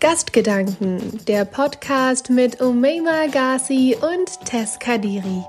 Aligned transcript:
Gastgedanken, 0.00 1.24
der 1.26 1.44
Podcast 1.44 2.30
mit 2.30 2.60
Umeima 2.60 3.26
Ghazi 3.32 3.96
und 4.00 4.44
Tess 4.44 4.78
Kadiri. 4.78 5.42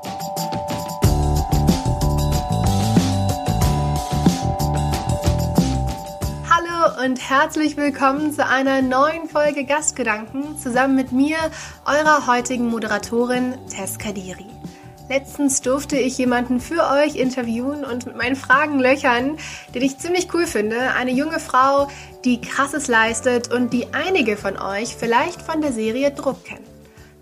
Hallo 6.50 7.06
und 7.06 7.30
herzlich 7.30 7.78
willkommen 7.78 8.34
zu 8.34 8.44
einer 8.44 8.82
neuen 8.82 9.30
Folge 9.30 9.66
Gastgedanken 9.66 10.58
zusammen 10.58 10.96
mit 10.96 11.12
mir, 11.12 11.38
eurer 11.86 12.26
heutigen 12.26 12.66
Moderatorin 12.66 13.54
Tess 13.70 14.00
Kadiri. 14.00 14.48
Letztens 15.10 15.62
durfte 15.62 15.98
ich 15.98 16.20
jemanden 16.20 16.60
für 16.60 16.88
euch 16.88 17.16
interviewen 17.16 17.84
und 17.84 18.06
mit 18.06 18.16
meinen 18.16 18.36
Fragen 18.36 18.80
löchern, 18.80 19.38
den 19.74 19.82
ich 19.82 19.98
ziemlich 19.98 20.32
cool 20.36 20.46
finde. 20.46 20.94
Eine 20.94 21.10
junge 21.10 21.40
Frau, 21.40 21.88
die 22.26 22.40
krasses 22.40 22.88
leistet 22.88 23.52
und 23.52 23.74
die 23.74 23.88
einige 23.92 24.38
von 24.38 24.56
euch 24.56 24.96
vielleicht 24.96 25.42
von 25.42 25.62
der 25.62 25.74
Serie 25.74 26.12
Druck 26.12 26.46
kennen. 26.46 26.64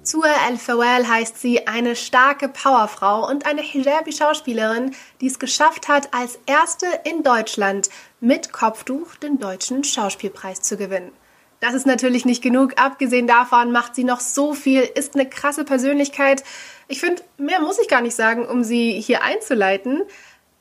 Zua 0.04 0.27
El 0.50 0.58
Fawel 0.58 1.08
heißt 1.08 1.40
sie, 1.40 1.66
eine 1.68 1.96
starke 1.96 2.50
Powerfrau 2.50 3.26
und 3.26 3.46
eine 3.46 3.62
Hijabi-Schauspielerin, 3.62 4.94
die 5.22 5.27
es 5.27 5.40
geschafft 5.40 5.88
hat, 5.88 6.13
als 6.13 6.40
erste 6.46 6.88
in 7.05 7.24
Deutschland 7.24 7.90
mit 8.20 8.52
Kopftuch 8.52 9.16
den 9.16 9.40
deutschen 9.40 9.85
Schauspielpreis 9.85 10.62
zu 10.62 10.76
gewinnen. 10.76 11.12
Das 11.60 11.74
ist 11.74 11.88
natürlich 11.88 12.26
nicht 12.26 12.44
genug. 12.44 12.74
Abgesehen 12.78 13.28
davon 13.28 13.72
macht 13.72 13.96
sie 13.96 14.04
noch 14.04 14.20
so 14.20 14.54
viel, 14.54 14.82
ist 14.82 15.16
eine 15.16 15.28
krasse 15.28 15.64
Persönlichkeit. 15.64 16.44
Ich 16.88 17.00
finde, 17.00 17.24
mehr 17.38 17.62
muss 17.62 17.80
ich 17.80 17.88
gar 17.88 18.02
nicht 18.02 18.16
sagen, 18.16 18.46
um 18.46 18.64
sie 18.64 19.00
hier 19.02 19.24
einzuleiten. 19.24 20.04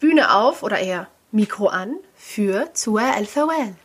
Bühne 0.00 0.34
auf 0.34 0.62
oder 0.62 0.78
eher 0.78 1.08
Mikro 1.32 1.68
an 1.68 1.96
für 2.14 2.72
Zua 2.72 3.16
El 3.16 3.26
Fawel. 3.26 3.76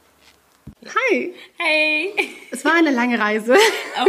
Hi. 0.85 1.33
Hey. 1.57 2.13
Es 2.49 2.65
war 2.65 2.73
eine 2.73 2.91
lange 2.91 3.19
Reise. 3.19 3.53
Auf 3.53 4.07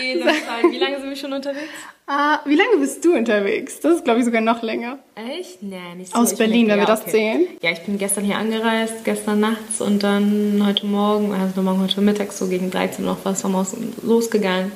jeden 0.00 0.22
Fall. 0.28 0.70
Wie 0.70 0.78
lange 0.78 1.00
sind 1.00 1.08
wir 1.08 1.16
schon 1.16 1.32
unterwegs? 1.32 1.72
Uh, 2.08 2.36
wie 2.44 2.56
lange 2.56 2.76
bist 2.78 3.04
du 3.04 3.14
unterwegs? 3.14 3.80
Das 3.80 3.94
ist, 3.94 4.04
glaube 4.04 4.20
ich, 4.20 4.24
sogar 4.24 4.40
noch 4.40 4.62
länger. 4.62 4.98
Echt? 5.14 5.62
Nee, 5.62 5.94
nicht 5.96 6.12
so. 6.12 6.18
Aus 6.18 6.32
ich 6.32 6.38
Berlin, 6.38 6.68
wenn 6.68 6.78
wir 6.78 6.86
das 6.86 7.02
okay. 7.02 7.10
zählen. 7.10 7.46
Ja, 7.62 7.70
ich 7.70 7.80
bin 7.82 7.96
gestern 7.98 8.24
hier 8.24 8.36
angereist, 8.36 9.04
gestern 9.04 9.40
nachts 9.40 9.80
und 9.80 10.02
dann 10.02 10.62
heute 10.66 10.86
Morgen, 10.86 11.32
also 11.32 11.62
morgen 11.62 11.80
heute 11.80 12.00
Mittag 12.00 12.32
so 12.32 12.48
gegen 12.48 12.70
13 12.70 13.04
noch 13.04 13.18
was 13.24 13.42
vom 13.42 13.56
Haus 13.56 13.76
losgegangen. 14.02 14.72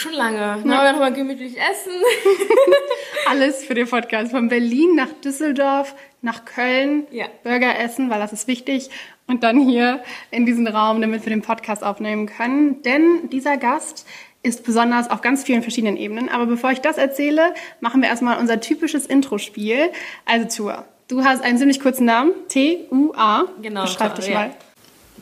Schon 0.00 0.12
lange. 0.14 0.62
Ne? 0.64 0.72
Ja. 0.72 0.92
Nochmal 0.92 1.12
gemütlich 1.12 1.56
essen. 1.58 1.92
Alles 3.28 3.64
für 3.64 3.74
den 3.74 3.86
Podcast. 3.86 4.30
Von 4.30 4.48
Berlin 4.48 4.94
nach 4.96 5.12
Düsseldorf, 5.22 5.94
nach 6.22 6.44
Köln. 6.44 7.06
Ja. 7.10 7.26
Burger 7.42 7.78
essen, 7.78 8.10
weil 8.10 8.20
das 8.20 8.32
ist 8.32 8.46
wichtig. 8.46 8.90
Und 9.26 9.42
dann 9.42 9.60
hier 9.60 10.02
in 10.30 10.44
diesen 10.44 10.66
Raum, 10.66 11.00
damit 11.00 11.24
wir 11.24 11.30
den 11.30 11.42
Podcast 11.42 11.82
aufnehmen 11.82 12.26
können. 12.26 12.82
Denn 12.82 13.30
dieser 13.30 13.56
Gast 13.56 14.06
ist 14.42 14.64
besonders 14.64 15.10
auf 15.10 15.20
ganz 15.20 15.44
vielen 15.44 15.62
verschiedenen 15.62 15.96
Ebenen. 15.96 16.28
Aber 16.28 16.46
bevor 16.46 16.70
ich 16.70 16.80
das 16.80 16.98
erzähle, 16.98 17.54
machen 17.80 18.02
wir 18.02 18.08
erstmal 18.08 18.38
unser 18.38 18.60
typisches 18.60 19.06
Intro-Spiel. 19.06 19.90
Also 20.24 20.64
Tour. 20.64 20.84
Du 21.08 21.24
hast 21.24 21.42
einen 21.42 21.58
ziemlich 21.58 21.80
kurzen 21.80 22.06
Namen. 22.06 22.32
T-U-A. 22.48 23.44
Genau. 23.62 23.82
Beschreib 23.82 24.14
dich 24.14 24.28
ja. 24.28 24.34
mal. 24.34 24.50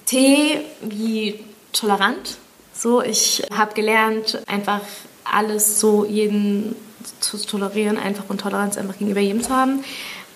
T 0.07 0.61
wie 0.83 1.41
tolerant. 1.73 2.39
So, 2.73 3.03
ich 3.03 3.43
habe 3.53 3.75
gelernt, 3.75 4.41
einfach 4.47 4.81
alles 5.25 5.81
so 5.81 6.05
jeden 6.05 6.77
zu 7.21 7.39
tolerieren, 7.39 7.99
einfach 7.99 8.25
und 8.29 8.41
Toleranz 8.41 8.79
einfach 8.79 8.99
gegenüber 8.99 9.21
jedem 9.21 9.43
zu 9.43 9.51
haben. 9.51 9.85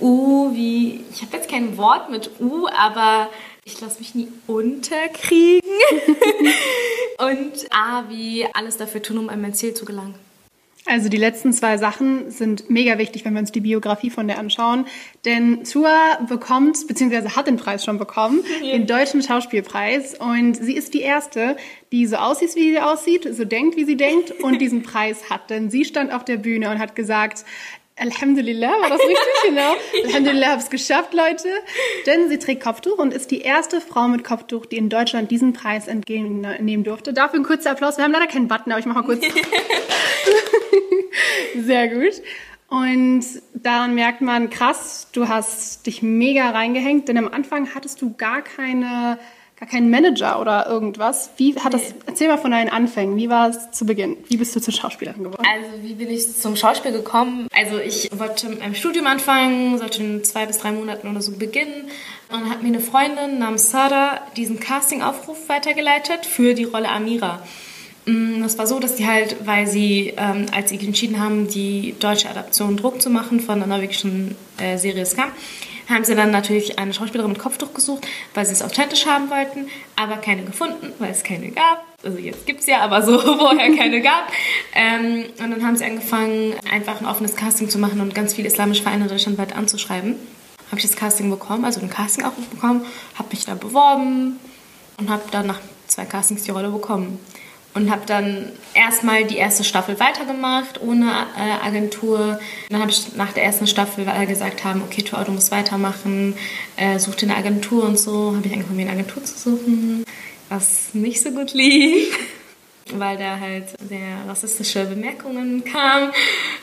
U 0.03 0.53
wie, 0.55 1.05
ich 1.12 1.22
habe 1.22 1.36
jetzt 1.36 1.48
kein 1.48 1.78
Wort 1.78 2.11
mit 2.11 2.33
U, 2.41 2.67
aber 2.67 3.31
ich 3.64 3.81
lasse 3.81 4.00
mich 4.00 4.14
nie 4.14 4.28
unterkriegen. 4.47 5.70
und 7.19 7.67
A 7.70 8.05
wie 8.09 8.47
alles 8.53 8.77
dafür 8.77 9.03
tun, 9.03 9.19
um 9.19 9.28
an 9.28 9.41
mein 9.41 9.55
Ziel 9.55 9.75
zu 9.75 9.84
gelangen. 9.84 10.14
Also 10.84 11.09
die 11.09 11.16
letzten 11.16 11.53
zwei 11.53 11.78
Sachen 11.78 12.32
sind 12.32 12.69
mega 12.69 12.99
wichtig, 12.99 13.25
wenn 13.25 13.34
wir 13.34 13.41
uns 13.41 13.53
die 13.53 13.60
Biografie 13.60 14.10
von 14.10 14.26
der 14.26 14.41
anschauen. 14.41 14.87
Denn 15.25 15.62
Tua 15.62 16.19
bekommt, 16.28 16.88
beziehungsweise 16.88 17.37
hat 17.37 17.47
den 17.47 17.56
Preis 17.56 17.84
schon 17.84 17.99
bekommen, 17.99 18.43
ja. 18.60 18.72
den 18.72 18.88
Deutschen 18.88 19.22
Schauspielpreis. 19.22 20.19
Und 20.19 20.56
sie 20.56 20.75
ist 20.75 20.93
die 20.93 21.03
Erste, 21.03 21.56
die 21.93 22.06
so 22.09 22.16
aussieht, 22.16 22.56
wie 22.56 22.72
sie 22.72 22.81
aussieht, 22.81 23.28
so 23.32 23.44
denkt, 23.44 23.76
wie 23.76 23.84
sie 23.84 23.97
denkt 23.97 24.32
und 24.43 24.59
diesen 24.59 24.82
Preis 24.82 25.31
hat. 25.31 25.50
Denn 25.50 25.71
sie 25.71 25.84
stand 25.84 26.12
auf 26.12 26.25
der 26.25 26.38
Bühne 26.38 26.69
und 26.71 26.81
hat 26.81 26.97
gesagt, 26.97 27.44
Alhamdulillah, 27.97 28.70
war 28.80 28.88
das 28.88 29.00
richtig? 29.00 29.19
genau. 29.44 29.75
Alhamdulillah, 30.04 30.53
hab's 30.53 30.70
geschafft, 30.70 31.12
Leute. 31.12 31.48
Denn 32.06 32.28
sie 32.28 32.38
trägt 32.38 32.62
Kopftuch 32.62 32.98
und 32.98 33.12
ist 33.12 33.30
die 33.30 33.42
erste 33.42 33.80
Frau 33.80 34.08
mit 34.08 34.25
Kopftuch, 34.25 34.66
die 34.66 34.76
in 34.76 34.88
Deutschland 34.88 35.30
diesen 35.30 35.53
Preis 35.53 35.88
entgegennehmen 35.88 36.84
durfte. 36.84 37.12
Dafür 37.12 37.41
ein 37.41 37.44
kurzer 37.44 37.72
Applaus. 37.72 37.98
Wir 37.98 38.04
haben 38.04 38.12
leider 38.12 38.26
keinen 38.26 38.48
Button, 38.48 38.72
aber 38.72 38.81
ich 38.81 38.86
mache 38.86 39.00
mal 39.00 39.04
kurz. 39.04 39.25
Sehr 41.56 41.88
gut. 41.88 42.22
Und 42.69 43.25
daran 43.52 43.94
merkt 43.94 44.22
man, 44.22 44.48
krass, 44.48 45.08
du 45.12 45.28
hast 45.28 45.86
dich 45.86 46.00
mega 46.02 46.48
reingehängt, 46.50 47.06
denn 47.06 47.19
am 47.19 47.28
Anfang 47.28 47.75
hattest 47.75 48.00
du 48.00 48.14
gar 48.14 48.41
keine, 48.41 49.19
gar 49.62 49.69
keinen 49.69 49.91
Manager 49.91 50.41
oder 50.41 50.67
irgendwas. 50.67 51.31
Wie 51.37 51.55
hat 51.55 51.73
das, 51.73 51.95
erzähl 52.06 52.27
mal 52.27 52.37
von 52.37 52.50
deinen 52.50 52.69
Anfängen. 52.69 53.17
Wie 53.17 53.31
war 53.31 53.49
es 53.49 53.71
zu 53.71 53.87
Beginn? 53.87 54.17
Wie 54.27 54.37
bist 54.37 54.56
du 54.56 54.61
zur 54.61 54.75
Schauspielerin 54.75 55.23
geworden? 55.23 55.47
Also, 55.49 55.71
wie 55.83 55.95
bin 55.95 56.11
ich 56.11 56.37
zum 56.37 56.56
Schauspiel 56.56 56.91
gekommen? 56.91 57.47
Also, 57.55 57.78
ich 57.78 58.11
wollte 58.12 58.49
mit 58.49 58.61
einem 58.61 58.75
Studium 58.75 59.06
anfangen, 59.06 59.78
sollte 59.78 60.03
in 60.03 60.25
zwei 60.25 60.47
bis 60.47 60.59
drei 60.59 60.73
Monaten 60.73 61.09
oder 61.09 61.23
so 61.23 61.31
beginnen. 61.31 61.84
Und 62.28 62.41
dann 62.41 62.50
hat 62.50 62.62
mir 62.62 62.71
eine 62.71 62.81
Freundin 62.81 63.39
namens 63.39 63.71
Sada 63.71 64.21
diesen 64.37 64.59
Casting-Aufruf 64.59 65.49
weitergeleitet 65.49 66.27
für 66.27 66.55
die 66.55 66.65
Rolle 66.65 66.89
Amira. 66.89 67.41
Das 68.41 68.59
war 68.59 68.67
so, 68.67 68.81
dass 68.81 68.97
die 68.97 69.06
halt, 69.06 69.47
weil 69.47 69.69
sie, 69.69 70.15
ähm, 70.17 70.47
als 70.53 70.71
sie 70.71 70.81
entschieden 70.84 71.21
haben, 71.21 71.47
die 71.47 71.94
deutsche 72.00 72.29
Adaption 72.29 72.77
Druck 72.77 73.00
zu 73.00 73.11
machen 73.11 73.39
von 73.39 73.61
der 73.61 73.69
norwegischen 73.69 74.34
äh, 74.59 74.77
Serie 74.77 75.06
Scam, 75.06 75.31
haben 75.88 76.04
sie 76.04 76.15
dann 76.15 76.31
natürlich 76.31 76.78
eine 76.78 76.94
Schauspielerin 76.94 77.32
mit 77.32 77.41
Kopftuch 77.41 77.75
gesucht, 77.75 78.06
weil 78.34 78.47
sie 78.47 78.53
es 78.53 78.62
authentisch 78.62 79.06
haben 79.06 79.31
wollten, 79.31 79.69
aber 79.97 80.16
keine 80.16 80.44
gefunden, 80.44 80.93
weil 80.98 81.10
es 81.10 81.22
keine 81.22 81.50
gab. 81.50 81.84
Also 82.04 82.19
jetzt 82.19 82.47
gibt 82.47 82.60
es 82.60 82.66
ja, 82.66 82.81
aber 82.81 83.03
so 83.03 83.19
vorher 83.38 83.75
keine 83.76 84.00
gab. 84.00 84.31
Ähm, 84.75 85.25
und 85.38 85.50
dann 85.50 85.65
haben 85.65 85.76
sie 85.76 85.84
angefangen, 85.84 86.54
einfach 86.70 87.00
ein 87.00 87.06
offenes 87.06 87.37
Casting 87.37 87.69
zu 87.69 87.78
machen 87.78 88.00
und 88.00 88.15
ganz 88.15 88.34
viele 88.34 88.48
islamische 88.48 88.82
Vereine 88.82 89.06
deutschlandweit 89.06 89.54
anzuschreiben. 89.54 90.16
Habe 90.70 90.81
ich 90.81 90.87
das 90.87 90.97
Casting 90.97 91.31
bekommen, 91.31 91.65
also 91.65 91.81
ein 91.81 91.91
Casting-Aufruf 91.91 92.47
bekommen, 92.47 92.87
habe 93.16 93.28
mich 93.31 93.44
da 93.44 93.54
beworben 93.54 94.38
und 94.99 95.10
habe 95.10 95.22
dann 95.31 95.47
nach 95.47 95.60
zwei 95.87 96.06
Castings 96.06 96.44
die 96.44 96.50
Rolle 96.50 96.70
bekommen 96.70 97.19
und 97.75 97.91
habe 97.91 98.03
dann 98.06 98.50
erstmal 98.75 99.25
die 99.25 99.37
erste 99.37 99.65
Staffel 99.65 99.99
weitergemacht 99.99 100.81
ohne 100.83 101.10
äh, 101.37 101.66
Agentur. 101.66 102.38
Dann 102.69 102.81
habe 102.81 102.91
ich 102.91 103.16
nach 103.16 103.33
der 103.33 103.44
ersten 103.44 103.66
Staffel, 103.66 104.06
weil 104.06 104.15
alle 104.15 104.27
gesagt 104.27 104.65
haben, 104.65 104.83
okay, 104.83 105.03
Tor, 105.03 105.25
du 105.25 105.33
musst 105.33 105.50
weitermachen, 105.50 106.34
äh, 106.77 106.99
such 106.99 107.15
dir 107.16 107.31
eine 107.31 107.37
Agentur 107.37 107.84
und 107.84 107.99
so, 107.99 108.34
habe 108.37 108.47
ich 108.47 108.53
angefangen, 108.53 108.77
mir 108.77 108.82
eine 108.82 109.00
Agentur 109.00 109.25
zu 109.25 109.38
suchen, 109.38 110.05
was 110.49 110.93
nicht 110.93 111.22
so 111.22 111.31
gut 111.31 111.55
lief, 111.55 112.19
weil 112.94 113.16
da 113.16 113.38
halt 113.41 113.69
sehr 113.88 114.28
rassistische 114.28 114.84
Bemerkungen 114.84 115.65
kamen. 115.65 116.11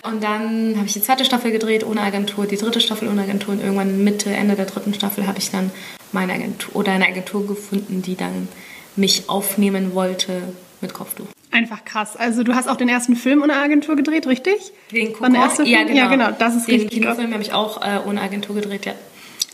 Und 0.04 0.24
dann 0.24 0.76
habe 0.76 0.86
ich 0.86 0.94
die 0.94 1.02
zweite 1.02 1.26
Staffel 1.26 1.52
gedreht 1.52 1.84
ohne 1.84 2.02
Agentur, 2.02 2.46
die 2.46 2.58
dritte 2.58 2.82
Staffel 2.82 3.08
ohne 3.08 3.24
Agentur 3.24 3.56
und 3.56 3.62
irgendwann 3.62 4.04
Mitte, 4.04 4.30
Ende 4.30 4.56
der 4.56 4.66
dritten 4.66 4.94
Staffel 4.94 5.26
habe 5.26 5.40
ich 5.40 5.50
dann 5.50 5.72
meine 6.12 6.34
Agentur 6.34 6.76
oder 6.76 6.92
eine 6.92 7.08
Agentur 7.08 7.48
gefunden, 7.48 8.04
die 8.04 8.16
dann 8.16 8.48
mich 8.96 9.28
aufnehmen 9.28 9.96
wollte 9.96 10.42
mit 10.82 10.94
Kopftuch. 10.94 11.28
Einfach 11.52 11.84
krass. 11.84 12.16
Also 12.16 12.44
du 12.44 12.54
hast 12.54 12.70
auch 12.70 12.78
den 12.78 12.90
ersten 12.90 13.16
Film 13.16 13.42
ohne 13.42 13.56
Agentur 13.56 13.96
gedreht, 13.96 14.28
richtig? 14.28 14.72
Den 14.92 15.14
Kokon? 15.14 15.34
Ja, 15.34 15.84
genau. 15.84 15.96
ja, 15.96 16.08
genau. 16.08 16.32
Das 16.38 16.56
ist 16.56 16.68
den 16.68 16.76
richtig. 16.76 16.92
Den 16.92 17.02
Kinofilm 17.02 17.34
habe 17.34 17.42
ich 17.42 17.54
auch 17.54 17.82
äh, 17.82 18.00
ohne 18.08 18.22
Agentur 18.22 18.56
gedreht, 18.56 18.86
ja. 18.86 18.94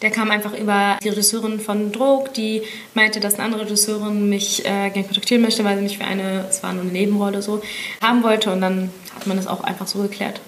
Der 0.02 0.12
kam 0.12 0.30
einfach 0.30 0.54
über 0.58 1.00
die 1.02 1.10
Regisseurin 1.10 1.60
von 1.60 1.94
Drog, 1.94 2.34
die 2.34 2.64
meinte, 2.94 3.22
dass 3.22 3.36
eine 3.36 3.44
andere 3.44 3.62
Regisseurin 3.62 4.28
mich 4.30 4.66
äh, 4.66 4.90
gerne 4.90 5.06
kontaktieren 5.06 5.42
möchte, 5.42 5.64
weil 5.64 5.78
sie 5.78 5.84
mich 5.84 5.98
für 5.98 6.04
eine, 6.04 6.46
es 6.50 6.62
war 6.64 6.74
nur 6.74 6.84
eine 6.84 6.92
Nebenrolle 6.92 7.42
so, 7.42 7.62
haben 8.02 8.22
wollte 8.22 8.52
und 8.52 8.60
dann 8.60 8.92
hat 9.16 9.26
man 9.26 9.38
das 9.38 9.48
auch 9.48 9.64
einfach 9.64 9.88
so 9.88 10.02
geklärt. 10.02 10.42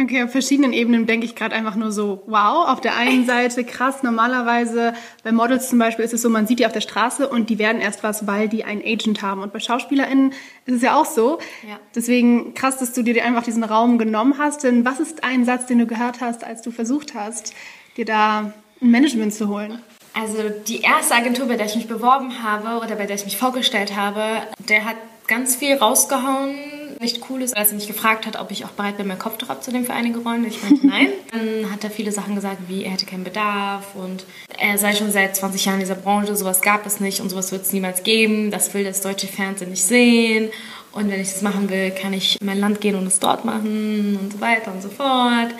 Okay, 0.00 0.22
auf 0.22 0.30
verschiedenen 0.30 0.72
Ebenen 0.72 1.06
denke 1.06 1.26
ich 1.26 1.34
gerade 1.34 1.54
einfach 1.54 1.74
nur 1.74 1.92
so, 1.92 2.22
wow, 2.26 2.68
auf 2.68 2.80
der 2.80 2.96
einen 2.96 3.26
Seite 3.26 3.64
krass, 3.64 4.02
normalerweise 4.02 4.94
bei 5.22 5.30
Models 5.30 5.68
zum 5.68 5.78
Beispiel 5.78 6.04
ist 6.04 6.14
es 6.14 6.22
so, 6.22 6.30
man 6.30 6.46
sieht 6.46 6.60
die 6.60 6.66
auf 6.66 6.72
der 6.72 6.80
Straße 6.80 7.28
und 7.28 7.50
die 7.50 7.58
werden 7.58 7.82
erst 7.82 8.02
was, 8.02 8.26
weil 8.26 8.48
die 8.48 8.64
einen 8.64 8.82
Agent 8.82 9.20
haben. 9.20 9.42
Und 9.42 9.52
bei 9.52 9.60
SchauspielerInnen 9.60 10.32
ist 10.64 10.76
es 10.76 10.82
ja 10.82 10.96
auch 10.96 11.04
so. 11.04 11.38
Ja. 11.68 11.78
Deswegen 11.94 12.54
krass, 12.54 12.78
dass 12.78 12.94
du 12.94 13.02
dir 13.02 13.22
einfach 13.24 13.42
diesen 13.42 13.62
Raum 13.64 13.98
genommen 13.98 14.36
hast. 14.38 14.64
Denn 14.64 14.86
was 14.86 15.00
ist 15.00 15.22
ein 15.22 15.44
Satz, 15.44 15.66
den 15.66 15.78
du 15.78 15.86
gehört 15.86 16.22
hast, 16.22 16.44
als 16.44 16.62
du 16.62 16.70
versucht 16.70 17.14
hast, 17.14 17.52
dir 17.98 18.06
da 18.06 18.54
ein 18.80 18.90
Management 18.90 19.34
zu 19.34 19.48
holen? 19.48 19.80
Also 20.14 20.50
die 20.66 20.80
erste 20.80 21.14
Agentur, 21.14 21.46
bei 21.46 21.56
der 21.56 21.66
ich 21.66 21.76
mich 21.76 21.88
beworben 21.88 22.42
habe 22.42 22.84
oder 22.84 22.96
bei 22.96 23.04
der 23.04 23.16
ich 23.16 23.24
mich 23.24 23.36
vorgestellt 23.36 23.94
habe, 23.96 24.22
der 24.66 24.86
hat 24.86 24.96
ganz 25.26 25.56
viel 25.56 25.74
rausgehauen 25.74 26.54
nicht 27.00 27.22
cool 27.30 27.40
ist, 27.40 27.56
als 27.56 27.70
er 27.70 27.76
mich 27.76 27.86
gefragt 27.86 28.26
hat, 28.26 28.38
ob 28.38 28.50
ich 28.50 28.64
auch 28.66 28.70
bereit 28.70 28.98
bin, 28.98 29.06
meinen 29.06 29.18
Kopftuch 29.18 29.48
abzunehmen 29.48 29.86
für 29.86 29.94
einige 29.94 30.18
Rollen. 30.18 30.44
Ich 30.44 30.62
meinte 30.62 30.86
nein. 30.86 31.08
Dann 31.32 31.72
hat 31.72 31.82
er 31.82 31.90
viele 31.90 32.12
Sachen 32.12 32.34
gesagt, 32.34 32.58
wie 32.68 32.84
er 32.84 32.92
hätte 32.92 33.06
keinen 33.06 33.24
Bedarf 33.24 33.94
und 33.94 34.24
er 34.58 34.76
sei 34.76 34.94
schon 34.94 35.10
seit 35.10 35.34
20 35.34 35.64
Jahren 35.64 35.76
in 35.76 35.80
dieser 35.80 35.94
Branche, 35.94 36.36
sowas 36.36 36.60
gab 36.60 36.84
es 36.84 37.00
nicht 37.00 37.20
und 37.20 37.30
sowas 37.30 37.52
wird 37.52 37.62
es 37.62 37.72
niemals 37.72 38.02
geben. 38.02 38.50
Das 38.50 38.74
will 38.74 38.84
das 38.84 39.00
deutsche 39.00 39.26
Fernsehen 39.26 39.70
nicht 39.70 39.82
sehen. 39.82 40.50
Und 40.92 41.10
wenn 41.10 41.20
ich 41.20 41.30
das 41.32 41.42
machen 41.42 41.70
will, 41.70 41.90
kann 41.92 42.12
ich 42.12 42.38
in 42.40 42.46
mein 42.46 42.58
Land 42.58 42.80
gehen 42.80 42.96
und 42.96 43.06
es 43.06 43.18
dort 43.18 43.44
machen 43.44 44.18
und 44.20 44.32
so 44.32 44.40
weiter 44.40 44.72
und 44.72 44.82
so 44.82 44.88
fort. 44.88 45.54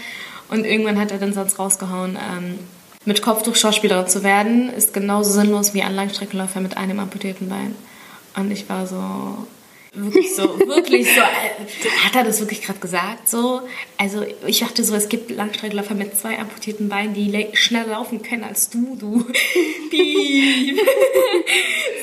Und 0.48 0.64
irgendwann 0.64 0.98
hat 0.98 1.12
er 1.12 1.18
dann 1.18 1.32
sonst 1.32 1.58
rausgehauen, 1.58 2.16
ähm, 2.16 2.58
mit 3.06 3.22
Kopftuch 3.22 3.56
Schauspielerin 3.56 4.08
zu 4.08 4.22
werden, 4.24 4.68
ist 4.68 4.92
genauso 4.92 5.30
sinnlos 5.30 5.72
wie 5.72 5.82
ein 5.82 5.94
Langstreckenläufer 5.94 6.60
mit 6.60 6.76
einem 6.76 6.98
amputierten 6.98 7.48
Bein. 7.48 7.74
Und 8.36 8.50
ich 8.50 8.68
war 8.68 8.86
so, 8.86 9.46
wirklich 9.92 10.34
so, 10.34 10.58
wirklich 10.60 11.12
so, 11.12 11.20
äh, 11.20 11.90
hat 12.04 12.14
er 12.14 12.24
das 12.24 12.40
wirklich 12.40 12.62
gerade 12.62 12.78
gesagt? 12.78 13.28
So, 13.28 13.62
also 13.98 14.24
ich 14.46 14.60
dachte 14.60 14.84
so, 14.84 14.94
es 14.94 15.08
gibt 15.08 15.30
Langstreckenläufer 15.30 15.94
mit 15.94 16.16
zwei 16.16 16.38
amputierten 16.38 16.88
Beinen, 16.88 17.14
die 17.14 17.48
schneller 17.54 17.88
laufen 17.88 18.22
können 18.22 18.44
als 18.44 18.70
du, 18.70 18.96
du. 18.96 19.24
Piep. 19.90 20.78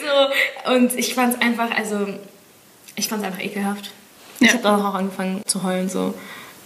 so, 0.04 0.72
und 0.74 0.96
ich 0.96 1.14
fand 1.14 1.36
es 1.36 1.42
einfach, 1.42 1.72
also 1.72 2.08
ich 2.96 3.08
fand 3.08 3.22
es 3.22 3.28
einfach 3.28 3.44
ekelhaft. 3.44 3.92
Ja. 4.40 4.48
Ich 4.48 4.54
habe 4.54 4.64
dann 4.64 4.82
auch 4.82 4.94
angefangen 4.94 5.42
zu 5.46 5.64
heulen, 5.64 5.90
so 5.90 6.14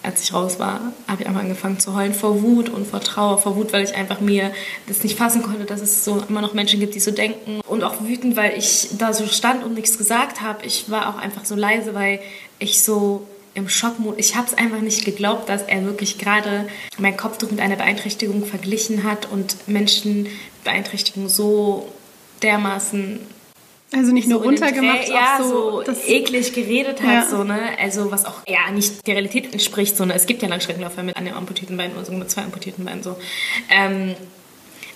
als 0.03 0.23
ich 0.23 0.33
raus 0.33 0.59
war, 0.59 0.93
habe 1.07 1.21
ich 1.21 1.27
einfach 1.27 1.41
angefangen 1.41 1.79
zu 1.79 1.95
heulen 1.95 2.13
vor 2.13 2.41
Wut 2.41 2.69
und 2.69 2.87
vor 2.87 3.01
Trauer. 3.01 3.37
Vor 3.37 3.55
Wut, 3.55 3.71
weil 3.73 3.83
ich 3.83 3.95
einfach 3.95 4.19
mir 4.19 4.51
das 4.87 5.03
nicht 5.03 5.17
fassen 5.17 5.43
konnte, 5.43 5.65
dass 5.65 5.81
es 5.81 6.03
so 6.03 6.23
immer 6.27 6.41
noch 6.41 6.53
Menschen 6.53 6.79
gibt, 6.79 6.95
die 6.95 6.99
so 6.99 7.11
denken. 7.11 7.61
Und 7.67 7.83
auch 7.83 8.01
wütend, 8.01 8.35
weil 8.35 8.57
ich 8.57 8.89
da 8.97 9.13
so 9.13 9.27
stand 9.27 9.63
und 9.63 9.75
nichts 9.75 9.97
gesagt 9.97 10.41
habe. 10.41 10.65
Ich 10.65 10.89
war 10.89 11.09
auch 11.09 11.17
einfach 11.17 11.45
so 11.45 11.55
leise, 11.55 11.93
weil 11.93 12.19
ich 12.59 12.81
so 12.81 13.27
im 13.53 13.67
Schockmodus, 13.67 14.17
ich 14.17 14.35
habe 14.35 14.47
es 14.47 14.53
einfach 14.53 14.79
nicht 14.79 15.03
geglaubt, 15.03 15.49
dass 15.49 15.63
er 15.63 15.83
wirklich 15.83 16.17
gerade 16.17 16.67
mein 16.97 17.17
Kopftuch 17.17 17.51
mit 17.51 17.59
einer 17.59 17.75
Beeinträchtigung 17.75 18.45
verglichen 18.45 19.03
hat 19.03 19.29
und 19.29 19.67
Menschen 19.67 20.27
Beeinträchtigung 20.63 21.27
so 21.27 21.91
dermaßen 22.43 23.19
also 23.93 24.11
nicht 24.13 24.27
nur 24.27 24.41
runtergemacht, 24.41 25.09
ja, 25.09 25.37
so, 25.39 25.83
so 25.85 25.91
eklig 26.07 26.53
geredet 26.53 27.01
hat, 27.01 27.09
ja. 27.09 27.29
so, 27.29 27.43
ne? 27.43 27.59
Also 27.79 28.11
was 28.11 28.25
auch 28.25 28.41
ja 28.47 28.71
nicht 28.71 29.05
der 29.05 29.15
Realität 29.15 29.51
entspricht, 29.51 29.97
so, 29.97 30.05
ne? 30.05 30.13
Es 30.13 30.25
gibt 30.25 30.41
ja 30.41 30.47
Langstreckenläufer 30.47 31.03
mit 31.03 31.17
einem 31.17 31.33
amputierten 31.33 31.75
Bein 31.75 31.91
oder 31.93 32.05
so 32.05 32.13
mit 32.13 32.29
zwei 32.31 32.43
amputierten 32.43 32.85
Beinen, 32.85 33.03
so. 33.03 33.17
Ähm, 33.69 34.15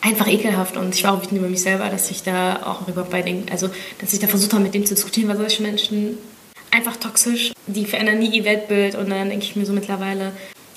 einfach 0.02 0.28
ekelhaft 0.28 0.78
und 0.78 0.94
ich 0.94 1.04
war 1.04 1.14
auch 1.14 1.24
wütend 1.24 1.40
über 1.40 1.50
mich 1.50 1.62
selber, 1.62 1.90
dass 1.90 2.12
ich 2.12 2.24
da 2.24 2.62
auch 2.64 2.88
überhaupt 2.88 3.12
bei 3.12 3.22
den, 3.22 3.46
also 3.52 3.70
dass 4.00 4.14
ich 4.14 4.20
da 4.20 4.28
versucht 4.28 4.54
habe, 4.54 4.64
mit 4.64 4.74
dem 4.74 4.86
zu 4.86 4.94
diskutieren, 4.94 5.28
weil 5.28 5.38
solche 5.38 5.64
Menschen 5.64 6.18
einfach 6.72 6.96
toxisch, 6.98 7.54
die 7.68 7.86
verändern 7.86 8.20
nie 8.20 8.30
ihr 8.30 8.46
Weltbild 8.46 8.96
und 8.96 9.10
dann 9.10 9.30
denke 9.30 9.46
ich 9.46 9.56
mir 9.56 9.66
so 9.66 9.74
mittlerweile, 9.74 10.32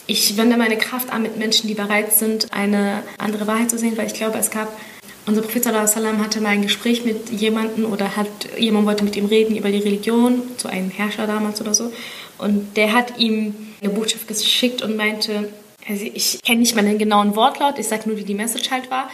ich 0.07 0.39
wende 0.39 0.57
meine 0.57 0.79
Kraft 0.79 1.13
an 1.13 1.23
mit 1.23 1.37
Menschen, 1.37 1.69
die 1.69 1.75
bereit 1.75 2.15
sind, 2.15 2.51
eine 2.51 3.03
andere 3.19 3.47
Wahrheit 3.47 3.71
zu 3.71 3.77
sehen, 3.77 3.97
weil 3.99 4.07
ich 4.07 4.15
glaube, 4.15 4.39
es 4.39 4.51
gab 4.51 4.69
unser 5.29 5.43
Prophet 5.43 5.65
sallam 5.65 6.25
hatte 6.25 6.41
mal 6.41 6.51
ein 6.51 6.63
Gespräch 6.63 7.05
mit 7.05 7.31
jemandem 7.31 7.85
oder 7.85 8.17
hat 8.17 8.29
jemand 8.59 8.87
wollte 8.87 9.05
mit 9.05 9.15
ihm 9.15 9.27
reden 9.27 9.57
über 9.57 9.71
die 9.71 9.79
Religion, 9.79 10.43
zu 10.57 10.69
einem 10.69 10.91
Herrscher 10.91 11.27
damals 11.27 11.61
oder 11.61 11.75
so. 11.75 11.93
Und 12.39 12.77
der 12.77 12.95
hat 12.95 13.19
ihm 13.19 13.55
eine 13.83 13.91
Botschaft 13.91 14.27
geschickt 14.27 14.81
und 14.81 14.97
meinte, 14.97 15.53
also 15.87 16.05
ich 16.13 16.41
kenne 16.43 16.61
nicht 16.61 16.75
mal 16.75 16.85
den 16.85 16.99
genauen 16.99 17.37
Wortlaut, 17.37 17.79
ich 17.79 17.87
sage 17.87 18.09
nur, 18.09 18.17
wie 18.17 18.25
die 18.25 18.35
Message 18.35 18.71
halt 18.71 18.91
war. 18.91 19.11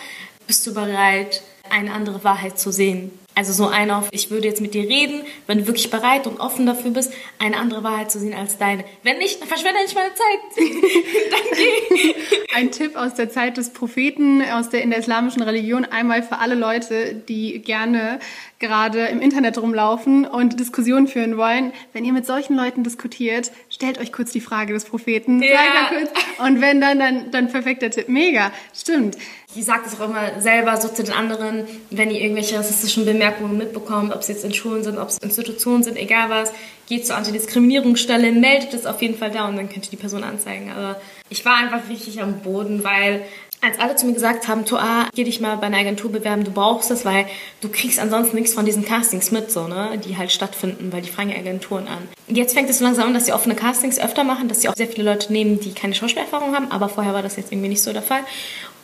Bist 0.46 0.66
du 0.66 0.72
bereit, 0.72 1.42
eine 1.68 1.92
andere 1.92 2.22
Wahrheit 2.22 2.58
zu 2.58 2.70
sehen? 2.70 3.10
Also 3.36 3.52
so 3.52 3.66
ein 3.66 3.90
auf, 3.90 4.08
ich 4.12 4.30
würde 4.30 4.46
jetzt 4.46 4.60
mit 4.60 4.74
dir 4.74 4.88
reden, 4.88 5.22
wenn 5.48 5.58
du 5.58 5.66
wirklich 5.66 5.90
bereit 5.90 6.26
und 6.28 6.38
offen 6.38 6.66
dafür 6.66 6.92
bist, 6.92 7.12
eine 7.40 7.56
andere 7.56 7.82
Wahrheit 7.82 8.10
zu 8.10 8.20
sehen 8.20 8.34
als 8.34 8.58
deine. 8.58 8.84
Wenn 9.02 9.18
nicht, 9.18 9.40
dann 9.40 9.48
verschwende 9.48 9.82
nicht 9.82 9.94
meine 9.94 10.14
Zeit. 10.14 10.40
dann 11.30 11.58
geh. 11.58 12.14
Ein 12.54 12.70
Tipp 12.70 12.94
aus 12.94 13.14
der 13.14 13.30
Zeit 13.30 13.56
des 13.56 13.70
Propheten, 13.70 14.42
aus 14.42 14.70
der 14.70 14.82
in 14.82 14.90
der 14.90 15.00
islamischen 15.00 15.42
Religion, 15.42 15.84
einmal 15.84 16.22
für 16.22 16.38
alle 16.38 16.54
Leute, 16.54 17.14
die 17.14 17.58
gerne 17.58 18.20
gerade 18.60 19.06
im 19.06 19.20
Internet 19.20 19.58
rumlaufen 19.58 20.26
und 20.26 20.60
Diskussionen 20.60 21.08
führen 21.08 21.36
wollen. 21.36 21.72
Wenn 21.92 22.04
ihr 22.04 22.12
mit 22.12 22.26
solchen 22.26 22.56
Leuten 22.56 22.84
diskutiert, 22.84 23.50
stellt 23.74 23.98
euch 23.98 24.12
kurz 24.12 24.30
die 24.30 24.40
Frage 24.40 24.72
des 24.72 24.84
Propheten. 24.84 25.42
Ja. 25.42 25.88
Kurz, 25.88 26.10
und 26.38 26.60
wenn 26.60 26.80
dann, 26.80 27.00
dann, 27.00 27.30
dann 27.32 27.48
perfekter 27.48 27.90
Tipp. 27.90 28.08
Mega. 28.08 28.52
Stimmt. 28.72 29.18
Ich 29.56 29.64
sage 29.64 29.82
das 29.84 30.00
auch 30.00 30.08
immer 30.08 30.40
selber 30.40 30.76
so 30.76 30.88
zu 30.88 31.02
den 31.02 31.12
anderen, 31.12 31.64
wenn 31.90 32.10
ihr 32.10 32.20
irgendwelche 32.20 32.56
rassistischen 32.56 33.04
Bemerkungen 33.04 33.58
mitbekommt, 33.58 34.14
ob 34.14 34.20
es 34.20 34.28
jetzt 34.28 34.44
in 34.44 34.54
Schulen 34.54 34.84
sind, 34.84 34.98
ob 34.98 35.08
es 35.08 35.18
Institutionen 35.18 35.82
sind, 35.82 35.96
egal 35.96 36.30
was, 36.30 36.52
geht 36.88 37.06
zur 37.06 37.16
Antidiskriminierungsstelle, 37.16 38.32
meldet 38.32 38.74
es 38.74 38.86
auf 38.86 39.02
jeden 39.02 39.16
Fall 39.16 39.30
da 39.30 39.48
und 39.48 39.56
dann 39.56 39.68
könnt 39.68 39.86
ihr 39.86 39.90
die 39.90 39.96
Person 39.96 40.22
anzeigen. 40.22 40.70
Aber 40.70 41.00
ich 41.28 41.44
war 41.44 41.56
einfach 41.56 41.88
richtig 41.88 42.22
am 42.22 42.40
Boden, 42.40 42.84
weil 42.84 43.22
als 43.64 43.78
alle 43.78 43.96
zu 43.96 44.06
mir 44.06 44.12
gesagt 44.12 44.48
haben, 44.48 44.64
Toa, 44.64 45.08
geh 45.14 45.24
dich 45.24 45.40
mal 45.40 45.56
bei 45.56 45.66
einer 45.66 45.78
Agentur 45.78 46.12
bewerben, 46.12 46.44
du 46.44 46.50
brauchst 46.50 46.90
es, 46.90 47.04
weil 47.04 47.26
du 47.60 47.68
kriegst 47.68 47.98
ansonsten 47.98 48.36
nichts 48.36 48.54
von 48.54 48.64
diesen 48.66 48.84
Castings 48.84 49.30
mit, 49.30 49.50
so, 49.50 49.66
ne, 49.66 49.98
die 50.04 50.16
halt 50.16 50.32
stattfinden, 50.32 50.92
weil 50.92 51.02
die 51.02 51.10
fragen 51.10 51.30
ja 51.30 51.36
Agenturen 51.36 51.88
an. 51.88 52.08
Jetzt 52.28 52.54
fängt 52.54 52.70
es 52.70 52.78
so 52.78 52.84
langsam 52.84 53.08
an, 53.08 53.14
dass 53.14 53.26
sie 53.26 53.32
offene 53.32 53.54
Castings 53.54 53.98
öfter 53.98 54.24
machen, 54.24 54.48
dass 54.48 54.60
sie 54.60 54.68
auch 54.68 54.76
sehr 54.76 54.88
viele 54.88 55.10
Leute 55.10 55.32
nehmen, 55.32 55.60
die 55.60 55.72
keine 55.72 55.94
Schauspielerfahrung 55.94 56.54
haben, 56.54 56.70
aber 56.70 56.88
vorher 56.88 57.14
war 57.14 57.22
das 57.22 57.36
jetzt 57.36 57.52
irgendwie 57.52 57.68
nicht 57.68 57.82
so 57.82 57.92
der 57.92 58.02
Fall. 58.02 58.20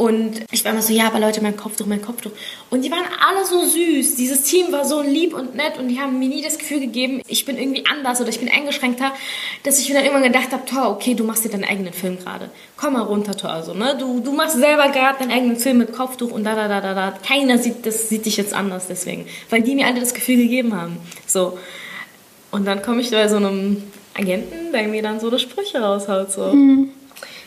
Und 0.00 0.40
ich 0.50 0.64
war 0.64 0.72
immer 0.72 0.80
so, 0.80 0.94
ja, 0.94 1.08
aber 1.08 1.20
Leute, 1.20 1.42
mein 1.42 1.58
Kopftuch, 1.58 1.84
mein 1.84 2.00
Kopftuch. 2.00 2.30
Und 2.70 2.86
die 2.86 2.90
waren 2.90 3.04
alle 3.20 3.44
so 3.44 3.66
süß. 3.66 4.14
Dieses 4.14 4.44
Team 4.44 4.72
war 4.72 4.86
so 4.86 5.02
lieb 5.02 5.34
und 5.34 5.54
nett 5.54 5.76
und 5.78 5.88
die 5.88 6.00
haben 6.00 6.18
mir 6.18 6.30
nie 6.30 6.40
das 6.40 6.56
Gefühl 6.56 6.80
gegeben, 6.80 7.20
ich 7.28 7.44
bin 7.44 7.58
irgendwie 7.58 7.84
anders 7.84 8.18
oder 8.18 8.30
ich 8.30 8.40
bin 8.40 8.48
eingeschränkter, 8.48 9.12
dass 9.62 9.78
ich 9.78 9.90
mir 9.90 9.96
dann 9.96 10.04
irgendwann 10.04 10.32
gedacht 10.32 10.52
habe, 10.52 10.64
Tor, 10.64 10.88
okay, 10.88 11.12
du 11.12 11.22
machst 11.22 11.44
dir 11.44 11.50
deinen 11.50 11.64
eigenen 11.64 11.92
Film 11.92 12.18
gerade. 12.18 12.48
Komm 12.78 12.94
mal 12.94 13.02
runter, 13.02 13.36
Tor, 13.36 13.50
also, 13.50 13.74
ne? 13.74 13.94
Du, 13.98 14.20
du 14.20 14.32
machst 14.32 14.56
selber 14.56 14.88
gerade 14.88 15.18
deinen 15.18 15.32
eigenen 15.32 15.56
Film 15.56 15.76
mit 15.76 15.92
Kopftuch 15.92 16.30
und 16.30 16.44
da, 16.44 16.54
da, 16.54 16.66
da, 16.66 16.80
da, 16.80 16.94
da. 16.94 17.18
Keiner 17.22 17.58
sieht, 17.58 17.84
das 17.84 18.08
sieht 18.08 18.24
dich 18.24 18.38
jetzt 18.38 18.54
anders 18.54 18.86
deswegen. 18.88 19.26
Weil 19.50 19.60
die 19.60 19.74
mir 19.74 19.86
alle 19.86 20.00
das 20.00 20.14
Gefühl 20.14 20.38
gegeben 20.38 20.80
haben. 20.80 20.96
So. 21.26 21.58
Und 22.50 22.64
dann 22.64 22.80
komme 22.80 23.02
ich 23.02 23.10
bei 23.10 23.28
so 23.28 23.36
einem 23.36 23.82
Agenten, 24.14 24.72
der 24.72 24.88
mir 24.88 25.02
dann 25.02 25.20
so 25.20 25.28
eine 25.28 25.38
Sprüche 25.38 25.78
raushaut, 25.82 26.32
so. 26.32 26.54
Mhm. 26.54 26.88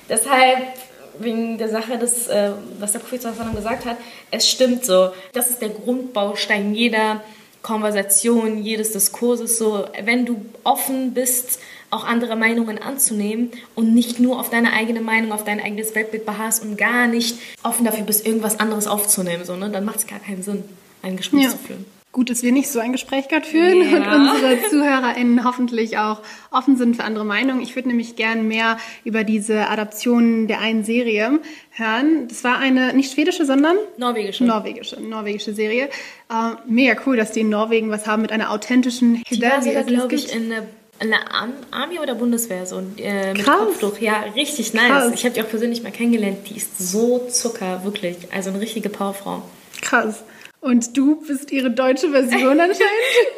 Deshalb 0.07 0.82
wegen 1.19 1.57
der 1.57 1.69
Sache, 1.69 1.97
des, 1.97 2.27
äh, 2.27 2.51
was 2.79 2.91
der 2.93 2.99
Prophet 2.99 3.21
gesagt 3.55 3.85
hat, 3.85 3.97
es 4.31 4.49
stimmt 4.49 4.85
so. 4.85 5.09
Das 5.33 5.49
ist 5.49 5.61
der 5.61 5.69
Grundbaustein 5.69 6.73
jeder 6.73 7.21
Konversation, 7.61 8.61
jedes 8.61 8.91
Diskurses 8.91 9.57
so. 9.57 9.85
Wenn 10.03 10.25
du 10.25 10.45
offen 10.63 11.13
bist, 11.13 11.59
auch 11.89 12.05
andere 12.05 12.35
Meinungen 12.35 12.79
anzunehmen 12.79 13.51
und 13.75 13.93
nicht 13.93 14.19
nur 14.19 14.39
auf 14.39 14.49
deine 14.49 14.73
eigene 14.73 15.01
Meinung, 15.01 15.31
auf 15.31 15.43
dein 15.43 15.61
eigenes 15.61 15.93
Weltbild 15.95 16.25
beharrst 16.25 16.63
und 16.63 16.77
gar 16.77 17.07
nicht 17.07 17.37
offen 17.61 17.85
dafür 17.85 18.03
bist, 18.03 18.25
irgendwas 18.25 18.59
anderes 18.59 18.87
aufzunehmen, 18.87 19.45
so, 19.45 19.55
ne? 19.55 19.69
dann 19.69 19.85
macht 19.85 19.97
es 19.97 20.07
gar 20.07 20.19
keinen 20.19 20.41
Sinn, 20.41 20.63
ein 21.03 21.17
Gespräch 21.17 21.43
ja. 21.43 21.49
zu 21.49 21.57
führen. 21.57 21.85
Gut, 22.13 22.29
dass 22.29 22.43
wir 22.43 22.51
nicht 22.51 22.69
so 22.69 22.79
ein 22.79 22.91
Gespräch 22.91 23.27
gerade 23.27 23.45
führen 23.45 23.81
ja. 23.91 23.97
und 23.97 24.29
unsere 24.29 24.69
ZuhörerInnen 24.69 25.43
hoffentlich 25.43 25.97
auch 25.97 26.21
offen 26.51 26.77
sind 26.77 26.95
für 26.95 27.03
andere 27.05 27.25
Meinungen. 27.25 27.59
Ich 27.59 27.75
würde 27.75 27.87
nämlich 27.87 28.15
gern 28.15 28.47
mehr 28.47 28.77
über 29.03 29.23
diese 29.23 29.67
Adaption 29.67 30.47
der 30.47 30.61
einen 30.61 30.83
Serie 30.83 31.39
hören. 31.71 32.27
Das 32.27 32.43
war 32.43 32.59
eine 32.59 32.93
nicht 32.93 33.11
schwedische, 33.11 33.47
sondern 33.47 33.77
norwegische. 33.97 34.43
Norwegische, 34.43 35.01
norwegische 35.01 35.55
Serie. 35.55 35.85
Äh, 36.29 36.55
mega 36.67 36.95
cool, 37.07 37.17
dass 37.17 37.31
die 37.31 37.39
in 37.39 37.49
Norwegen 37.49 37.89
was 37.89 38.05
haben 38.05 38.21
mit 38.21 38.31
einer 38.31 38.51
authentischen 38.51 39.23
Die 39.31 39.41
war 39.41 39.63
sogar, 39.63 39.83
glaube 39.83 40.13
ich, 40.13 40.35
in 40.35 40.49
der 40.49 40.67
in 40.99 41.09
der 41.09 41.21
Army 41.71 41.99
oder 41.99 42.13
Bundeswehr 42.13 42.67
so 42.67 42.77
äh, 42.97 43.33
mit 43.33 43.43
Krass. 43.43 43.57
Kopftuch. 43.57 43.97
Ja, 43.99 44.23
richtig 44.35 44.75
nice. 44.75 44.87
Krass. 44.87 45.11
Ich 45.15 45.25
habe 45.25 45.33
die 45.33 45.41
auch 45.41 45.49
persönlich 45.49 45.81
mal 45.81 45.91
kennengelernt. 45.91 46.47
Die 46.47 46.57
ist 46.57 46.77
so 46.77 47.27
Zucker, 47.27 47.83
wirklich. 47.83 48.17
Also 48.31 48.51
eine 48.51 48.61
richtige 48.61 48.89
Powerfrau. 48.89 49.41
Krass. 49.81 50.23
Und 50.63 50.95
du 50.95 51.17
bist 51.17 51.51
ihre 51.51 51.71
deutsche 51.71 52.11
Version 52.11 52.57
anscheinend? 52.57 52.79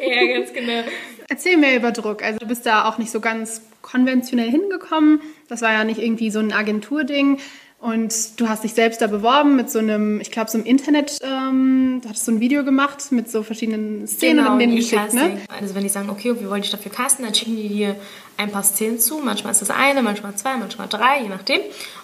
ja, 0.00 0.38
ganz 0.38 0.52
genau. 0.52 0.84
Erzähl 1.28 1.56
mir 1.56 1.74
über 1.74 1.90
Druck. 1.90 2.22
Also 2.22 2.38
du 2.38 2.46
bist 2.46 2.64
da 2.66 2.88
auch 2.88 2.98
nicht 2.98 3.10
so 3.10 3.18
ganz 3.18 3.62
konventionell 3.82 4.48
hingekommen. 4.48 5.20
Das 5.48 5.60
war 5.60 5.72
ja 5.72 5.82
nicht 5.82 5.98
irgendwie 5.98 6.30
so 6.30 6.38
ein 6.38 6.52
Agenturding. 6.52 7.38
Und 7.86 8.40
du 8.40 8.48
hast 8.48 8.64
dich 8.64 8.74
selbst 8.74 9.00
da 9.00 9.06
beworben 9.06 9.54
mit 9.54 9.70
so 9.70 9.78
einem, 9.78 10.20
ich 10.20 10.32
glaube, 10.32 10.50
so 10.50 10.58
einem 10.58 10.66
Internet, 10.66 11.20
ähm, 11.22 12.00
du 12.02 12.08
hattest 12.08 12.24
so 12.24 12.32
ein 12.32 12.40
Video 12.40 12.64
gemacht 12.64 13.12
mit 13.12 13.30
so 13.30 13.44
verschiedenen 13.44 14.08
Szenen 14.08 14.38
genau, 14.38 14.54
und 14.54 14.58
denen 14.58 14.74
geschickt, 14.74 15.12
ne? 15.12 15.40
Also 15.56 15.76
wenn 15.76 15.84
die 15.84 15.88
sagen, 15.88 16.10
okay, 16.10 16.34
wir 16.36 16.50
wollen 16.50 16.62
dich 16.62 16.72
dafür 16.72 16.90
casten, 16.90 17.24
dann 17.24 17.32
schicken 17.32 17.54
die 17.54 17.68
dir 17.68 17.94
ein 18.38 18.50
paar 18.50 18.64
Szenen 18.64 18.98
zu. 18.98 19.18
Manchmal 19.18 19.52
ist 19.52 19.62
das 19.62 19.70
eine, 19.70 20.02
manchmal 20.02 20.34
zwei, 20.34 20.56
manchmal 20.56 20.88
drei, 20.88 21.22
je 21.22 21.28
nachdem. 21.28 21.60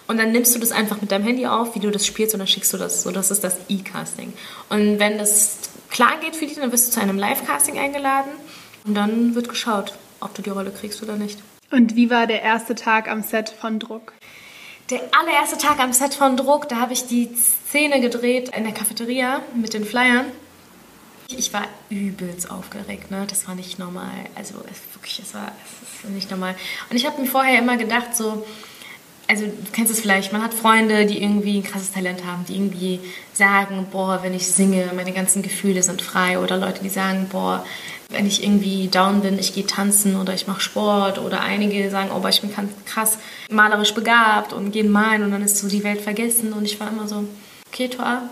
Und 0.07 0.17
dann 0.17 0.31
nimmst 0.31 0.55
du 0.55 0.59
das 0.59 0.71
einfach 0.71 1.01
mit 1.01 1.11
deinem 1.11 1.25
Handy 1.25 1.47
auf, 1.47 1.75
wie 1.75 1.79
du 1.79 1.91
das 1.91 2.07
spielst 2.07 2.33
und 2.33 2.39
dann 2.39 2.47
schickst 2.47 2.71
du 2.71 2.77
das. 2.77 3.03
So, 3.03 3.11
das 3.11 3.29
ist 3.29 3.43
das 3.43 3.57
E-Casting. 3.67 4.31
Und 4.69 4.99
wenn 4.99 5.17
das 5.17 5.57
klar 5.89 6.13
geht 6.21 6.37
für 6.37 6.45
dich, 6.45 6.55
dann 6.55 6.71
wirst 6.71 6.87
du 6.87 6.91
zu 6.93 7.01
einem 7.01 7.17
Live-Casting 7.17 7.77
eingeladen 7.77 8.31
und 8.87 8.95
dann 8.95 9.35
wird 9.35 9.49
geschaut, 9.49 9.97
ob 10.21 10.33
du 10.33 10.41
die 10.43 10.49
Rolle 10.49 10.71
kriegst 10.71 11.03
oder 11.03 11.17
nicht. 11.17 11.39
Und 11.71 11.97
wie 11.97 12.09
war 12.09 12.25
der 12.25 12.41
erste 12.41 12.73
Tag 12.73 13.09
am 13.09 13.21
Set 13.21 13.49
von 13.49 13.79
Druck? 13.79 14.13
Der 14.89 15.01
allererste 15.17 15.57
Tag 15.57 15.79
am 15.79 15.93
Set 15.93 16.13
von 16.13 16.35
Druck, 16.35 16.67
da 16.67 16.77
habe 16.77 16.93
ich 16.93 17.07
die 17.07 17.29
Szene 17.35 18.01
gedreht 18.01 18.51
in 18.55 18.63
der 18.65 18.73
Cafeteria 18.73 19.41
mit 19.55 19.73
den 19.73 19.85
Flyern. 19.85 20.25
Ich 21.29 21.53
war 21.53 21.63
übelst 21.89 22.51
aufgeregt, 22.51 23.09
ne? 23.09 23.25
Das 23.29 23.47
war 23.47 23.55
nicht 23.55 23.79
normal. 23.79 24.11
Also 24.35 24.55
es, 24.69 24.95
wirklich, 24.95 25.19
es 25.19 25.33
war 25.33 25.53
es 26.03 26.09
nicht 26.09 26.29
normal. 26.29 26.55
Und 26.89 26.97
ich 26.97 27.05
habe 27.05 27.21
mir 27.21 27.27
vorher 27.27 27.59
immer 27.59 27.77
gedacht, 27.77 28.15
so, 28.15 28.45
also 29.27 29.45
du 29.45 29.71
kennst 29.71 29.91
es 29.91 30.01
vielleicht, 30.01 30.33
man 30.33 30.43
hat 30.43 30.53
Freunde, 30.53 31.05
die 31.05 31.23
irgendwie 31.23 31.59
ein 31.59 31.63
krasses 31.63 31.91
Talent 31.91 32.25
haben, 32.25 32.45
die 32.45 32.55
irgendwie 32.55 32.99
sagen, 33.33 33.87
boah, 33.89 34.19
wenn 34.21 34.33
ich 34.33 34.45
singe, 34.47 34.91
meine 34.95 35.13
ganzen 35.13 35.41
Gefühle 35.41 35.81
sind 35.81 36.01
frei. 36.01 36.39
Oder 36.39 36.57
Leute, 36.57 36.83
die 36.83 36.89
sagen, 36.89 37.29
boah, 37.31 37.65
wenn 38.13 38.25
ich 38.25 38.43
irgendwie 38.43 38.87
down 38.87 39.21
bin, 39.21 39.37
ich 39.37 39.53
gehe 39.53 39.65
tanzen 39.65 40.15
oder 40.15 40.33
ich 40.33 40.47
mache 40.47 40.61
Sport. 40.61 41.19
Oder 41.19 41.41
einige 41.41 41.89
sagen, 41.89 42.09
oh, 42.13 42.25
ich 42.27 42.41
bin 42.41 42.51
krass 42.85 43.17
malerisch 43.49 43.93
begabt 43.93 44.53
und 44.53 44.71
gehen 44.71 44.89
malen 44.89 45.23
und 45.23 45.31
dann 45.31 45.41
ist 45.41 45.57
so 45.57 45.67
die 45.67 45.83
Welt 45.83 46.01
vergessen. 46.01 46.53
Und 46.53 46.65
ich 46.65 46.79
war 46.79 46.89
immer 46.89 47.07
so, 47.07 47.25
okay, 47.67 47.87
Toa, 47.89 48.23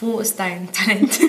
wo 0.00 0.18
ist 0.18 0.38
dein 0.38 0.68
Talent? 0.72 1.20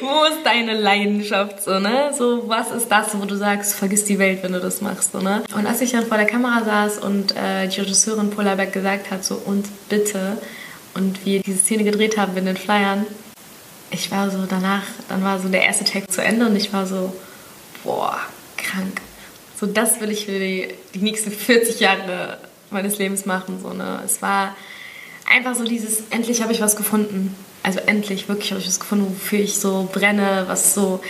wo 0.00 0.24
ist 0.24 0.44
deine 0.44 0.78
Leidenschaft? 0.78 1.62
So, 1.62 1.78
ne? 1.78 2.12
so, 2.16 2.48
was 2.48 2.70
ist 2.70 2.88
das, 2.88 3.18
wo 3.18 3.24
du 3.24 3.36
sagst, 3.36 3.74
vergiss 3.74 4.04
die 4.04 4.18
Welt, 4.18 4.42
wenn 4.42 4.52
du 4.52 4.60
das 4.60 4.80
machst? 4.80 5.12
So, 5.12 5.20
ne? 5.20 5.42
Und 5.56 5.66
als 5.66 5.80
ich 5.80 5.92
dann 5.92 6.06
vor 6.06 6.16
der 6.16 6.26
Kamera 6.26 6.64
saß 6.64 6.98
und 6.98 7.36
äh, 7.36 7.68
die 7.68 7.80
Regisseurin 7.80 8.30
Polarberg 8.30 8.72
gesagt 8.72 9.10
hat, 9.10 9.24
so, 9.24 9.40
und 9.44 9.66
bitte, 9.88 10.38
und 10.94 11.24
wir 11.24 11.40
diese 11.40 11.58
Szene 11.58 11.84
gedreht 11.84 12.16
haben 12.16 12.36
in 12.36 12.46
den 12.46 12.56
Flyern, 12.56 13.06
ich 13.92 14.10
war 14.10 14.30
so 14.30 14.46
danach, 14.48 14.82
dann 15.08 15.22
war 15.22 15.38
so 15.38 15.48
der 15.48 15.64
erste 15.64 15.84
Tag 15.84 16.10
zu 16.10 16.22
Ende 16.22 16.46
und 16.46 16.56
ich 16.56 16.72
war 16.72 16.86
so, 16.86 17.12
boah, 17.84 18.18
krank. 18.56 19.00
So, 19.58 19.66
das 19.66 20.00
will 20.00 20.10
ich 20.10 20.26
für 20.26 20.38
die, 20.38 20.68
die 20.94 20.98
nächsten 20.98 21.30
40 21.30 21.78
Jahre 21.80 22.38
meines 22.70 22.98
Lebens 22.98 23.26
machen. 23.26 23.60
So, 23.62 23.72
ne? 23.72 24.00
Es 24.04 24.22
war 24.22 24.56
einfach 25.30 25.54
so 25.54 25.64
dieses, 25.64 26.04
endlich 26.10 26.42
habe 26.42 26.52
ich 26.52 26.60
was 26.60 26.74
gefunden 26.74 27.36
also 27.62 27.80
endlich 27.80 28.28
wirklich 28.28 28.50
habe 28.50 28.60
ich 28.60 28.66
was 28.66 28.80
gefunden, 28.80 29.06
wofür 29.08 29.40
ich 29.40 29.58
so 29.58 29.88
brenne, 29.92 30.44
was 30.46 30.74
so, 30.74 31.00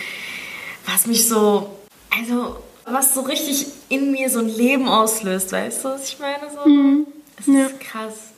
was 0.87 1.07
mich 1.07 1.27
so, 1.27 1.79
also 2.11 2.57
was 2.85 3.15
so 3.15 3.23
richtig 3.23 3.67
in 3.89 4.13
mir 4.13 4.29
so 4.29 4.41
ein 4.41 4.49
Leben 4.49 4.89
auslöst, 4.89 5.53
weißt 5.53 5.85
du, 5.85 5.89
was 5.91 6.09
ich 6.09 6.19
meine? 6.19 6.51
So, 6.53 6.69
mhm. 6.69 7.07
Ist 7.39 7.49
ja. 7.49 7.69
krass. 7.79 8.32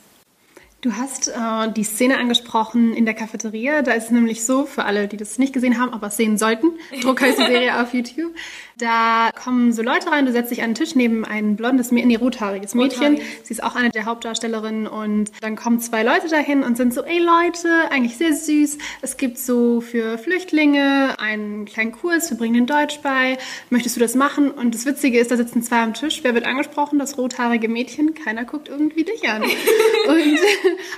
Du 0.85 0.95
hast 0.95 1.29
äh, 1.29 1.71
die 1.75 1.83
Szene 1.83 2.19
angesprochen 2.19 2.93
in 2.93 3.05
der 3.05 3.15
Cafeteria. 3.15 3.81
Da 3.81 3.93
ist 3.93 4.03
es 4.03 4.11
nämlich 4.11 4.45
so, 4.45 4.67
für 4.67 4.85
alle, 4.85 5.07
die 5.07 5.17
das 5.17 5.39
nicht 5.39 5.51
gesehen 5.51 5.79
haben, 5.79 5.91
aber 5.91 6.07
es 6.07 6.17
sehen 6.17 6.37
sollten, 6.37 6.73
Druckhäuser 7.01 7.47
Serie 7.47 7.81
auf 7.81 7.91
YouTube. 7.95 8.35
Da 8.77 9.31
kommen 9.31 9.71
so 9.71 9.81
Leute 9.81 10.11
rein, 10.11 10.25
du 10.25 10.33
setzt 10.33 10.51
dich 10.51 10.61
an 10.61 10.71
den 10.71 10.75
Tisch 10.75 10.95
neben 10.95 11.23
ein 11.23 11.55
blondes, 11.55 11.91
nee, 11.91 12.15
rothaariges 12.15 12.75
Mädchen. 12.75 13.13
Rothaarig. 13.15 13.39
Sie 13.43 13.53
ist 13.53 13.63
auch 13.63 13.75
eine 13.75 13.89
der 13.89 14.05
Hauptdarstellerinnen 14.05 14.85
und 14.85 15.31
dann 15.41 15.55
kommen 15.55 15.79
zwei 15.79 16.03
Leute 16.03 16.27
dahin 16.27 16.61
und 16.61 16.75
sind 16.75 16.93
so, 16.93 17.01
ey 17.03 17.19
Leute, 17.19 17.69
eigentlich 17.89 18.17
sehr 18.17 18.33
süß. 18.33 18.77
Es 19.01 19.15
gibt 19.15 19.37
so 19.37 19.79
für 19.79 20.17
Flüchtlinge 20.17 21.15
einen 21.19 21.63
kleinen 21.63 21.93
Kurs, 21.93 22.29
wir 22.29 22.37
bringen 22.37 22.53
den 22.53 22.65
Deutsch 22.65 22.99
bei. 23.01 23.37
Möchtest 23.69 23.95
du 23.95 24.01
das 24.01 24.13
machen? 24.13 24.51
Und 24.51 24.75
das 24.75 24.85
Witzige 24.85 25.19
ist, 25.19 25.31
da 25.31 25.37
sitzen 25.37 25.63
zwei 25.63 25.81
am 25.81 25.93
Tisch. 25.93 26.19
Wer 26.23 26.33
wird 26.33 26.45
angesprochen? 26.45 26.99
Das 26.99 27.17
rothaarige 27.17 27.69
Mädchen. 27.69 28.13
Keiner 28.13 28.43
guckt 28.43 28.67
irgendwie 28.67 29.05
dich 29.05 29.29
an. 29.29 29.43
und 30.07 30.39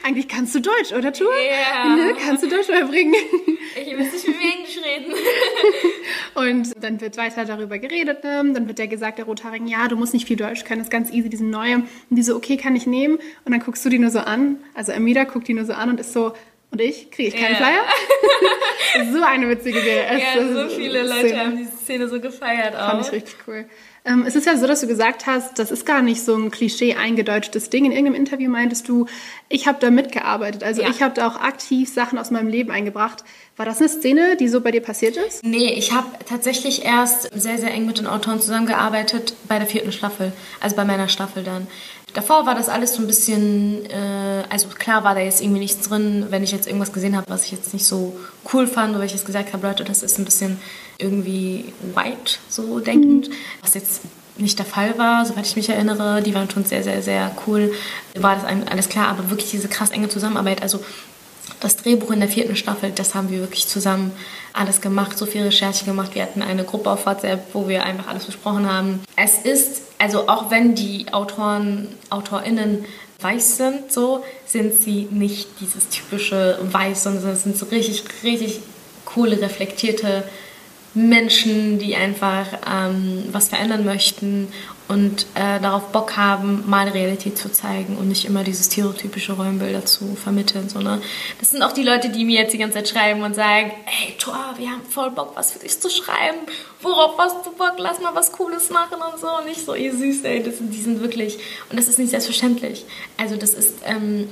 eigentlich 0.04 0.28
kannst 0.28 0.56
du 0.56 0.62
Deutsch, 0.62 0.94
oder 0.98 1.14
Tour? 1.14 1.32
Ja. 1.36 1.96
Ne? 1.96 2.16
Kannst 2.26 2.42
du 2.42 2.50
Deutsch 2.50 2.70
überbringen? 2.70 3.14
Ich 3.76 3.96
muss 3.96 4.12
nicht 4.12 4.28
mit 4.28 4.38
mir 4.38 4.52
Englisch 4.52 4.80
reden. 4.84 5.14
Und 6.52 6.84
dann 6.84 7.02
wird 7.02 7.18
weiter 7.18 7.46
darüber 7.46 7.78
geredet. 7.80 8.24
Ne? 8.24 8.52
Dann 8.54 8.68
wird 8.68 8.80
der 8.80 8.88
gesagt, 8.88 9.18
der 9.18 9.26
Rothaarigen, 9.26 9.68
ja, 9.68 9.88
du 9.88 9.96
musst 9.96 10.14
nicht 10.14 10.28
viel 10.28 10.38
Deutsch 10.38 10.64
können, 10.64 10.80
das 10.80 10.88
ist 10.88 10.92
ganz 10.92 11.12
easy, 11.12 11.30
diesen 11.30 11.50
neue. 11.50 11.76
Und 11.76 11.88
die 12.10 12.24
so, 12.24 12.36
okay, 12.36 12.58
kann 12.58 12.76
ich 12.76 12.88
nehmen? 12.88 13.18
Und 13.46 13.52
dann 13.52 13.60
guckst 13.60 13.84
du 13.86 13.90
die 13.90 14.00
nur 14.00 14.12
so 14.12 14.20
an. 14.20 14.58
Also 14.74 14.94
Amida 14.94 15.24
guckt 15.24 15.48
die 15.48 15.54
nur 15.54 15.66
so 15.66 15.74
an 15.74 15.90
und 15.90 16.00
ist 16.00 16.14
so, 16.14 16.34
und 16.70 16.82
ich? 16.82 17.12
Kriege 17.12 17.30
ich 17.30 17.36
keinen 17.36 17.56
yeah. 17.56 17.84
Flyer? 18.96 19.14
so 19.14 19.24
eine 19.24 19.50
witzige 19.50 19.80
Serie. 19.80 20.20
Ja, 20.20 20.64
so 20.64 20.70
viele 20.76 21.04
Leute 21.04 21.30
Szene. 21.30 21.40
haben 21.40 21.58
diese 21.58 21.78
Szene 21.78 22.08
so 22.10 22.20
gefeiert 22.20 22.76
auch. 22.76 22.90
Fand 22.90 23.06
ich 23.06 23.12
richtig 23.14 23.36
cool. 23.48 23.66
Ähm, 24.04 24.24
es 24.28 24.36
ist 24.36 24.46
ja 24.46 24.58
so, 24.58 24.68
dass 24.68 24.82
du 24.82 24.88
gesagt 24.88 25.28
hast, 25.28 25.60
das 25.60 25.72
ist 25.72 25.86
gar 25.86 26.02
nicht 26.02 26.22
so 26.24 26.36
ein 26.36 26.52
Klischee 26.52 26.96
eingedeutschtes 26.96 27.70
Ding. 27.70 27.86
In 27.86 27.92
irgendeinem 27.92 28.16
Interview 28.16 28.50
meintest 28.50 28.88
du, 28.90 29.06
ich 29.50 29.68
habe 29.68 29.80
da 29.80 29.92
mitgearbeitet. 29.92 30.64
Also 30.64 30.82
ja. 30.82 30.90
ich 30.90 31.02
habe 31.02 31.14
da 31.14 31.28
auch 31.28 31.40
aktiv 31.40 31.90
Sachen 31.90 32.18
aus 32.18 32.32
meinem 32.32 32.48
Leben 32.48 32.72
eingebracht. 32.72 33.24
War 33.58 33.66
das 33.66 33.80
eine 33.80 33.90
Szene, 33.90 34.38
die 34.38 34.48
so 34.50 34.62
bei 34.62 34.70
dir 34.70 34.82
passiert 34.82 35.18
ist? 35.18 35.44
Nee, 35.44 35.74
ich 35.74 35.92
habe 35.92 36.08
tatsächlich 36.30 36.86
erst 36.86 37.30
sehr, 37.34 37.58
sehr 37.58 37.74
eng 37.74 37.88
mit 37.88 37.98
den 37.98 38.06
Autoren 38.06 38.40
zusammengearbeitet 38.40 39.34
bei 39.48 39.58
der 39.58 39.68
vierten 39.68 39.92
Staffel. 39.92 40.32
Also 40.62 40.76
bei 40.76 40.86
meiner 40.86 41.08
Staffel 41.08 41.44
dann. 41.44 41.66
Davor 42.14 42.46
war 42.46 42.54
das 42.54 42.70
alles 42.70 42.94
so 42.94 43.02
ein 43.02 43.08
bisschen, 43.08 43.84
äh, 43.88 44.44
also 44.50 44.68
klar 44.70 45.04
war 45.04 45.16
da 45.16 45.22
jetzt 45.22 45.42
irgendwie 45.42 45.60
nichts 45.60 45.88
drin, 45.90 46.28
wenn 46.30 46.44
ich 46.44 46.52
jetzt 46.52 46.68
irgendwas 46.68 46.94
gesehen 46.94 47.18
habe, 47.18 47.26
was 47.30 47.46
ich 47.46 47.52
jetzt 47.52 47.74
nicht 47.74 47.86
so 47.86 48.16
cool 48.54 48.68
fand, 48.68 48.96
oder 48.96 49.06
ich 49.06 49.12
jetzt 49.12 49.26
gesagt 49.26 49.54
habe, 49.54 49.66
Leute, 49.66 49.84
das 49.84 50.04
ist 50.04 50.20
ein 50.20 50.26
bisschen 50.26 50.60
irgendwie 51.00 51.74
white, 51.96 52.38
so 52.50 52.80
denkend, 52.80 53.30
mhm. 53.30 53.34
was 53.62 53.74
jetzt 53.74 54.02
nicht 54.38 54.60
der 54.60 54.68
Fall 54.68 55.00
war, 55.00 55.26
soweit 55.26 55.48
ich 55.48 55.56
mich 55.56 55.70
erinnere. 55.70 56.22
Die 56.22 56.36
waren 56.36 56.50
schon 56.50 56.64
sehr, 56.64 56.84
sehr, 56.84 57.02
sehr 57.02 57.36
cool. 57.48 57.74
War 58.16 58.36
das 58.36 58.46
alles 58.46 58.88
klar, 58.88 59.08
aber 59.08 59.32
wirklich 59.32 59.50
diese 59.50 59.68
krass 59.68 59.90
enge 59.90 60.10
Zusammenarbeit. 60.10 60.62
Also 60.62 60.80
das 61.60 61.78
Drehbuch 61.78 62.12
in 62.12 62.20
der 62.20 62.30
vierten 62.30 62.56
Staffel, 62.56 62.92
das 62.92 63.16
haben 63.16 63.30
wir 63.30 63.40
wirklich 63.40 63.68
zusammen 63.68 64.12
alles 64.54 64.82
gemacht, 64.82 65.18
so 65.18 65.26
viel 65.26 65.44
Recherche 65.44 65.86
gemacht. 65.86 66.16
Wir 66.16 66.24
hatten 66.24 66.42
eine 66.42 66.64
Gruppe 66.64 66.92
auf 66.92 67.06
WhatsApp, 67.06 67.54
wo 67.54 67.68
wir 67.68 67.84
einfach 67.84 68.08
alles 68.08 68.26
besprochen 68.26 68.72
haben. 68.72 69.02
Es 69.16 69.40
ist, 69.40 69.82
also 70.00 70.28
auch 70.28 70.52
wenn 70.52 70.76
die 70.76 71.12
Autoren, 71.12 71.88
AutorInnen 72.10 72.86
weiß 73.20 73.58
sind, 73.58 73.92
so, 73.92 74.24
sind 74.46 74.74
sie 74.80 75.08
nicht 75.10 75.48
dieses 75.60 75.90
typische 75.90 76.60
Weiß, 76.62 77.04
sondern 77.04 77.32
es 77.32 77.44
sind 77.44 77.58
so 77.58 77.66
richtig, 77.68 78.04
richtig 78.24 78.60
coole, 79.06 79.42
reflektierte 79.42 80.24
Menschen, 80.94 81.80
die 81.80 81.96
einfach 81.96 82.46
ähm, 82.70 83.26
was 83.32 83.50
verändern 83.50 83.86
möchten 83.86 84.48
und 84.88 85.26
äh, 85.36 85.60
darauf 85.60 85.92
Bock 85.92 86.16
haben, 86.16 86.64
mal 86.68 86.88
Realität 86.88 87.38
zu 87.38 87.52
zeigen 87.52 87.98
und 87.98 88.08
nicht 88.08 88.26
immer 88.26 88.44
diese 88.44 88.64
stereotypische 88.64 89.34
Rollenbilder 89.34 89.86
zu 89.86 90.16
vermitteln. 90.16 90.70
So, 90.70 90.80
ne? 90.80 91.02
Das 91.40 91.50
sind 91.50 91.62
auch 91.62 91.74
die 91.74 91.84
Leute, 91.84 92.10
die 92.10 92.24
mir 92.24 92.42
jetzt 92.42 92.54
die 92.54 92.58
ganze 92.58 92.76
Zeit 92.76 92.90
schreiben 92.90 93.22
und 93.22 93.36
sagen, 93.36 93.72
hey 93.86 94.16
Tor, 94.18 94.54
wir 94.58 94.70
haben 94.70 94.84
voll 94.90 95.12
Bock, 95.12 95.34
was 95.36 95.52
für 95.52 95.60
dich 95.60 95.80
zu 95.80 95.90
schreiben. 95.90 96.38
Worauf 96.82 97.18
hast 97.18 97.46
du 97.46 97.52
Bock? 97.52 97.74
Lass 97.78 98.00
mal 98.00 98.16
was 98.16 98.32
Cooles 98.32 98.70
machen 98.70 98.98
und 99.02 99.20
so. 99.20 99.28
Und 99.38 99.46
nicht 99.46 99.66
so, 99.66 99.76
ihr 99.76 99.94
süß, 99.94 100.24
ey, 100.24 100.42
das, 100.42 100.56
die 100.60 100.82
sind 100.82 101.02
wirklich... 101.02 101.38
Und 101.70 101.78
das 101.78 101.88
ist 101.88 102.00
nicht 102.00 102.12
selbstverständlich. 102.12 102.86
Also 103.18 103.36
das 103.36 103.54
ist... 103.54 103.80
Ähm, 103.86 104.30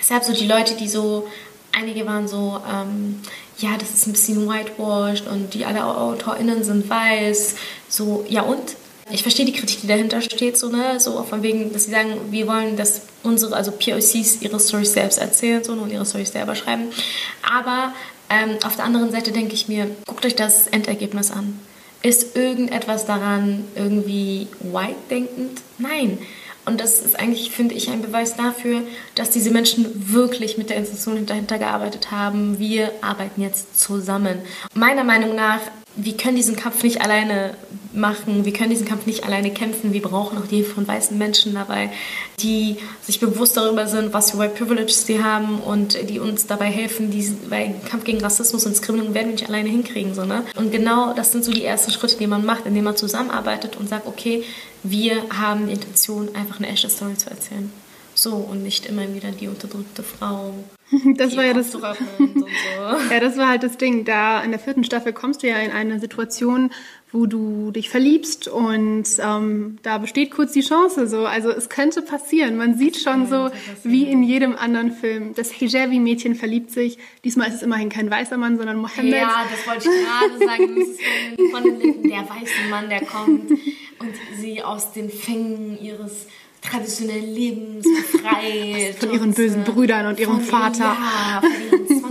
deshalb 0.00 0.24
so 0.24 0.32
die 0.32 0.46
Leute, 0.46 0.74
die 0.74 0.88
so... 0.88 1.28
Einige 1.72 2.06
waren 2.06 2.26
so... 2.26 2.60
Ähm, 2.68 3.20
ja, 3.58 3.76
das 3.78 3.90
ist 3.90 4.06
ein 4.08 4.12
bisschen 4.12 4.48
whitewashed 4.48 5.28
und 5.28 5.54
die 5.54 5.64
alle 5.64 5.84
AutorInnen 5.84 6.64
sind 6.64 6.90
weiß. 6.90 7.54
So, 7.88 8.24
ja 8.28 8.42
und? 8.42 8.74
Ich 9.12 9.22
verstehe 9.22 9.44
die 9.44 9.52
Kritik, 9.52 9.82
die 9.82 9.86
dahinter 9.86 10.22
steht, 10.22 10.56
so, 10.56 10.68
ne, 10.68 10.98
so 10.98 11.22
von 11.22 11.42
wegen, 11.42 11.70
dass 11.72 11.84
sie 11.84 11.90
sagen, 11.90 12.14
wir 12.30 12.46
wollen, 12.46 12.76
dass 12.76 13.02
unsere, 13.22 13.54
also 13.54 13.70
POCs 13.70 14.40
ihre 14.40 14.58
Storys 14.58 14.94
selbst 14.94 15.18
erzählen 15.18 15.62
so, 15.62 15.72
und 15.72 15.92
ihre 15.92 16.06
Storys 16.06 16.32
selber 16.32 16.54
schreiben. 16.54 16.84
Aber 17.42 17.92
ähm, 18.30 18.56
auf 18.64 18.76
der 18.76 18.86
anderen 18.86 19.12
Seite 19.12 19.30
denke 19.30 19.52
ich 19.52 19.68
mir, 19.68 19.90
guckt 20.06 20.24
euch 20.24 20.34
das 20.34 20.66
Endergebnis 20.66 21.30
an. 21.30 21.60
Ist 22.02 22.36
irgendetwas 22.36 23.04
daran 23.04 23.64
irgendwie 23.74 24.48
white 24.60 24.96
denkend? 25.10 25.60
Nein. 25.76 26.18
Und 26.64 26.80
das 26.80 27.00
ist 27.00 27.18
eigentlich, 27.18 27.50
finde 27.50 27.74
ich, 27.74 27.90
ein 27.90 28.02
Beweis 28.02 28.36
dafür, 28.36 28.82
dass 29.14 29.30
diese 29.30 29.50
Menschen 29.50 30.12
wirklich 30.12 30.56
mit 30.56 30.70
der 30.70 30.76
Institution 30.76 31.26
dahinter 31.26 31.58
gearbeitet 31.58 32.10
haben. 32.10 32.58
Wir 32.58 32.92
arbeiten 33.02 33.42
jetzt 33.42 33.78
zusammen. 33.78 34.38
Meiner 34.74 35.04
Meinung 35.04 35.34
nach, 35.34 35.60
wir 35.96 36.16
können 36.16 36.36
diesen 36.36 36.56
Kampf 36.56 36.82
nicht 36.82 37.02
alleine 37.02 37.54
machen, 37.92 38.44
wir 38.44 38.52
können 38.52 38.70
diesen 38.70 38.86
Kampf 38.86 39.06
nicht 39.06 39.24
alleine 39.24 39.50
kämpfen. 39.50 39.92
Wir 39.92 40.02
brauchen 40.02 40.38
auch 40.38 40.46
die 40.46 40.62
von 40.62 40.86
weißen 40.86 41.16
Menschen 41.16 41.54
dabei, 41.54 41.90
die 42.40 42.76
sich 43.02 43.20
bewusst 43.20 43.56
darüber 43.56 43.86
sind, 43.86 44.12
was 44.12 44.30
für 44.30 44.38
White 44.38 44.54
Privilege 44.56 44.92
sie 44.92 45.22
haben 45.22 45.60
und 45.60 45.96
die 46.08 46.18
uns 46.18 46.46
dabei 46.46 46.66
helfen, 46.66 47.10
diesen 47.10 47.50
weil 47.50 47.74
Kampf 47.88 48.04
gegen 48.04 48.20
Rassismus 48.20 48.64
und 48.66 48.72
Diskriminierung 48.72 49.14
werden 49.14 49.28
wir 49.28 49.32
nicht 49.32 49.48
alleine 49.48 49.68
hinkriegen. 49.68 50.14
So, 50.14 50.24
ne? 50.24 50.44
Und 50.56 50.72
genau 50.72 51.12
das 51.14 51.32
sind 51.32 51.44
so 51.44 51.52
die 51.52 51.64
ersten 51.64 51.92
Schritte, 51.92 52.16
die 52.16 52.26
man 52.26 52.44
macht, 52.44 52.66
indem 52.66 52.84
man 52.84 52.96
zusammenarbeitet 52.96 53.76
und 53.76 53.88
sagt, 53.88 54.06
okay, 54.06 54.44
wir 54.82 55.22
haben 55.30 55.66
die 55.66 55.72
Intention, 55.74 56.34
einfach 56.34 56.58
eine 56.58 56.68
echte 56.68 56.88
Story 56.88 57.16
zu 57.16 57.30
erzählen. 57.30 57.72
So, 58.14 58.34
und 58.34 58.62
nicht 58.62 58.86
immer 58.86 59.12
wieder 59.14 59.30
die 59.30 59.48
unterdrückte 59.48 60.02
Frau. 60.02 60.54
Das 61.16 61.34
war 61.38 61.44
ja 61.44 61.54
das. 61.54 61.72
So. 61.72 61.78
ja, 63.10 63.20
das 63.20 63.38
war 63.38 63.48
halt 63.48 63.62
das 63.62 63.78
Ding. 63.78 64.04
Da 64.04 64.42
in 64.42 64.50
der 64.50 64.60
vierten 64.60 64.84
Staffel 64.84 65.14
kommst 65.14 65.42
du 65.42 65.48
ja 65.48 65.56
in 65.56 65.70
eine 65.70 65.98
Situation, 65.98 66.70
wo 67.12 67.26
du 67.26 67.70
dich 67.70 67.90
verliebst 67.90 68.48
und 68.48 69.04
ähm, 69.18 69.78
da 69.82 69.98
besteht 69.98 70.30
kurz 70.30 70.52
die 70.52 70.62
Chance 70.62 71.06
so. 71.06 71.26
Also 71.26 71.50
es 71.50 71.68
könnte 71.68 72.00
passieren. 72.00 72.56
Man 72.56 72.78
sieht 72.78 72.96
schon 72.96 73.28
so 73.28 73.50
wie 73.84 74.04
in 74.04 74.22
jedem 74.22 74.56
anderen 74.56 74.92
Film. 74.92 75.34
Das 75.34 75.52
Hijabi-Mädchen 75.52 76.34
verliebt 76.34 76.70
sich. 76.70 76.98
Diesmal 77.22 77.48
ist 77.48 77.56
es 77.56 77.62
immerhin 77.62 77.90
kein 77.90 78.10
weißer 78.10 78.38
Mann, 78.38 78.56
sondern 78.56 78.78
Mohammed. 78.78 79.12
Ja, 79.12 79.44
das 79.50 79.66
wollte 79.66 79.88
ich 79.90 80.06
gerade 80.06 80.38
sagen. 80.38 80.74
Das 80.78 80.88
ist 80.88 81.50
von 81.50 82.10
der 82.10 82.20
weiße 82.20 82.70
Mann, 82.70 82.88
der 82.88 83.04
kommt 83.04 83.50
und 83.50 84.14
sie 84.40 84.62
aus 84.62 84.92
den 84.92 85.10
Fängen 85.10 85.78
ihres 85.80 86.26
traditionellen 86.62 87.34
Lebens 87.34 87.84
befreit. 87.84 88.94
von 88.98 89.12
ihren 89.12 89.34
bösen 89.34 89.64
Brüdern 89.64 90.06
und 90.06 90.18
ihrem 90.18 90.40
Vater. 90.40 90.96
Ja, 90.96 91.42
von 91.42 91.80
ihrem 91.80 92.01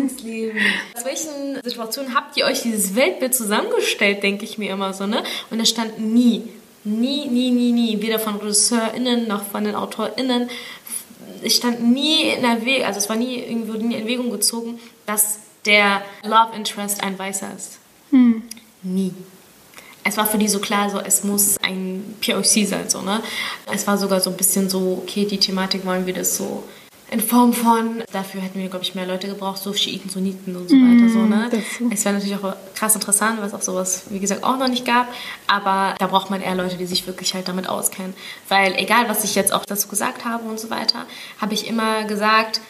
Das 0.93 1.03
war 1.03 1.11
welchen 1.11 1.61
Situationen 1.63 2.15
habt 2.15 2.37
ihr 2.37 2.45
euch 2.45 2.61
dieses 2.61 2.95
Weltbild 2.95 3.35
zusammengestellt, 3.35 4.23
denke 4.23 4.45
ich 4.45 4.57
mir 4.57 4.71
immer 4.71 4.93
so, 4.93 5.07
ne? 5.07 5.23
Und 5.49 5.59
es 5.59 5.69
stand 5.69 5.99
nie, 5.99 6.43
nie, 6.83 7.27
nie, 7.27 7.51
nie, 7.51 7.71
nie, 7.71 8.01
weder 8.01 8.19
von 8.19 8.35
RegisseurInnen 8.35 9.27
noch 9.27 9.43
von 9.43 9.63
den 9.63 9.75
AutorInnen, 9.75 10.49
es 11.43 11.55
stand 11.55 11.83
nie 11.83 12.23
in 12.23 12.43
Erwägung, 12.43 12.85
also 12.85 12.99
es 12.99 13.09
war 13.09 13.15
nie 13.15 13.39
irgendwo 13.39 13.73
nie 13.73 13.95
in 13.95 14.01
Erwägung 14.01 14.31
gezogen, 14.31 14.79
dass 15.05 15.39
der 15.65 16.01
Love 16.23 16.55
Interest 16.55 17.03
ein 17.03 17.17
Weißer 17.17 17.51
ist. 17.55 17.79
Hm. 18.11 18.43
Nie. 18.83 19.13
Es 20.03 20.17
war 20.17 20.25
für 20.25 20.39
die 20.39 20.47
so 20.47 20.59
klar, 20.59 20.89
so 20.89 20.99
es 20.99 21.23
muss 21.23 21.57
ein 21.61 22.15
POC 22.25 22.67
sein, 22.67 22.89
so, 22.89 23.01
ne? 23.01 23.21
Es 23.71 23.85
war 23.85 23.97
sogar 23.97 24.19
so 24.19 24.31
ein 24.31 24.37
bisschen 24.37 24.69
so, 24.69 24.99
okay, 25.03 25.25
die 25.25 25.39
Thematik 25.39 25.85
wollen 25.85 26.05
wir 26.05 26.13
das 26.13 26.37
so 26.37 26.63
in 27.11 27.19
Form 27.19 27.51
von, 27.51 28.03
dafür 28.13 28.39
hätten 28.39 28.57
wir, 28.57 28.69
glaube 28.69 28.85
ich, 28.85 28.95
mehr 28.95 29.05
Leute 29.05 29.27
gebraucht, 29.27 29.61
so 29.61 29.73
Schiiten, 29.73 30.09
Sunniten 30.09 30.55
und 30.55 30.69
so 30.69 30.75
weiter. 30.77 31.09
So, 31.09 31.19
ne? 31.19 31.49
Mm, 31.81 31.91
es 31.91 32.05
wäre 32.05 32.15
natürlich 32.15 32.37
auch 32.37 32.55
krass 32.73 32.95
interessant, 32.95 33.37
weil 33.39 33.47
es 33.47 33.53
auch 33.53 33.61
sowas, 33.61 34.03
wie 34.09 34.19
gesagt, 34.19 34.45
auch 34.45 34.57
noch 34.57 34.69
nicht 34.69 34.85
gab. 34.85 35.09
Aber 35.45 35.93
da 35.99 36.07
braucht 36.07 36.29
man 36.29 36.41
eher 36.41 36.55
Leute, 36.55 36.77
die 36.77 36.85
sich 36.85 37.05
wirklich 37.07 37.33
halt 37.33 37.49
damit 37.49 37.67
auskennen. 37.67 38.13
Weil 38.47 38.75
egal, 38.75 39.09
was 39.09 39.25
ich 39.25 39.35
jetzt 39.35 39.51
auch 39.51 39.65
dazu 39.65 39.89
gesagt 39.89 40.23
habe 40.23 40.47
und 40.47 40.57
so 40.57 40.69
weiter, 40.69 41.05
habe 41.37 41.53
ich 41.53 41.67
immer 41.67 42.05
gesagt, 42.05 42.61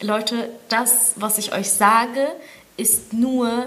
Leute, 0.00 0.48
das, 0.70 1.12
was 1.16 1.36
ich 1.36 1.52
euch 1.52 1.70
sage, 1.70 2.26
ist 2.78 3.12
nur 3.12 3.66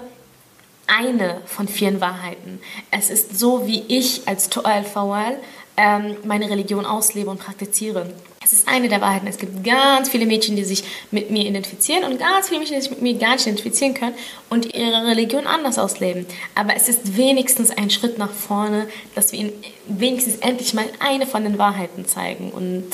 eine 0.87 1.41
von 1.45 1.67
vielen 1.67 2.01
Wahrheiten. 2.01 2.59
Es 2.89 3.11
ist 3.11 3.37
so, 3.37 3.67
wie 3.67 3.83
ich 3.87 4.27
als 4.27 4.49
Toal 4.49 4.83
Fawal 4.83 5.37
ähm, 5.77 6.17
meine 6.23 6.49
Religion 6.49 6.87
auslebe 6.87 7.29
und 7.29 7.39
praktiziere. 7.39 8.07
Es 8.43 8.53
ist 8.53 8.67
eine 8.67 8.89
der 8.89 9.01
Wahrheiten. 9.01 9.27
Es 9.27 9.37
gibt 9.37 9.63
ganz 9.63 10.09
viele 10.09 10.25
Mädchen, 10.25 10.55
die 10.55 10.63
sich 10.63 10.83
mit 11.11 11.31
mir 11.31 11.45
identifizieren 11.45 12.03
und 12.03 12.19
ganz 12.19 12.49
viele 12.49 12.59
Mädchen, 12.59 12.75
die 12.75 12.81
sich 12.81 12.91
mit 12.91 13.01
mir 13.01 13.13
gar 13.15 13.33
nicht 13.33 13.45
identifizieren 13.47 13.93
können 13.93 14.15
und 14.49 14.73
ihre 14.73 15.07
Religion 15.07 15.47
anders 15.47 15.79
ausleben. 15.79 16.25
Aber 16.55 16.75
es 16.75 16.89
ist 16.89 17.17
wenigstens 17.17 17.71
ein 17.71 17.89
Schritt 17.89 18.17
nach 18.17 18.31
vorne, 18.31 18.87
dass 19.15 19.31
wir 19.31 19.39
ihnen 19.39 19.53
wenigstens 19.87 20.37
endlich 20.37 20.73
mal 20.73 20.85
eine 20.99 21.25
von 21.25 21.43
den 21.43 21.57
Wahrheiten 21.57 22.05
zeigen. 22.05 22.51
Und 22.51 22.89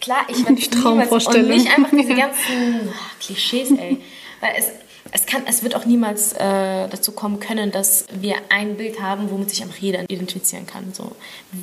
klar, 0.00 0.26
ich 0.28 0.38
werde 0.46 0.54
niemals 0.54 1.26
und 1.26 1.48
nicht 1.48 1.76
einfach 1.76 1.90
diese 1.90 2.14
ganzen 2.16 2.90
ach, 2.92 3.18
Klischees, 3.20 3.70
ey. 3.70 3.98
Weil 4.40 4.54
es 4.58 4.66
es, 5.12 5.26
kann, 5.26 5.42
es 5.46 5.62
wird 5.62 5.74
auch 5.74 5.84
niemals 5.84 6.32
äh, 6.32 6.88
dazu 6.88 7.12
kommen 7.12 7.40
können, 7.40 7.70
dass 7.70 8.06
wir 8.12 8.36
ein 8.48 8.76
Bild 8.76 9.00
haben, 9.00 9.30
womit 9.30 9.50
sich 9.50 9.62
einfach 9.62 9.78
jeder 9.78 10.02
identifizieren 10.02 10.66
kann. 10.66 10.92
So. 10.92 11.12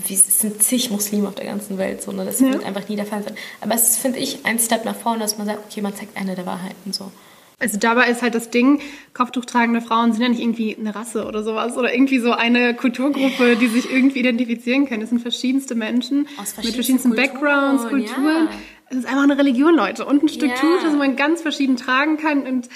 Es 0.09 0.39
sind 0.39 0.61
zig 0.63 0.89
Muslime 0.91 1.27
auf 1.27 1.35
der 1.35 1.45
ganzen 1.45 1.77
Welt, 1.77 2.01
so, 2.01 2.11
ne? 2.11 2.25
das 2.25 2.39
ja. 2.39 2.51
wird 2.51 2.65
einfach 2.65 2.87
nie 2.89 2.95
der 2.95 3.05
Fall 3.05 3.23
sein. 3.23 3.35
Aber 3.61 3.75
es 3.75 3.91
ist, 3.91 3.99
finde 3.99 4.19
ich, 4.19 4.45
ein 4.45 4.59
Step 4.59 4.85
nach 4.85 4.95
vorne, 4.95 5.19
dass 5.19 5.37
man 5.37 5.47
sagt, 5.47 5.59
okay, 5.69 5.81
man 5.81 5.95
zeigt 5.95 6.17
eine 6.17 6.35
der 6.35 6.45
Wahrheiten. 6.45 6.93
So. 6.93 7.11
Also 7.59 7.77
dabei 7.77 8.09
ist 8.09 8.21
halt 8.21 8.35
das 8.35 8.49
Ding, 8.49 8.81
Kopftuchtragende 9.13 9.79
Frauen 9.79 10.11
sind 10.11 10.21
ja 10.21 10.29
nicht 10.29 10.41
irgendwie 10.41 10.75
eine 10.77 10.93
Rasse 10.93 11.25
oder 11.25 11.43
sowas 11.43 11.77
oder 11.77 11.93
irgendwie 11.93 12.19
so 12.19 12.33
eine 12.33 12.73
Kulturgruppe, 12.73 13.55
die 13.55 13.67
sich 13.67 13.89
irgendwie 13.89 14.19
identifizieren 14.19 14.85
können. 14.85 15.01
Es 15.01 15.09
sind 15.09 15.21
verschiedenste 15.21 15.73
Menschen 15.73 16.25
verschiedensten 16.25 16.65
mit 16.65 16.75
verschiedensten 16.75 17.09
Kulturen, 17.11 17.31
Backgrounds, 17.31 17.83
Kulturen. 17.87 18.49
Ja. 18.51 18.59
Es 18.89 18.97
ist 18.97 19.05
einfach 19.05 19.23
eine 19.23 19.37
Religion, 19.37 19.75
Leute. 19.75 20.05
Und 20.05 20.23
ein 20.23 20.27
Stück 20.27 20.49
ja. 20.49 20.55
Tuch, 20.55 20.83
das 20.83 20.93
man 20.93 21.15
ganz 21.15 21.41
verschieden 21.41 21.77
tragen 21.77 22.17
kann 22.17 22.45
und 22.45 22.67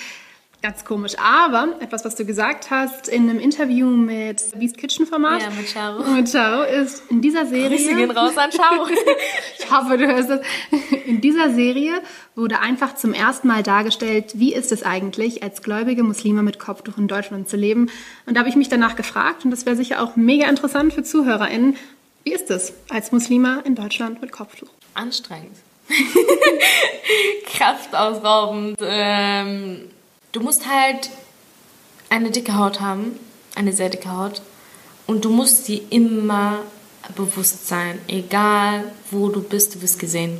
Ganz 0.61 0.83
komisch. 0.83 1.13
Aber 1.19 1.75
etwas, 1.79 2.03
was 2.03 2.15
du 2.15 2.25
gesagt 2.25 2.71
hast 2.71 3.07
in 3.07 3.29
einem 3.29 3.39
Interview 3.39 3.87
mit 3.89 4.41
Beast 4.57 4.77
Kitchen 4.77 5.05
Format. 5.05 5.41
Ja, 5.41 5.49
mit 5.51 5.71
Charo. 5.71 6.03
Mit 6.03 6.31
Charo 6.31 6.63
ist 6.63 7.03
in 7.11 7.21
dieser 7.21 7.45
Serie. 7.45 7.77
Grüße 7.77 7.95
gehen 7.95 8.11
raus 8.11 8.37
an 8.37 8.49
Charo. 8.49 8.87
ich 9.59 9.71
hoffe, 9.71 9.97
du 9.97 10.07
hörst 10.07 10.29
das. 10.31 10.41
In 11.05 11.21
dieser 11.21 11.53
Serie 11.53 12.01
wurde 12.35 12.59
einfach 12.59 12.95
zum 12.95 13.13
ersten 13.13 13.47
Mal 13.47 13.61
dargestellt, 13.61 14.33
wie 14.35 14.53
ist 14.53 14.71
es 14.71 14.81
eigentlich, 14.81 15.43
als 15.43 15.61
gläubige 15.61 16.01
Muslime 16.01 16.41
mit 16.41 16.57
Kopftuch 16.57 16.97
in 16.97 17.07
Deutschland 17.07 17.47
zu 17.47 17.55
leben. 17.55 17.91
Und 18.25 18.33
da 18.33 18.39
habe 18.39 18.49
ich 18.49 18.55
mich 18.55 18.69
danach 18.69 18.95
gefragt, 18.95 19.45
und 19.45 19.51
das 19.51 19.67
wäre 19.67 19.75
sicher 19.75 20.01
auch 20.01 20.15
mega 20.15 20.49
interessant 20.49 20.91
für 20.91 21.03
ZuhörerInnen, 21.03 21.75
wie 22.23 22.33
ist 22.33 22.49
es 22.49 22.73
als 22.89 23.11
Muslima 23.11 23.61
in 23.63 23.75
Deutschland 23.75 24.21
mit 24.21 24.31
Kopftuch? 24.31 24.69
Anstrengend. 24.95 25.55
Kraftausraubend. 27.45 28.79
Ähm 28.81 29.91
Du 30.37 30.43
musst 30.43 30.67
halt 30.67 31.09
eine 32.09 32.29
dicke 32.29 32.55
Haut 32.59 32.79
haben, 32.79 33.19
eine 33.55 33.73
sehr 33.73 33.89
dicke 33.89 34.15
Haut. 34.15 34.43
Und 35.07 35.25
du 35.25 35.31
musst 35.31 35.67
dir 35.67 35.81
immer 35.89 36.59
bewusst 37.15 37.67
sein, 37.67 37.97
egal 38.07 38.83
wo 39.09 39.29
du 39.29 39.41
bist, 39.41 39.73
du 39.73 39.81
wirst 39.81 39.97
gesehen. 39.97 40.37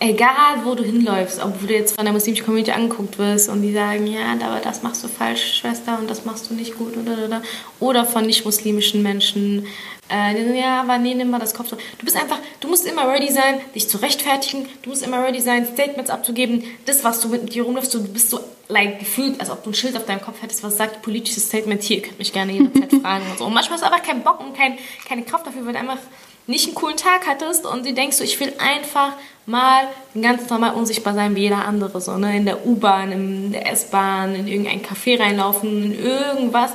Egal 0.00 0.64
wo 0.64 0.74
du 0.74 0.82
hinläufst, 0.82 1.42
ob 1.42 1.58
du 1.60 1.72
jetzt 1.72 1.94
von 1.94 2.04
der 2.04 2.12
muslimischen 2.12 2.44
Community 2.44 2.72
angeguckt 2.72 3.18
wirst 3.18 3.48
und 3.48 3.62
die 3.62 3.72
sagen, 3.72 4.06
ja, 4.06 4.32
aber 4.32 4.60
das 4.60 4.82
machst 4.82 5.02
du 5.04 5.08
falsch, 5.08 5.60
Schwester, 5.60 5.98
und 5.98 6.10
das 6.10 6.24
machst 6.24 6.50
du 6.50 6.54
nicht 6.54 6.76
gut, 6.76 6.96
oder, 6.96 7.24
oder, 7.24 7.42
oder 7.80 8.04
von 8.04 8.26
nicht-muslimischen 8.26 9.02
Menschen, 9.02 9.66
äh, 10.08 10.34
die 10.34 10.42
sagen, 10.42 10.56
ja, 10.56 10.80
aber 10.80 10.98
nee, 10.98 11.14
nimm 11.14 11.30
mal 11.30 11.38
das 11.38 11.54
Kopftuch. 11.54 11.78
Du 11.98 12.04
bist 12.04 12.16
einfach, 12.16 12.38
du 12.60 12.68
musst 12.68 12.86
immer 12.86 13.08
ready 13.08 13.32
sein, 13.32 13.60
dich 13.74 13.88
zu 13.88 13.98
rechtfertigen, 13.98 14.66
du 14.82 14.90
musst 14.90 15.04
immer 15.04 15.22
ready 15.22 15.40
sein, 15.40 15.66
Statements 15.66 16.10
abzugeben, 16.10 16.64
das, 16.86 17.04
was 17.04 17.20
du 17.20 17.28
mit 17.28 17.54
dir 17.54 17.62
rumläufst, 17.62 17.94
du 17.94 18.02
bist 18.02 18.30
so 18.30 18.40
like, 18.68 18.98
gefühlt, 18.98 19.40
als 19.40 19.50
ob 19.50 19.62
du 19.62 19.70
ein 19.70 19.74
Schild 19.74 19.96
auf 19.96 20.06
deinem 20.06 20.20
Kopf 20.20 20.42
hättest, 20.42 20.62
was 20.62 20.76
sagt 20.76 21.02
politisches 21.02 21.46
Statement 21.46 21.82
hier, 21.82 21.98
ihr 21.98 22.02
könnt 22.02 22.18
mich 22.18 22.32
gerne 22.32 22.52
jederzeit 22.52 22.92
fragen 23.02 23.24
und 23.30 23.38
so. 23.38 23.44
Und 23.46 23.54
manchmal 23.54 23.78
hast 23.78 23.82
du 23.82 23.92
einfach 23.92 24.06
keinen 24.06 24.22
Bock 24.22 24.40
und 24.40 24.56
kein, 24.56 24.78
keine 25.06 25.22
Kraft 25.22 25.46
dafür, 25.46 25.64
weil 25.66 25.72
du 25.72 25.78
einfach 25.78 25.98
nicht 26.46 26.66
einen 26.66 26.74
coolen 26.74 26.96
Tag 26.96 27.26
hattest 27.26 27.66
und 27.66 27.86
du 27.86 27.92
denkst 27.92 28.18
so, 28.18 28.24
ich 28.24 28.38
will 28.40 28.52
einfach 28.58 29.12
mal 29.46 29.88
ganz 30.20 30.48
normal 30.48 30.74
unsichtbar 30.74 31.14
sein 31.14 31.34
wie 31.36 31.42
jeder 31.42 31.64
andere, 31.64 32.00
so, 32.00 32.16
ne? 32.16 32.36
In 32.36 32.44
der 32.44 32.66
U-Bahn, 32.66 33.12
in 33.12 33.52
der 33.52 33.70
S-Bahn, 33.70 34.34
in 34.34 34.46
irgendein 34.46 34.82
Café 34.82 35.18
reinlaufen, 35.18 35.84
in 35.84 35.98
irgendwas, 35.98 36.72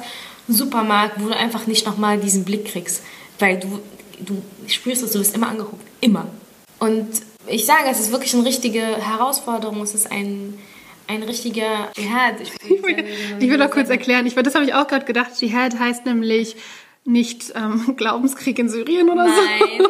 Supermarkt, 0.49 1.21
wo 1.21 1.27
du 1.27 1.35
einfach 1.35 1.67
nicht 1.67 1.85
nochmal 1.85 2.17
diesen 2.17 2.43
Blick 2.43 2.65
kriegst, 2.65 3.03
weil 3.37 3.59
du, 3.59 3.79
du 4.19 4.41
spürst 4.67 5.03
es, 5.03 5.11
du 5.11 5.19
wirst 5.19 5.35
immer 5.35 5.47
angeguckt, 5.47 5.85
immer. 6.01 6.27
Und 6.79 7.07
ich 7.47 7.65
sage, 7.65 7.83
es 7.89 7.99
ist 7.99 8.11
wirklich 8.11 8.33
eine 8.33 8.45
richtige 8.45 8.81
Herausforderung, 8.81 9.81
es 9.81 9.93
ist 9.93 10.11
ein, 10.11 10.57
ein 11.07 11.23
richtiger 11.23 11.91
Dschihad. 11.95 12.41
Ich, 12.41 12.51
ich 12.69 12.83
will, 12.83 13.61
ich 13.61 13.71
kurz 13.71 13.89
erklären, 13.89 14.25
ich, 14.25 14.35
das 14.35 14.55
habe 14.55 14.65
ich 14.65 14.73
auch 14.73 14.87
gerade 14.87 15.05
gedacht, 15.05 15.31
Dschihad 15.37 15.77
heißt 15.77 16.05
nämlich 16.05 16.55
nicht 17.09 17.53
ähm, 17.55 17.95
Glaubenskrieg 17.97 18.59
in 18.59 18.69
Syrien 18.69 19.09
oder 19.09 19.25
Nein. 19.25 19.61
so. 19.79 19.89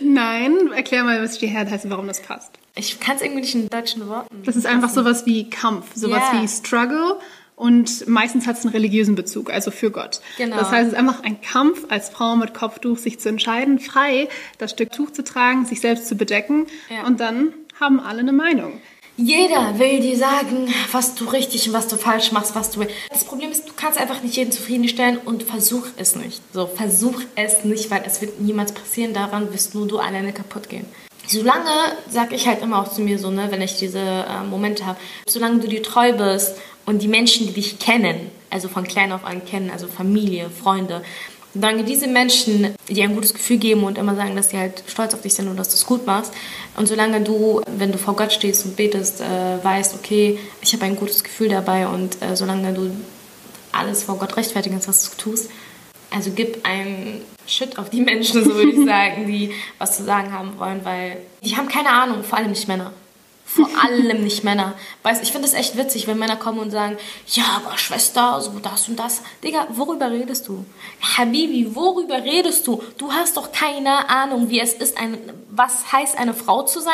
Nein. 0.00 0.72
Erklär 0.72 1.04
mal, 1.04 1.22
was 1.22 1.38
Dschihad 1.38 1.70
heißt 1.70 1.86
und 1.86 1.90
warum 1.90 2.06
das 2.06 2.20
passt. 2.20 2.50
Ich 2.76 3.00
kann 3.00 3.16
es 3.16 3.22
irgendwie 3.22 3.40
nicht 3.40 3.54
in 3.54 3.68
deutschen 3.68 4.06
Worten. 4.08 4.42
Das 4.44 4.54
ist 4.54 4.66
einfach 4.66 4.90
sowas 4.90 5.26
wie 5.26 5.50
Kampf, 5.50 5.86
sowas 5.94 6.22
yeah. 6.32 6.42
wie 6.42 6.48
Struggle 6.48 7.18
und 7.56 8.06
meistens 8.06 8.46
hat 8.46 8.56
es 8.56 8.64
einen 8.64 8.72
religiösen 8.72 9.16
Bezug, 9.16 9.50
also 9.50 9.72
für 9.72 9.90
Gott. 9.90 10.20
Genau. 10.36 10.56
Das 10.56 10.70
heißt, 10.70 10.86
es 10.86 10.92
ist 10.92 10.98
einfach 10.98 11.24
ein 11.24 11.40
Kampf 11.40 11.86
als 11.88 12.08
Frau 12.08 12.36
mit 12.36 12.54
Kopftuch, 12.54 12.98
sich 12.98 13.18
zu 13.18 13.28
entscheiden, 13.28 13.80
frei 13.80 14.28
das 14.58 14.70
Stück 14.70 14.92
Tuch 14.92 15.10
zu 15.10 15.24
tragen, 15.24 15.66
sich 15.66 15.80
selbst 15.80 16.06
zu 16.06 16.14
bedecken 16.14 16.68
ja. 16.88 17.04
und 17.04 17.18
dann 17.18 17.52
haben 17.80 17.98
alle 17.98 18.20
eine 18.20 18.32
Meinung. 18.32 18.80
Jeder 19.20 19.80
will 19.80 19.98
dir 19.98 20.16
sagen, 20.16 20.72
was 20.92 21.16
du 21.16 21.24
richtig 21.24 21.66
und 21.66 21.74
was 21.74 21.88
du 21.88 21.96
falsch 21.96 22.30
machst, 22.30 22.54
was 22.54 22.70
du 22.70 22.78
willst. 22.78 22.94
Das 23.10 23.24
Problem 23.24 23.50
ist, 23.50 23.68
du 23.68 23.72
kannst 23.74 23.98
einfach 23.98 24.22
nicht 24.22 24.36
jeden 24.36 24.52
zufriedenstellen 24.52 25.18
und 25.18 25.42
versuch 25.42 25.86
es 25.96 26.14
nicht. 26.14 26.40
So, 26.52 26.68
versuch 26.68 27.20
es 27.34 27.64
nicht, 27.64 27.90
weil 27.90 28.04
es 28.06 28.20
wird 28.20 28.40
niemals 28.40 28.70
passieren. 28.70 29.14
Daran 29.14 29.52
wirst 29.52 29.74
nur 29.74 29.88
du 29.88 29.98
alleine 29.98 30.32
kaputt 30.32 30.68
gehen. 30.68 30.86
Solange, 31.26 31.68
sag 32.08 32.32
ich 32.32 32.46
halt 32.46 32.62
immer 32.62 32.80
auch 32.80 32.92
zu 32.92 33.00
mir 33.00 33.18
so, 33.18 33.32
ne, 33.32 33.48
wenn 33.50 33.60
ich 33.60 33.74
diese 33.74 33.98
äh, 33.98 34.44
Momente 34.48 34.86
habe, 34.86 35.00
solange 35.28 35.58
du 35.58 35.66
dir 35.66 35.82
treu 35.82 36.12
bist 36.12 36.54
und 36.86 37.02
die 37.02 37.08
Menschen, 37.08 37.48
die 37.48 37.54
dich 37.54 37.80
kennen, 37.80 38.30
also 38.50 38.68
von 38.68 38.84
klein 38.84 39.10
auf 39.10 39.24
an 39.24 39.44
kennen, 39.44 39.70
also 39.70 39.88
Familie, 39.88 40.48
Freunde, 40.48 41.02
Solange 41.60 41.82
diese 41.82 42.06
Menschen 42.06 42.74
dir 42.88 43.04
ein 43.04 43.14
gutes 43.14 43.34
Gefühl 43.34 43.58
geben 43.58 43.82
und 43.82 43.98
immer 43.98 44.14
sagen, 44.14 44.36
dass 44.36 44.50
sie 44.50 44.58
halt 44.58 44.84
stolz 44.86 45.12
auf 45.12 45.22
dich 45.22 45.34
sind 45.34 45.48
und 45.48 45.56
dass 45.56 45.70
du 45.70 45.74
es 45.74 45.84
gut 45.84 46.06
machst. 46.06 46.32
Und 46.76 46.86
solange 46.86 47.20
du, 47.20 47.62
wenn 47.76 47.90
du 47.90 47.98
vor 47.98 48.14
Gott 48.14 48.32
stehst 48.32 48.64
und 48.64 48.76
betest, 48.76 49.20
äh, 49.20 49.64
weißt, 49.64 49.96
okay, 49.96 50.38
ich 50.60 50.72
habe 50.72 50.84
ein 50.84 50.94
gutes 50.94 51.24
Gefühl 51.24 51.48
dabei 51.48 51.88
und 51.88 52.22
äh, 52.22 52.36
solange 52.36 52.72
du 52.72 52.92
alles 53.72 54.04
vor 54.04 54.18
Gott 54.18 54.36
rechtfertigen 54.36 54.76
kannst, 54.76 54.88
was 54.88 55.10
du 55.10 55.16
tust, 55.16 55.50
also 56.10 56.30
gib 56.34 56.64
ein 56.64 57.22
Shit 57.46 57.76
auf 57.76 57.90
die 57.90 58.02
Menschen, 58.02 58.44
so 58.44 58.54
würde 58.54 58.70
ich 58.70 58.84
sagen, 58.86 59.26
die 59.26 59.52
was 59.78 59.96
zu 59.96 60.04
sagen 60.04 60.32
haben 60.32 60.58
wollen, 60.58 60.84
weil 60.84 61.18
die 61.42 61.56
haben 61.56 61.68
keine 61.68 61.90
Ahnung, 61.90 62.22
vor 62.22 62.38
allem 62.38 62.50
nicht 62.50 62.68
Männer. 62.68 62.92
Vor 63.50 63.66
allem 63.82 64.24
nicht 64.24 64.44
Männer. 64.44 64.74
Weißt, 65.02 65.22
ich 65.22 65.32
finde 65.32 65.48
es 65.48 65.54
echt 65.54 65.78
witzig, 65.78 66.06
wenn 66.06 66.18
Männer 66.18 66.36
kommen 66.36 66.58
und 66.58 66.70
sagen, 66.70 66.98
ja, 67.28 67.44
aber 67.56 67.78
Schwester, 67.78 68.38
so 68.42 68.50
das 68.62 68.88
und 68.88 68.98
das. 68.98 69.22
Digga, 69.42 69.68
worüber 69.70 70.10
redest 70.10 70.46
du? 70.48 70.66
Habibi, 71.16 71.74
worüber 71.74 72.22
redest 72.22 72.66
du? 72.66 72.82
Du 72.98 73.10
hast 73.10 73.38
doch 73.38 73.50
keine 73.50 74.10
Ahnung, 74.10 74.50
wie 74.50 74.60
es 74.60 74.74
ist, 74.74 74.98
ein, 74.98 75.18
was 75.48 75.90
heißt 75.90 76.18
eine 76.18 76.34
Frau 76.34 76.62
zu 76.64 76.80
sein, 76.80 76.92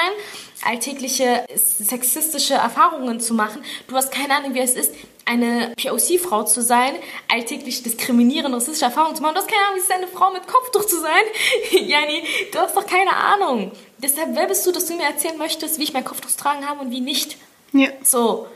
alltägliche 0.65 1.45
sexistische 1.57 2.55
Erfahrungen 2.55 3.19
zu 3.19 3.35
machen. 3.35 3.65
Du 3.89 3.97
hast 3.97 4.13
keine 4.13 4.37
Ahnung, 4.37 4.55
wie 4.55 4.61
es 4.61 4.75
ist, 4.75 4.95
eine 5.27 5.73
POC-Frau 5.77 6.45
zu 6.45 6.63
sein, 6.63 6.95
alltäglich 7.33 7.83
diskriminierende 7.83 8.57
rassistische 8.57 8.85
Erfahrungen 8.85 9.17
zu 9.17 9.23
machen. 9.23 9.35
Du 9.35 9.41
hast 9.41 9.49
keine 9.49 9.63
Ahnung, 9.67 9.77
wie 9.77 9.81
es 9.81 9.87
ist, 9.87 9.93
eine 9.93 10.07
Frau 10.07 10.33
mit 10.33 10.47
Kopftuch 10.47 10.85
zu 10.85 11.01
sein. 11.01 11.23
Jani, 11.71 12.23
du 12.53 12.59
hast 12.59 12.77
doch 12.77 12.87
keine 12.87 13.15
Ahnung. 13.17 13.73
Deshalb, 14.05 14.35
wer 14.35 14.47
bist 14.47 14.67
du, 14.67 14.71
dass 14.71 14.85
du 14.85 14.95
mir 14.97 15.05
erzählen 15.05 15.39
möchtest, 15.39 15.79
wie 15.79 15.85
ich 15.85 15.95
mein 15.95 16.05
Kopftuch 16.05 16.31
tragen 16.33 16.69
habe 16.69 16.81
und 16.81 16.91
wie 16.91 17.01
nicht? 17.01 17.39
Ja. 17.73 17.89
So, 18.03 18.47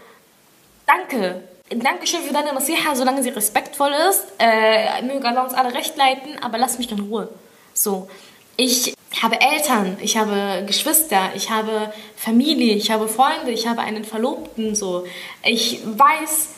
danke. 0.86 1.42
Dankeschön 1.70 2.20
für 2.20 2.34
deine 2.34 2.52
Nasiha, 2.52 2.94
solange 2.94 3.22
sie 3.22 3.30
respektvoll 3.30 3.92
ist. 4.10 4.26
Äh, 4.38 5.00
möge 5.00 5.26
Allah 5.26 5.44
uns 5.44 5.54
alle 5.54 5.72
recht 5.72 5.96
leiten, 5.96 6.38
aber 6.42 6.58
lass 6.58 6.76
mich 6.76 6.92
in 6.92 7.00
Ruhe. 7.00 7.30
So. 7.72 8.10
Ich 8.58 8.92
habe 9.22 9.40
Eltern, 9.40 9.96
ich 10.02 10.18
habe 10.18 10.64
Geschwister, 10.66 11.30
ich 11.34 11.48
habe 11.48 11.94
Familie, 12.14 12.74
ich 12.74 12.90
habe 12.90 13.08
Freunde, 13.08 13.50
ich 13.50 13.66
habe 13.66 13.80
einen 13.80 14.04
Verlobten, 14.04 14.74
so. 14.74 15.06
Ich 15.42 15.80
weiß, 15.82 16.48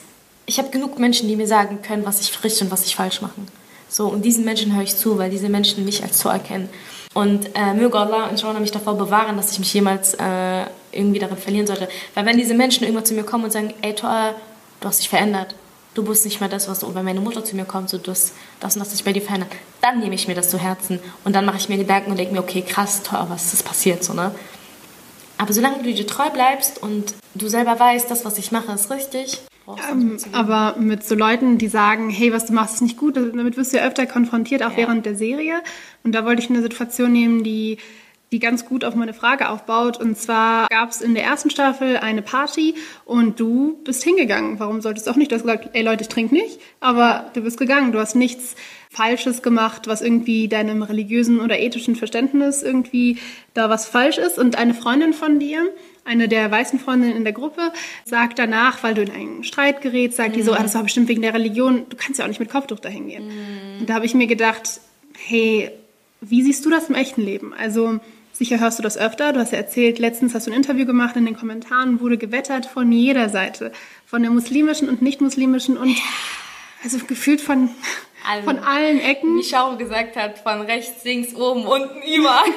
ich 0.47 0.59
habe 0.59 0.71
genug 0.71 0.99
Menschen, 0.99 1.29
die 1.29 1.37
mir 1.37 1.47
sagen 1.47 1.81
können, 1.81 2.05
was 2.05 2.21
ich 2.21 2.43
richtig 2.43 2.63
und 2.63 2.73
was 2.73 2.85
ich 2.87 2.97
falsch 2.97 3.23
mache. 3.23 3.41
So, 3.89 4.09
und 4.09 4.25
diesen 4.25 4.45
Menschen 4.45 4.75
höre 4.75 4.83
ich 4.83 4.97
zu, 4.97 5.17
weil 5.17 5.31
diese 5.31 5.49
Menschen 5.49 5.85
mich 5.85 6.03
als 6.03 6.19
so 6.19 6.29
erkennen. 6.29 6.69
Und 7.13 7.57
äh, 7.57 7.75
möge 7.75 7.99
Allah 7.99 8.29
inshallah 8.29 8.61
mich 8.61 8.71
davor 8.71 8.97
bewahren, 8.97 9.37
dass 9.37 9.51
ich 9.53 9.59
mich 9.59 9.75
jemals 9.75 10.15
äh, 10.15 10.65
irgendwie 10.93 11.19
darin 11.19 11.37
verlieren 11.37 11.67
sollte. 11.67 11.89
Weil 12.15 12.25
wenn 12.27 12.37
diese 12.37 12.55
Menschen 12.55 12.85
irgendwann 12.85 13.05
zu 13.05 13.15
mir 13.15 13.25
kommen 13.25 13.45
und 13.45 13.51
sagen, 13.51 13.75
ey 13.83 13.95
Toa, 13.95 14.35
du 14.81 14.89
hast 14.89 15.01
dich 15.01 15.09
verändert, 15.09 15.55
du 15.95 16.05
bist 16.05 16.25
nicht 16.25 16.41
mehr 16.41 16.49
das, 16.49 16.69
was 16.69 16.81
du, 16.81 16.87
und 16.87 16.95
wenn 16.95 17.05
meine 17.05 17.21
Mutter 17.21 17.45
zu 17.45 17.57
mir 17.57 17.65
kommt, 17.65 17.91
so 17.91 17.99
das, 17.99 18.33
das 18.61 18.77
und 18.77 18.81
das 18.81 18.93
sich 18.93 19.03
bei 19.03 19.13
dir 19.13 19.23
verändert, 19.23 19.51
dann 19.81 19.99
nehme 19.99 20.15
ich 20.15 20.29
mir 20.29 20.35
das 20.35 20.51
zu 20.51 20.59
Herzen 20.59 21.01
und 21.25 21.35
dann 21.35 21.45
mache 21.45 21.57
ich 21.57 21.69
mir 21.69 21.79
Gedanken 21.79 22.13
und 22.13 22.17
denke 22.17 22.33
mir, 22.33 22.41
okay, 22.41 22.63
krass, 22.63 23.03
Toa, 23.03 23.27
was 23.29 23.53
ist 23.53 23.65
passiert, 23.65 24.05
so, 24.05 24.13
ne? 24.13 24.33
Aber 25.37 25.53
solange 25.53 25.83
du 25.83 25.93
dir 25.93 26.07
treu 26.07 26.29
bleibst 26.31 26.83
und 26.83 27.15
du 27.35 27.49
selber 27.49 27.81
weißt, 27.81 28.11
das, 28.11 28.27
was 28.27 28.37
ich 28.37 28.53
mache, 28.53 28.73
ist 28.73 28.91
richtig, 28.91 29.41
ähm, 29.69 30.17
aber 30.33 30.77
mit 30.79 31.05
so 31.05 31.15
Leuten, 31.15 31.59
die 31.59 31.69
sagen, 31.69 32.11
hey, 32.11 32.33
was 32.33 32.47
du 32.47 32.53
machst, 32.53 32.77
ist 32.77 32.81
nicht 32.81 32.97
gut, 32.97 33.17
damit 33.17 33.57
wirst 33.57 33.73
du 33.73 33.79
ja 33.79 33.87
öfter 33.87 34.07
konfrontiert, 34.07 34.63
auch 34.63 34.73
ja. 34.73 34.79
während 34.79 35.07
der 35.07 35.15
Serie. 35.15 35.63
Und 36.03 36.15
da 36.15 36.25
wollte 36.25 36.43
ich 36.43 36.51
eine 36.51 36.63
Situation 36.63 37.13
nehmen, 37.13 37.45
die 37.45 37.79
die 38.33 38.39
ganz 38.39 38.65
gut 38.65 38.85
auf 38.85 38.95
meine 38.95 39.15
Frage 39.15 39.49
aufbaut. 39.49 39.99
Und 39.99 40.17
zwar 40.17 40.69
gab 40.69 40.91
es 40.91 41.01
in 41.01 41.15
der 41.15 41.25
ersten 41.25 41.51
Staffel 41.51 41.97
eine 41.97 42.23
Party 42.23 42.75
und 43.05 43.41
du 43.41 43.81
bist 43.85 44.05
hingegangen. 44.05 44.61
Warum 44.61 44.81
solltest 44.81 45.07
du 45.07 45.11
auch 45.11 45.17
nicht? 45.17 45.31
Du 45.33 45.37
hast 45.37 45.43
gesagt, 45.43 45.71
ey 45.73 45.83
Leute, 45.83 46.03
ich 46.03 46.09
trinke 46.09 46.35
nicht, 46.35 46.61
aber 46.81 47.31
du 47.35 47.43
bist 47.43 47.59
gegangen. 47.59 47.93
Du 47.93 47.99
hast 47.99 48.15
nichts 48.15 48.55
Falsches 48.93 49.43
gemacht, 49.43 49.87
was 49.87 50.03
irgendwie 50.03 50.49
deinem 50.49 50.83
religiösen 50.83 51.41
oder 51.41 51.61
ethischen 51.61 51.95
Verständnis 51.95 52.65
irgendwie 52.65 53.19
da 53.55 53.71
was 53.71 53.87
falsch 53.87 54.19
ist. 54.19 54.37
Und 54.37 54.59
eine 54.59 54.75
Freundin 54.75 55.13
von 55.13 55.39
dir, 55.39 55.71
eine 56.05 56.27
der 56.27 56.51
weißen 56.51 56.81
Freundinnen 56.81 57.17
in 57.17 57.23
der 57.23 57.33
Gruppe 57.33 57.73
sagt 58.05 58.41
danach, 58.41 58.83
weil 58.83 58.95
du 58.95 59.03
in 59.03 59.13
einen 59.13 59.45
Streit 59.45 59.81
gerätst, 59.81 60.17
sagt 60.17 60.31
mhm. 60.31 60.35
die 60.35 60.43
so, 60.43 60.55
ah, 60.55 60.63
das 60.63 60.75
war 60.75 60.83
bestimmt 60.83 61.07
wegen 61.07 61.23
der 61.23 61.35
Religion, 61.35 61.87
du 61.89 61.97
kannst 61.97 62.19
ja 62.19 62.25
auch 62.25 62.29
nicht 62.29 62.41
mit 62.41 62.51
Kopftuch 62.51 62.81
dahin 62.81 63.07
gehen. 63.07 63.29
Mhm. 63.29 63.81
Und 63.81 63.89
da 63.89 63.95
habe 63.95 64.07
ich 64.07 64.15
mir 64.15 64.27
gedacht, 64.27 64.81
hey, 65.17 65.71
wie 66.21 66.43
siehst 66.43 66.65
du 66.65 66.71
das 66.71 66.89
im 66.89 66.97
echten 66.97 67.23
Leben? 67.23 67.55
Also 67.55 68.01
sicher 68.33 68.59
hörst 68.59 68.81
du 68.81 68.83
das 68.83 68.99
öfter, 68.99 69.33
du 69.33 69.39
hast 69.39 69.53
ja 69.53 69.59
erzählt, 69.59 70.01
letztens 70.01 70.35
hast 70.35 70.49
du 70.49 70.51
ein 70.51 70.57
Interview 70.57 70.85
gemacht, 70.85 71.15
in 71.15 71.27
den 71.27 71.37
Kommentaren 71.37 72.01
wurde 72.01 72.19
gewettert 72.19 72.67
von 72.67 72.91
jeder 72.91 73.29
Seite, 73.29 73.71
von 74.05 74.23
der 74.23 74.33
muslimischen 74.33 74.89
und 74.89 75.01
nicht 75.01 75.21
muslimischen 75.21 75.77
und 75.77 75.97
also 76.83 76.99
gefühlt 77.07 77.41
von 77.41 77.71
also, 78.29 78.45
von 78.45 78.59
allen 78.59 79.01
Ecken. 79.01 79.39
Wie 79.39 79.45
Schau 79.45 79.77
gesagt 79.77 80.17
hat, 80.17 80.39
von 80.39 80.61
rechts, 80.63 81.05
links, 81.05 81.35
oben, 81.35 81.67
unten, 81.67 82.03
überall. 82.03 82.51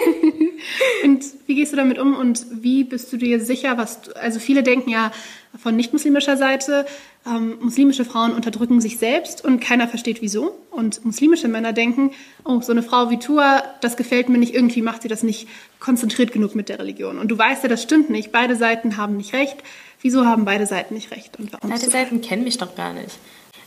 und 1.04 1.24
wie 1.48 1.56
gehst 1.56 1.72
du 1.72 1.78
damit 1.78 2.00
um 2.00 2.16
und 2.16 2.46
wie 2.52 2.84
bist 2.84 3.12
du 3.12 3.18
dir 3.18 3.40
sicher, 3.40 3.78
was, 3.78 4.02
du, 4.02 4.16
also 4.16 4.40
viele 4.40 4.64
denken 4.64 4.90
ja 4.90 5.12
von 5.58 5.76
nicht-muslimischer 5.76 6.36
Seite, 6.36 6.86
ähm, 7.26 7.58
muslimische 7.62 8.06
Frauen 8.06 8.34
unterdrücken 8.34 8.82
sich 8.82 8.98
selbst 8.98 9.46
und 9.46 9.60
keiner 9.60 9.88
versteht 9.88 10.22
wieso. 10.22 10.58
Und 10.72 11.06
muslimische 11.06 11.48
Männer 11.48 11.72
denken, 11.72 12.12
oh, 12.44 12.60
so 12.62 12.72
eine 12.72 12.84
Frau 12.84 13.10
wie 13.10 13.20
Tua, 13.20 13.64
das 13.82 13.96
gefällt 13.96 14.30
mir 14.30 14.40
nicht, 14.40 14.54
irgendwie 14.54 14.82
macht 14.82 15.04
sie 15.04 15.08
das 15.08 15.24
nicht 15.24 15.48
konzentriert 15.80 16.32
genug 16.32 16.56
mit 16.56 16.70
der 16.70 16.80
Religion. 16.80 17.20
Und 17.20 17.30
du 17.30 17.38
weißt 17.38 17.64
ja, 17.64 17.70
das 17.70 17.84
stimmt 17.84 18.10
nicht. 18.10 18.32
Beide 18.32 18.56
Seiten 18.56 18.98
haben 18.98 19.18
nicht 19.18 19.34
recht. 19.34 19.58
Wieso 20.02 20.26
haben 20.26 20.44
beide 20.44 20.66
Seiten 20.66 20.96
nicht 20.96 21.12
recht? 21.12 21.40
Und 21.40 21.54
warum 21.54 21.70
beide 21.70 21.90
Seiten 21.90 22.22
kennen 22.22 22.44
mich 22.44 22.58
doch 22.58 22.76
gar 22.76 22.94
nicht. 22.94 23.18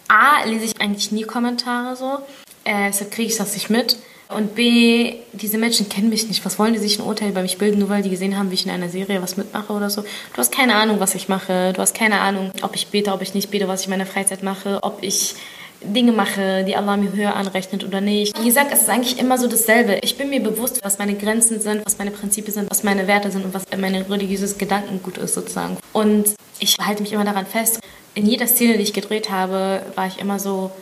A, 0.08 0.44
lese 0.44 0.66
ich 0.66 0.80
eigentlich 0.80 1.12
nie 1.12 1.22
Kommentare 1.22 1.96
so, 1.96 2.18
äh, 2.64 2.88
deshalb 2.88 3.10
kriege 3.10 3.28
ich 3.28 3.36
das 3.36 3.54
nicht 3.54 3.70
mit. 3.70 3.96
Und 4.28 4.56
B, 4.56 5.14
diese 5.32 5.56
Menschen 5.56 5.88
kennen 5.88 6.08
mich 6.08 6.26
nicht. 6.26 6.44
Was 6.44 6.58
wollen 6.58 6.72
die 6.72 6.80
sich 6.80 6.98
ein 6.98 7.06
Urteil 7.06 7.30
über 7.30 7.42
mich 7.42 7.58
bilden, 7.58 7.78
nur 7.78 7.88
weil 7.88 8.02
die 8.02 8.10
gesehen 8.10 8.36
haben, 8.36 8.50
wie 8.50 8.54
ich 8.54 8.64
in 8.64 8.72
einer 8.72 8.88
Serie 8.88 9.22
was 9.22 9.36
mitmache 9.36 9.72
oder 9.72 9.88
so? 9.88 10.02
Du 10.02 10.38
hast 10.38 10.50
keine 10.50 10.74
Ahnung, 10.74 10.98
was 10.98 11.14
ich 11.14 11.28
mache. 11.28 11.72
Du 11.72 11.80
hast 11.80 11.94
keine 11.94 12.20
Ahnung, 12.20 12.50
ob 12.62 12.74
ich 12.74 12.88
bete, 12.88 13.12
ob 13.12 13.22
ich 13.22 13.34
nicht 13.34 13.52
bete, 13.52 13.68
was 13.68 13.82
ich 13.82 13.86
in 13.86 13.92
meiner 13.92 14.06
Freizeit 14.06 14.42
mache, 14.42 14.80
ob 14.82 14.98
ich 15.02 15.36
Dinge 15.82 16.10
mache, 16.10 16.64
die 16.64 16.74
Allah 16.74 16.96
mir 16.96 17.12
höher 17.12 17.36
anrechnet 17.36 17.84
oder 17.84 18.00
nicht. 18.00 18.36
Wie 18.40 18.46
gesagt, 18.46 18.72
es 18.72 18.82
ist 18.82 18.88
eigentlich 18.88 19.18
immer 19.18 19.38
so 19.38 19.46
dasselbe. 19.46 19.98
Ich 20.02 20.18
bin 20.18 20.30
mir 20.30 20.40
bewusst, 20.40 20.80
was 20.82 20.98
meine 20.98 21.14
Grenzen 21.14 21.60
sind, 21.60 21.84
was 21.86 21.98
meine 21.98 22.10
Prinzipien 22.10 22.52
sind, 22.52 22.70
was 22.70 22.82
meine 22.82 23.06
Werte 23.06 23.30
sind 23.30 23.44
und 23.44 23.54
was 23.54 23.62
mein 23.78 23.94
religiöses 23.94 24.58
Gedankengut 24.58 25.18
ist 25.18 25.34
sozusagen. 25.34 25.76
Und 25.92 26.34
ich 26.58 26.76
halte 26.80 27.02
mich 27.02 27.12
immer 27.12 27.24
daran 27.24 27.46
fest 27.46 27.78
in 28.16 28.26
jeder 28.26 28.46
Szene, 28.46 28.78
die 28.78 28.82
ich 28.82 28.94
gedreht 28.94 29.30
habe, 29.30 29.82
war 29.94 30.06
ich 30.06 30.18
immer 30.18 30.40
so, 30.40 30.72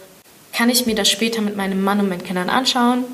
kann 0.53 0.71
ich 0.71 0.87
mir 0.87 0.95
das 0.95 1.11
später 1.11 1.43
mit 1.43 1.57
meinem 1.57 1.83
Mann 1.83 1.99
und 1.99 2.09
meinen 2.09 2.23
Kindern 2.23 2.49
anschauen 2.49 3.05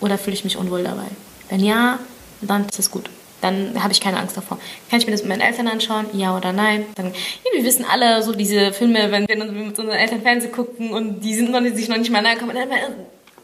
oder 0.00 0.18
fühle 0.18 0.34
ich 0.34 0.44
mich 0.44 0.56
unwohl 0.56 0.82
dabei? 0.82 1.06
Wenn 1.48 1.60
ja, 1.60 2.00
dann 2.40 2.66
ist 2.68 2.80
es 2.80 2.90
gut. 2.90 3.08
Dann 3.40 3.80
habe 3.82 3.92
ich 3.92 4.00
keine 4.00 4.18
Angst 4.18 4.36
davor. 4.36 4.58
Kann 4.90 4.98
ich 4.98 5.06
mir 5.06 5.12
das 5.12 5.22
mit 5.22 5.30
meinen 5.30 5.40
Eltern 5.40 5.68
anschauen? 5.68 6.06
Ja 6.12 6.36
oder 6.36 6.52
nein? 6.52 6.86
Dann, 6.96 7.06
ja, 7.06 7.50
wir 7.54 7.64
wissen 7.64 7.84
alle 7.88 8.22
so 8.22 8.32
diese 8.32 8.72
Filme, 8.72 9.12
wenn 9.12 9.28
wir 9.28 9.36
mit 9.36 9.78
unseren 9.78 9.90
Eltern 9.90 10.22
Fernsehen 10.22 10.52
gucken 10.52 10.92
und 10.92 11.20
die 11.20 11.34
sind 11.34 11.52
noch 11.52 11.60
nicht, 11.60 11.76
sich 11.76 11.88
noch 11.88 11.96
nicht 11.96 12.10
mal 12.10 12.22
nahe 12.22 12.36
kommen, 12.36 12.56
dann 12.56 12.68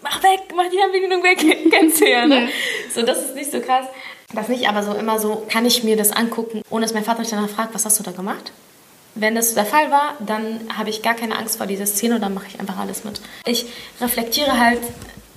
mach 0.03 0.21
weg, 0.23 0.41
mach 0.55 0.69
die 0.69 0.83
Anbindung 0.83 1.23
weg, 1.23 1.39
kennst 1.71 2.01
du 2.01 2.11
ja, 2.11 2.27
ne? 2.27 2.49
So, 2.93 3.03
das 3.03 3.25
ist 3.25 3.35
nicht 3.37 3.53
so 3.53 3.61
krass. 3.61 3.87
Das 4.35 4.49
nicht, 4.49 4.69
aber 4.69 4.83
so 4.83 4.95
immer 4.95 5.21
so, 5.21 5.47
kann 5.49 5.65
ich 5.65 5.85
mir 5.85 5.97
das 5.97 6.11
angucken, 6.11 6.63
ohne 6.71 6.83
dass 6.83 6.93
mein 6.93 7.05
Vater 7.05 7.21
mich 7.21 7.31
danach 7.31 7.49
fragt, 7.49 7.73
was 7.75 7.85
hast 7.85 7.99
du 8.01 8.03
da 8.03 8.11
gemacht? 8.11 8.53
Wenn 9.15 9.35
das 9.35 9.55
der 9.55 9.65
Fall 9.65 9.91
war, 9.91 10.15
dann 10.25 10.61
habe 10.77 10.91
ich 10.91 11.03
gar 11.03 11.15
keine 11.15 11.37
Angst 11.37 11.59
vor 11.59 11.67
dieser 11.67 11.87
Szene 11.87 12.17
und 12.17 12.21
dann 12.21 12.35
mache 12.35 12.47
ich 12.49 12.61
einfach 12.61 12.79
alles 12.79 13.05
mit. 13.05 13.21
Ich 13.47 13.67
reflektiere 14.01 14.59
halt 14.59 14.81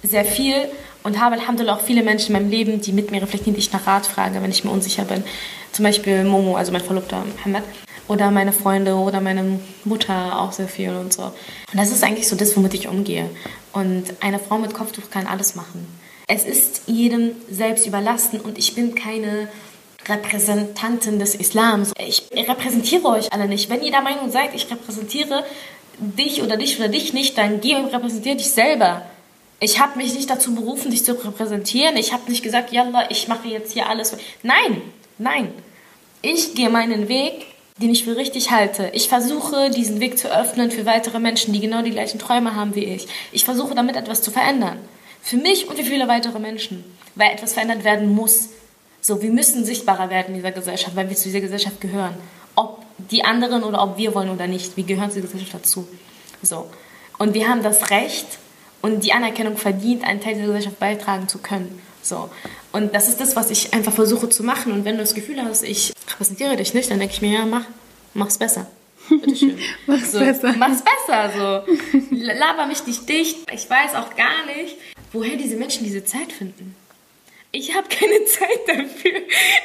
sehr 0.03 0.25
viel 0.25 0.55
und 1.03 1.19
habe 1.19 1.35
Alhamdulillah 1.35 1.75
auch 1.75 1.81
viele 1.81 2.03
Menschen 2.03 2.35
in 2.35 2.41
meinem 2.41 2.51
Leben, 2.51 2.81
die 2.81 2.91
mit 2.91 3.11
mir 3.11 3.21
reflektieren, 3.21 3.55
die 3.55 3.59
ich 3.59 3.73
nach 3.73 3.87
Rat 3.87 4.05
frage, 4.05 4.41
wenn 4.41 4.51
ich 4.51 4.63
mir 4.63 4.71
unsicher 4.71 5.05
bin. 5.05 5.23
Zum 5.71 5.83
Beispiel 5.83 6.23
Momo, 6.23 6.55
also 6.55 6.71
mein 6.71 6.81
Verlobter 6.81 7.23
Mohammed, 7.37 7.63
oder 8.07 8.29
meine 8.29 8.51
Freunde 8.51 8.95
oder 8.95 9.21
meine 9.21 9.59
Mutter 9.85 10.39
auch 10.39 10.51
sehr 10.51 10.67
viel 10.67 10.89
und 10.89 11.13
so. 11.13 11.23
Und 11.23 11.33
das 11.75 11.91
ist 11.91 12.03
eigentlich 12.03 12.27
so 12.27 12.35
das, 12.35 12.55
womit 12.57 12.73
ich 12.73 12.87
umgehe. 12.87 13.29
Und 13.71 14.03
eine 14.19 14.37
Frau 14.37 14.57
mit 14.57 14.73
Kopftuch 14.73 15.09
kann 15.09 15.27
alles 15.27 15.55
machen. 15.55 15.87
Es 16.27 16.45
ist 16.45 16.83
jedem 16.87 17.31
selbst 17.49 17.87
überlassen 17.87 18.39
und 18.39 18.57
ich 18.57 18.75
bin 18.75 18.95
keine 18.95 19.47
Repräsentanten 20.07 21.19
des 21.19 21.35
Islams. 21.35 21.93
Ich 21.97 22.23
repräsentiere 22.33 23.07
euch 23.07 23.31
alle 23.33 23.47
nicht. 23.47 23.69
Wenn 23.69 23.83
ihr 23.83 23.91
der 23.91 24.01
Meinung 24.01 24.31
seid, 24.31 24.55
ich 24.55 24.69
repräsentiere 24.69 25.43
dich 25.99 26.41
oder 26.41 26.57
dich 26.57 26.79
oder 26.79 26.87
dich 26.87 27.13
nicht, 27.13 27.37
dann 27.37 27.61
geh 27.61 27.75
und 27.75 27.93
repräsentiere 27.93 28.35
dich 28.35 28.51
selber. 28.51 29.03
Ich 29.59 29.79
habe 29.79 29.97
mich 29.97 30.15
nicht 30.15 30.29
dazu 30.29 30.55
berufen, 30.55 30.89
dich 30.89 31.05
zu 31.05 31.13
repräsentieren. 31.13 31.95
Ich 31.95 32.13
habe 32.13 32.29
nicht 32.31 32.43
gesagt, 32.43 32.71
Yallah, 32.71 33.11
ich 33.11 33.27
mache 33.27 33.47
jetzt 33.47 33.73
hier 33.73 33.87
alles. 33.87 34.17
Nein, 34.41 34.81
nein. 35.19 35.53
Ich 36.23 36.55
gehe 36.55 36.71
meinen 36.71 37.07
Weg, 37.07 37.45
den 37.77 37.91
ich 37.91 38.03
für 38.03 38.15
richtig 38.15 38.49
halte. 38.49 38.89
Ich 38.93 39.07
versuche, 39.07 39.69
diesen 39.69 39.99
Weg 39.99 40.17
zu 40.17 40.35
öffnen 40.35 40.71
für 40.71 40.87
weitere 40.87 41.19
Menschen, 41.19 41.53
die 41.53 41.59
genau 41.59 41.83
die 41.83 41.91
gleichen 41.91 42.17
Träume 42.17 42.55
haben 42.55 42.73
wie 42.73 42.85
ich. 42.85 43.07
Ich 43.31 43.45
versuche 43.45 43.75
damit 43.75 43.95
etwas 43.95 44.23
zu 44.23 44.31
verändern. 44.31 44.79
Für 45.21 45.37
mich 45.37 45.67
und 45.67 45.77
für 45.77 45.83
viele 45.83 46.07
weitere 46.07 46.39
Menschen. 46.39 46.83
Weil 47.13 47.31
etwas 47.31 47.53
verändert 47.53 47.83
werden 47.83 48.09
muss. 48.09 48.49
So, 49.03 49.19
wir 49.19 49.31
müssen 49.31 49.65
sichtbarer 49.65 50.11
werden 50.11 50.27
in 50.29 50.35
dieser 50.35 50.51
Gesellschaft, 50.51 50.95
weil 50.95 51.09
wir 51.09 51.17
zu 51.17 51.23
dieser 51.23 51.41
Gesellschaft 51.41 51.81
gehören. 51.81 52.13
Ob 52.53 52.83
die 52.97 53.23
anderen 53.23 53.63
oder 53.63 53.81
ob 53.81 53.97
wir 53.97 54.13
wollen 54.13 54.29
oder 54.29 54.45
nicht, 54.45 54.77
wir 54.77 54.83
gehören 54.83 55.09
zu 55.09 55.15
dieser 55.15 55.33
Gesellschaft 55.33 55.55
dazu. 55.55 55.87
So. 56.43 56.69
Und 57.17 57.33
wir 57.33 57.49
haben 57.49 57.63
das 57.63 57.89
Recht 57.89 58.27
und 58.83 59.03
die 59.03 59.11
Anerkennung 59.11 59.57
verdient, 59.57 60.03
einen 60.03 60.21
Teil 60.21 60.35
dieser 60.35 60.47
Gesellschaft 60.47 60.79
beitragen 60.79 61.27
zu 61.27 61.39
können. 61.39 61.81
So. 62.03 62.29
Und 62.71 62.93
das 62.93 63.07
ist 63.07 63.19
das, 63.19 63.35
was 63.35 63.49
ich 63.49 63.73
einfach 63.73 63.91
versuche 63.91 64.29
zu 64.29 64.43
machen. 64.43 64.71
Und 64.71 64.85
wenn 64.85 64.97
du 64.97 65.01
das 65.01 65.15
Gefühl 65.15 65.41
hast, 65.43 65.63
ich 65.63 65.93
repräsentiere 66.11 66.55
dich 66.55 66.75
nicht, 66.75 66.91
dann 66.91 66.99
denke 66.99 67.15
ich 67.15 67.21
mir, 67.23 67.31
ja, 67.33 67.45
mach, 67.45 67.65
mach's 68.13 68.37
besser. 68.37 68.67
Bitteschön. 69.09 69.57
mach's 69.87 70.11
so, 70.11 70.19
besser. 70.19 70.53
Mach's 70.59 70.83
besser, 70.83 71.31
so. 71.35 71.95
Laber 72.15 72.67
mich 72.67 72.85
nicht 72.85 73.09
dicht. 73.09 73.51
Ich 73.51 73.67
weiß 73.67 73.95
auch 73.95 74.15
gar 74.15 74.45
nicht, 74.45 74.77
woher 75.11 75.37
diese 75.37 75.55
Menschen 75.55 75.85
diese 75.85 76.05
Zeit 76.05 76.31
finden 76.31 76.75
ich 77.53 77.75
habe 77.75 77.87
keine 77.89 78.23
Zeit 78.25 78.59
dafür. 78.67 79.19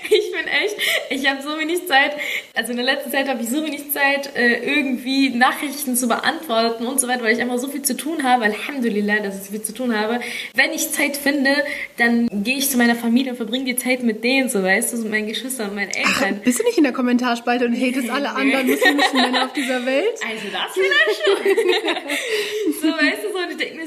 Ich 0.09 0.33
bin 0.33 0.47
echt, 0.47 0.77
ich 1.11 1.29
habe 1.29 1.43
so 1.43 1.57
wenig 1.59 1.87
Zeit. 1.87 2.17
Also 2.55 2.73
in 2.73 2.79
der 2.79 2.87
letzten 2.87 3.11
Zeit 3.11 3.29
habe 3.29 3.43
ich 3.43 3.49
so 3.49 3.65
wenig 3.65 3.93
Zeit, 3.93 4.35
äh, 4.37 4.59
irgendwie 4.59 5.31
Nachrichten 5.31 5.97
zu 5.97 6.09
beantworten 6.09 6.87
und 6.87 7.01
so 7.01 7.07
weiter, 7.07 7.23
weil 7.23 7.35
ich 7.35 7.41
einfach 7.41 7.59
so 7.59 7.69
viel 7.69 7.83
zu 7.83 7.97
tun 7.97 8.25
habe. 8.25 8.45
Alhamdulillah, 8.45 9.21
dass 9.21 9.37
ich 9.37 9.45
so 9.45 9.51
viel 9.53 9.63
zu 9.63 9.73
tun 9.73 9.97
habe. 9.97 10.21
Wenn 10.55 10.73
ich 10.73 10.91
Zeit 10.91 11.17
finde, 11.17 11.51
dann 11.97 12.29
gehe 12.33 12.59
ich 12.59 12.71
zu 12.71 12.77
meiner 12.77 12.97
Familie 12.97 13.33
und 13.33 13.37
verbringe 13.37 13.65
die 13.65 13.77
Zeit 13.77 14.03
mit 14.03 14.25
denen, 14.25 14.49
so 14.49 14.63
weißt 14.63 14.93
du, 14.93 14.99
mit 14.99 15.11
meinen 15.11 15.29
Geschwistern 15.29 15.71
und 15.71 15.77
meinen 15.77 15.91
Eltern. 15.91 16.39
Ach, 16.39 16.45
bist 16.45 16.59
du 16.59 16.65
nicht 16.65 16.79
in 16.79 16.85
der 16.85 16.93
Kommentarspalte 16.93 17.67
und 17.67 17.75
hatest 17.75 18.11
alle 18.11 18.31
anderen 18.31 18.67
muslimischen 18.67 19.21
Männer 19.21 19.45
auf 19.45 19.53
dieser 19.53 19.87
Welt? 19.87 20.19
Also 20.29 20.49
das 20.51 20.73
vielleicht 20.75 21.25
schon. 21.25 22.83
so 22.83 22.89
weißt 22.89 23.16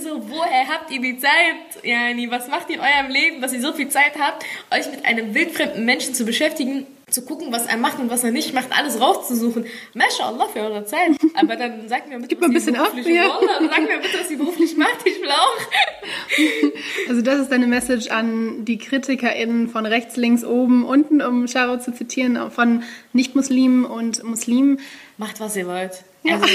so, 0.10 0.30
woher 0.30 0.68
habt 0.68 0.92
ihr 0.92 1.02
die 1.02 1.18
Zeit? 1.18 1.84
Yani, 1.84 2.30
was 2.32 2.48
macht 2.48 2.70
ihr 2.70 2.76
in 2.76 2.82
eurem 2.82 3.12
Leben, 3.12 3.42
dass 3.42 3.54
ihr 3.54 3.62
so 3.62 3.74
viel 3.74 3.90
Zeit 3.90 4.14
habt, 4.20 4.44
euch 4.72 4.90
mit 4.92 5.06
einem 5.06 5.34
wildfremden 5.34 5.86
Menschen 5.86 6.14
zu 6.14 6.26
beschäftigen, 6.26 6.88
zu 7.10 7.24
gucken, 7.24 7.52
was 7.52 7.66
er 7.66 7.78
macht 7.78 8.00
und 8.00 8.10
was 8.10 8.24
er 8.24 8.32
nicht 8.32 8.54
macht, 8.54 8.68
alles 8.72 9.00
rauszusuchen. 9.02 9.66
MashaAllah 9.94 10.48
für 10.50 10.60
eure 10.60 10.86
Zeit. 10.86 11.12
Aber 11.34 11.56
dann 11.56 11.88
sagt 11.90 12.08
mir 12.08 12.18
bitte, 12.18 12.28
Gib 12.28 12.42
mal 12.42 12.48
ein 12.48 12.54
bisschen 12.54 12.76
ab, 12.76 12.92
ja. 12.96 13.40
Sag 13.60 13.82
mir 13.82 14.00
bitte, 14.00 14.20
was 14.20 14.30
ihr 14.30 14.38
beruflich 14.38 14.78
macht. 14.78 14.98
Ich 15.06 15.20
will 15.20 15.30
auch. 15.30 17.10
Also 17.10 17.22
das 17.22 17.40
ist 17.40 17.52
deine 17.52 17.66
Message 17.66 18.10
an 18.10 18.66
die 18.66 18.78
KritikerInnen 18.78 19.70
von 19.70 19.86
rechts, 19.86 20.18
links, 20.18 20.44
oben, 20.44 20.86
unten, 20.86 21.22
um 21.22 21.48
Sharo 21.48 21.80
zu 21.80 21.92
zitieren, 21.94 22.52
von 22.52 22.84
Nicht-Muslimen 23.14 23.86
und 23.86 24.24
Muslimen. 24.24 24.80
Macht, 25.18 25.40
was 25.40 25.56
ihr 25.56 25.68
wollt. 25.68 26.04
Also, 26.30 26.46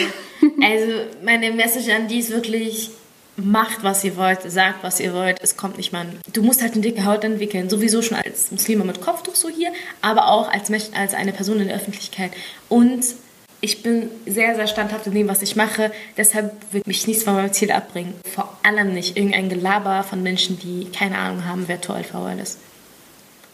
also 0.62 0.92
meine 1.24 1.50
Message 1.52 1.88
an 1.88 2.06
die 2.06 2.20
ist 2.20 2.30
wirklich, 2.30 2.90
macht, 3.36 3.82
was 3.82 4.04
ihr 4.04 4.16
wollt, 4.16 4.42
sagt, 4.42 4.82
was 4.82 5.00
ihr 5.00 5.12
wollt. 5.12 5.38
Es 5.42 5.56
kommt 5.56 5.76
nicht 5.76 5.92
mal. 5.92 6.06
Du 6.32 6.42
musst 6.42 6.62
halt 6.62 6.74
eine 6.74 6.82
dicke 6.82 7.04
Haut 7.04 7.24
entwickeln. 7.24 7.68
Sowieso 7.68 8.02
schon 8.02 8.16
als 8.16 8.50
Muslime 8.50 8.84
mit 8.84 9.00
Kopftuch 9.00 9.34
so 9.34 9.48
hier, 9.48 9.72
aber 10.00 10.28
auch 10.28 10.48
als, 10.50 10.70
als 10.94 11.14
eine 11.14 11.32
Person 11.32 11.60
in 11.60 11.68
der 11.68 11.76
Öffentlichkeit. 11.76 12.32
Und 12.68 13.04
ich 13.60 13.82
bin 13.82 14.10
sehr, 14.26 14.54
sehr 14.54 14.66
standhaft 14.66 15.06
in 15.06 15.14
dem, 15.14 15.28
was 15.28 15.42
ich 15.42 15.56
mache. 15.56 15.90
Deshalb 16.16 16.52
wird 16.72 16.86
mich 16.86 17.06
nichts 17.06 17.24
von 17.24 17.34
meinem 17.34 17.52
Ziel 17.52 17.72
abbringen. 17.72 18.14
Vor 18.34 18.58
allem 18.62 18.92
nicht 18.92 19.16
irgendein 19.16 19.48
Gelaber 19.48 20.02
von 20.02 20.22
Menschen, 20.22 20.58
die 20.58 20.90
keine 20.92 21.16
Ahnung 21.16 21.46
haben, 21.46 21.64
wer 21.66 21.80
Tor 21.80 21.98
ist. 22.40 22.58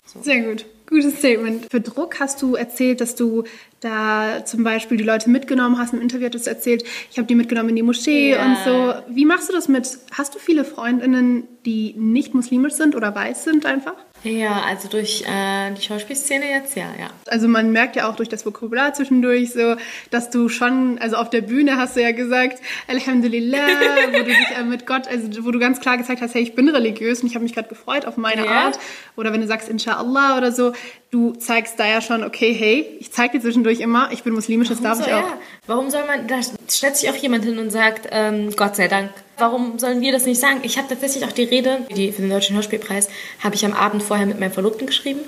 So. 0.06 0.20
Sehr 0.22 0.40
gut. 0.40 0.66
Gutes 0.90 1.18
Statement. 1.18 1.66
Für 1.70 1.80
Druck 1.80 2.18
hast 2.18 2.42
du 2.42 2.56
erzählt, 2.56 3.00
dass 3.00 3.14
du 3.14 3.44
da 3.78 4.44
zum 4.44 4.64
Beispiel 4.64 4.98
die 4.98 5.04
Leute 5.04 5.30
mitgenommen 5.30 5.78
hast. 5.78 5.94
Im 5.94 6.00
Interview 6.02 6.26
hattest 6.26 6.46
du 6.46 6.50
erzählt, 6.50 6.84
ich 7.10 7.16
habe 7.16 7.28
die 7.28 7.36
mitgenommen 7.36 7.70
in 7.70 7.76
die 7.76 7.82
Moschee 7.82 8.32
ja. 8.32 8.44
und 8.44 8.58
so. 8.64 9.14
Wie 9.14 9.24
machst 9.24 9.48
du 9.48 9.52
das 9.52 9.68
mit? 9.68 9.98
Hast 10.10 10.34
du 10.34 10.40
viele 10.40 10.64
Freundinnen, 10.64 11.44
die 11.64 11.94
nicht 11.96 12.34
muslimisch 12.34 12.74
sind 12.74 12.96
oder 12.96 13.14
weiß 13.14 13.44
sind 13.44 13.66
einfach? 13.66 13.94
Ja, 14.22 14.62
also 14.66 14.88
durch 14.88 15.24
äh, 15.26 15.70
die 15.72 15.80
Schauspielszene 15.80 16.50
jetzt, 16.50 16.76
ja, 16.76 16.88
ja. 16.98 17.08
Also 17.26 17.48
man 17.48 17.72
merkt 17.72 17.96
ja 17.96 18.08
auch 18.08 18.16
durch 18.16 18.28
das 18.28 18.44
Vokabular 18.44 18.92
zwischendurch 18.92 19.52
so, 19.52 19.76
dass 20.10 20.28
du 20.28 20.50
schon, 20.50 20.98
also 20.98 21.16
auf 21.16 21.30
der 21.30 21.40
Bühne 21.40 21.78
hast 21.78 21.96
du 21.96 22.02
ja 22.02 22.12
gesagt, 22.12 22.60
Alhamdulillah, 22.86 23.66
wo 24.08 24.18
du 24.18 24.24
dich 24.24 24.36
äh, 24.58 24.62
mit 24.62 24.86
Gott, 24.86 25.08
also 25.08 25.44
wo 25.44 25.50
du 25.50 25.58
ganz 25.58 25.80
klar 25.80 25.96
gezeigt 25.96 26.20
hast, 26.20 26.34
hey, 26.34 26.42
ich 26.42 26.54
bin 26.54 26.68
religiös 26.68 27.22
und 27.22 27.28
ich 27.28 27.34
habe 27.34 27.44
mich 27.44 27.54
gerade 27.54 27.68
gefreut 27.68 28.04
auf 28.04 28.18
meine 28.18 28.44
ja. 28.44 28.50
Art. 28.50 28.78
Oder 29.16 29.32
wenn 29.32 29.40
du 29.40 29.46
sagst 29.46 29.70
Inshallah 29.70 30.36
oder 30.36 30.52
so, 30.52 30.72
du 31.10 31.32
zeigst 31.32 31.80
da 31.80 31.86
ja 31.86 32.02
schon, 32.02 32.22
okay, 32.22 32.52
hey, 32.52 32.86
ich 33.00 33.12
zeige 33.12 33.38
dir 33.38 33.42
zwischendurch 33.42 33.80
immer, 33.80 34.12
ich 34.12 34.22
bin 34.22 34.34
muslimisch, 34.34 34.68
das 34.68 34.82
darf 34.82 34.98
so, 34.98 35.04
ich 35.04 35.12
auch. 35.12 35.28
Ja. 35.28 35.38
Warum 35.66 35.88
soll 35.88 36.04
man, 36.06 36.26
da 36.26 36.40
stellt 36.68 36.96
sich 36.96 37.08
auch 37.08 37.16
jemand 37.16 37.44
hin 37.44 37.58
und 37.58 37.70
sagt, 37.70 38.08
ähm, 38.10 38.54
Gott 38.54 38.76
sei 38.76 38.88
Dank, 38.88 39.10
warum 39.40 39.78
sollen 39.78 40.00
wir 40.00 40.12
das 40.12 40.26
nicht 40.26 40.40
sagen? 40.40 40.60
Ich 40.62 40.78
habe 40.78 40.88
tatsächlich 40.88 41.24
auch 41.24 41.32
die 41.32 41.44
Rede 41.44 41.86
die, 41.94 42.12
für 42.12 42.22
den 42.22 42.30
Deutschen 42.30 42.54
Hörspielpreis, 42.56 43.08
habe 43.40 43.54
ich 43.54 43.64
am 43.64 43.72
Abend 43.72 44.02
vorher 44.02 44.26
mit 44.26 44.38
meinem 44.38 44.52
Verlobten 44.52 44.86
geschrieben. 44.86 45.20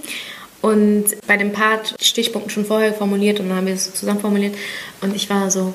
Und 0.61 1.07
bei 1.27 1.37
dem 1.37 1.53
Part 1.53 1.94
die 2.01 2.05
Stichpunkte 2.05 2.51
schon 2.51 2.64
vorher 2.64 2.94
formuliert 2.94 3.40
und 3.40 3.48
dann 3.48 3.57
haben 3.59 3.66
wir 3.66 3.75
es 3.75 3.92
zusammen 3.92 4.20
formuliert. 4.20 4.55
Und 5.01 5.16
ich 5.16 5.29
war 5.29 5.51
so, 5.51 5.75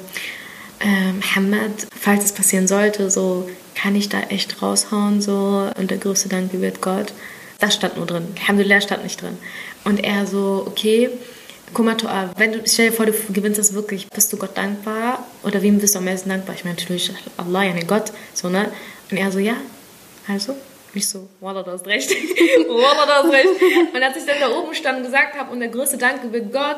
ähm, 0.79 1.21
Hamad, 1.35 1.87
falls 1.99 2.23
es 2.23 2.31
passieren 2.31 2.67
sollte, 2.67 3.09
so 3.09 3.49
kann 3.75 3.95
ich 3.95 4.09
da 4.09 4.21
echt 4.29 4.61
raushauen, 4.61 5.21
so 5.21 5.69
und 5.77 5.91
der 5.91 5.97
größte 5.97 6.29
Dank 6.29 6.51
gebührt 6.51 6.81
Gott. 6.81 7.13
Das 7.59 7.75
stand 7.75 7.97
nur 7.97 8.05
drin. 8.05 8.27
Alhamdulillah 8.39 8.81
stand 8.81 9.03
nicht 9.03 9.21
drin. 9.21 9.37
Und 9.83 10.03
er 10.03 10.25
so, 10.25 10.63
okay, 10.67 11.09
Toa, 11.73 12.31
wenn 12.37 12.53
du, 12.53 12.61
stell 12.65 12.89
dir 12.89 12.95
vor, 12.95 13.05
du 13.05 13.13
gewinnst 13.29 13.59
das 13.59 13.73
wirklich, 13.73 14.07
bist 14.09 14.31
du 14.31 14.37
Gott 14.37 14.57
dankbar? 14.57 15.25
Oder 15.43 15.61
wem 15.61 15.79
bist 15.79 15.95
du 15.95 15.99
am 15.99 16.05
meisten 16.05 16.29
dankbar? 16.29 16.55
Ich 16.55 16.63
meine 16.63 16.75
natürlich 16.75 17.11
Allah, 17.37 17.63
ja, 17.63 17.73
Gott, 17.85 18.11
so, 18.33 18.49
ne? 18.49 18.71
Und 19.11 19.17
er 19.17 19.31
so, 19.31 19.39
ja, 19.39 19.55
also? 20.27 20.55
Ich 20.93 21.07
so, 21.07 21.27
Wallah, 21.41 21.63
du 21.63 21.71
hast 21.71 21.85
recht. 21.85 22.09
Wallah, 22.67 23.05
du 23.05 23.27
hast 23.27 23.33
recht. 23.33 23.93
Und 23.93 24.01
als 24.01 24.17
ich 24.17 24.25
dann 24.25 24.39
da 24.39 24.49
oben 24.49 24.73
stand 24.73 24.97
und 24.97 25.03
gesagt 25.03 25.37
habe, 25.37 25.51
und 25.51 25.59
der 25.59 25.69
größte 25.69 25.97
Dank 25.97 26.21
gebührt 26.21 26.51
Gott, 26.51 26.77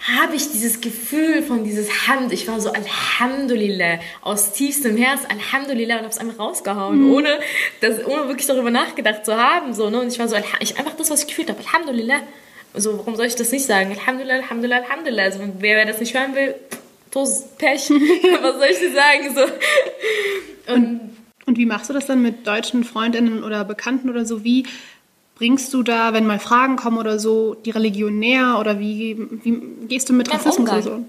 habe 0.00 0.36
ich 0.36 0.50
dieses 0.52 0.80
Gefühl 0.80 1.42
von 1.42 1.64
dieses 1.64 2.06
Hand, 2.06 2.32
ich 2.32 2.46
war 2.46 2.60
so 2.60 2.72
Alhamdulillah, 2.72 3.98
aus 4.22 4.52
tiefstem 4.52 4.96
Herz 4.96 5.22
Alhamdulillah 5.28 5.96
und 5.96 6.02
habe 6.02 6.10
es 6.10 6.18
einfach 6.18 6.38
rausgehauen, 6.38 7.06
mhm. 7.06 7.14
ohne, 7.14 7.40
das, 7.80 8.04
ohne 8.06 8.28
wirklich 8.28 8.46
darüber 8.46 8.70
nachgedacht 8.70 9.24
zu 9.24 9.36
haben. 9.36 9.74
So, 9.74 9.90
ne? 9.90 10.00
Und 10.00 10.12
ich 10.12 10.18
war 10.18 10.28
so, 10.28 10.36
ich, 10.60 10.78
einfach 10.78 10.94
das, 10.96 11.10
was 11.10 11.22
ich 11.22 11.28
gefühlt 11.28 11.48
habe, 11.48 11.60
Alhamdulillah. 11.60 12.20
So, 12.74 12.98
warum 12.98 13.16
soll 13.16 13.26
ich 13.26 13.34
das 13.34 13.50
nicht 13.50 13.64
sagen? 13.64 13.90
Alhamdulillah, 13.90 14.36
Alhamdulillah, 14.36 14.76
Alhamdulillah. 14.78 15.22
Also, 15.22 15.40
wer 15.58 15.84
das 15.86 16.00
nicht 16.00 16.14
hören 16.14 16.34
will, 16.34 16.54
tos 17.10 17.44
Pech. 17.56 17.90
Was 18.42 18.56
soll 18.56 18.68
ich 18.70 18.78
dir 18.78 18.92
sagen? 18.92 19.34
So. 19.34 20.72
Und, 20.72 21.00
und 21.46 21.58
wie 21.58 21.66
machst 21.66 21.88
du 21.88 21.94
das 21.94 22.06
dann 22.06 22.22
mit 22.22 22.46
deutschen 22.46 22.84
Freundinnen 22.84 23.42
oder 23.42 23.64
Bekannten 23.64 24.10
oder 24.10 24.24
so? 24.26 24.44
Wie 24.44 24.66
bringst 25.36 25.72
du 25.72 25.82
da, 25.82 26.12
wenn 26.12 26.26
mal 26.26 26.38
Fragen 26.38 26.76
kommen 26.76 26.98
oder 26.98 27.18
so, 27.18 27.54
die 27.54 27.70
Religion 27.70 28.18
näher? 28.18 28.58
Oder 28.60 28.78
wie, 28.78 29.16
wie 29.42 29.86
gehst 29.86 30.08
du 30.08 30.12
mit 30.12 30.30
Rassismus 30.32 30.68
oder 30.68 30.82
so? 30.82 31.04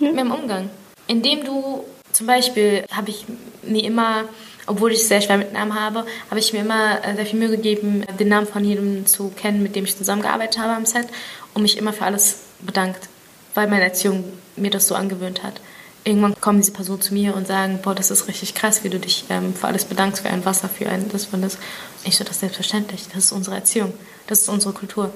Ja? 0.00 0.10
Mit 0.10 0.20
dem 0.20 0.32
Umgang. 0.32 0.70
Indem 1.06 1.44
du, 1.44 1.84
zum 2.12 2.26
Beispiel, 2.26 2.84
habe 2.90 3.10
ich 3.10 3.24
mir 3.62 3.84
immer 3.84 4.24
obwohl 4.66 4.92
ich 4.92 5.00
es 5.00 5.08
sehr 5.08 5.20
schwer 5.20 5.38
mit 5.38 5.52
Namen 5.52 5.78
habe, 5.78 6.06
habe 6.30 6.40
ich 6.40 6.52
mir 6.52 6.60
immer 6.60 7.04
äh, 7.04 7.14
sehr 7.14 7.26
viel 7.26 7.38
Mühe 7.38 7.50
gegeben, 7.50 8.04
den 8.18 8.28
Namen 8.28 8.46
von 8.46 8.64
jedem 8.64 9.06
zu 9.06 9.28
kennen, 9.30 9.62
mit 9.62 9.76
dem 9.76 9.84
ich 9.84 9.96
zusammengearbeitet 9.96 10.58
habe 10.58 10.72
am 10.72 10.86
Set 10.86 11.08
und 11.52 11.62
mich 11.62 11.76
immer 11.76 11.92
für 11.92 12.04
alles 12.04 12.40
bedankt, 12.60 13.08
weil 13.54 13.68
meine 13.68 13.84
Erziehung 13.84 14.24
mir 14.56 14.70
das 14.70 14.86
so 14.86 14.94
angewöhnt 14.94 15.42
hat. 15.42 15.60
Irgendwann 16.04 16.38
kommen 16.40 16.60
diese 16.60 16.72
Personen 16.72 17.00
zu 17.00 17.14
mir 17.14 17.34
und 17.34 17.46
sagen, 17.46 17.78
boah, 17.82 17.94
das 17.94 18.10
ist 18.10 18.28
richtig 18.28 18.54
krass, 18.54 18.84
wie 18.84 18.90
du 18.90 18.98
dich 18.98 19.24
ähm, 19.30 19.54
für 19.54 19.68
alles 19.68 19.84
bedankst, 19.84 20.22
für 20.22 20.28
ein 20.28 20.44
Wasser, 20.44 20.68
für 20.68 20.88
ein 20.88 21.08
das, 21.10 21.26
für 21.26 21.38
das. 21.38 21.56
Ich 22.04 22.16
so, 22.16 22.24
das 22.24 22.34
ist 22.34 22.40
selbstverständlich, 22.40 23.08
das 23.14 23.24
ist 23.24 23.32
unsere 23.32 23.56
Erziehung, 23.56 23.94
das 24.26 24.42
ist 24.42 24.48
unsere 24.48 24.74
Kultur. 24.74 25.10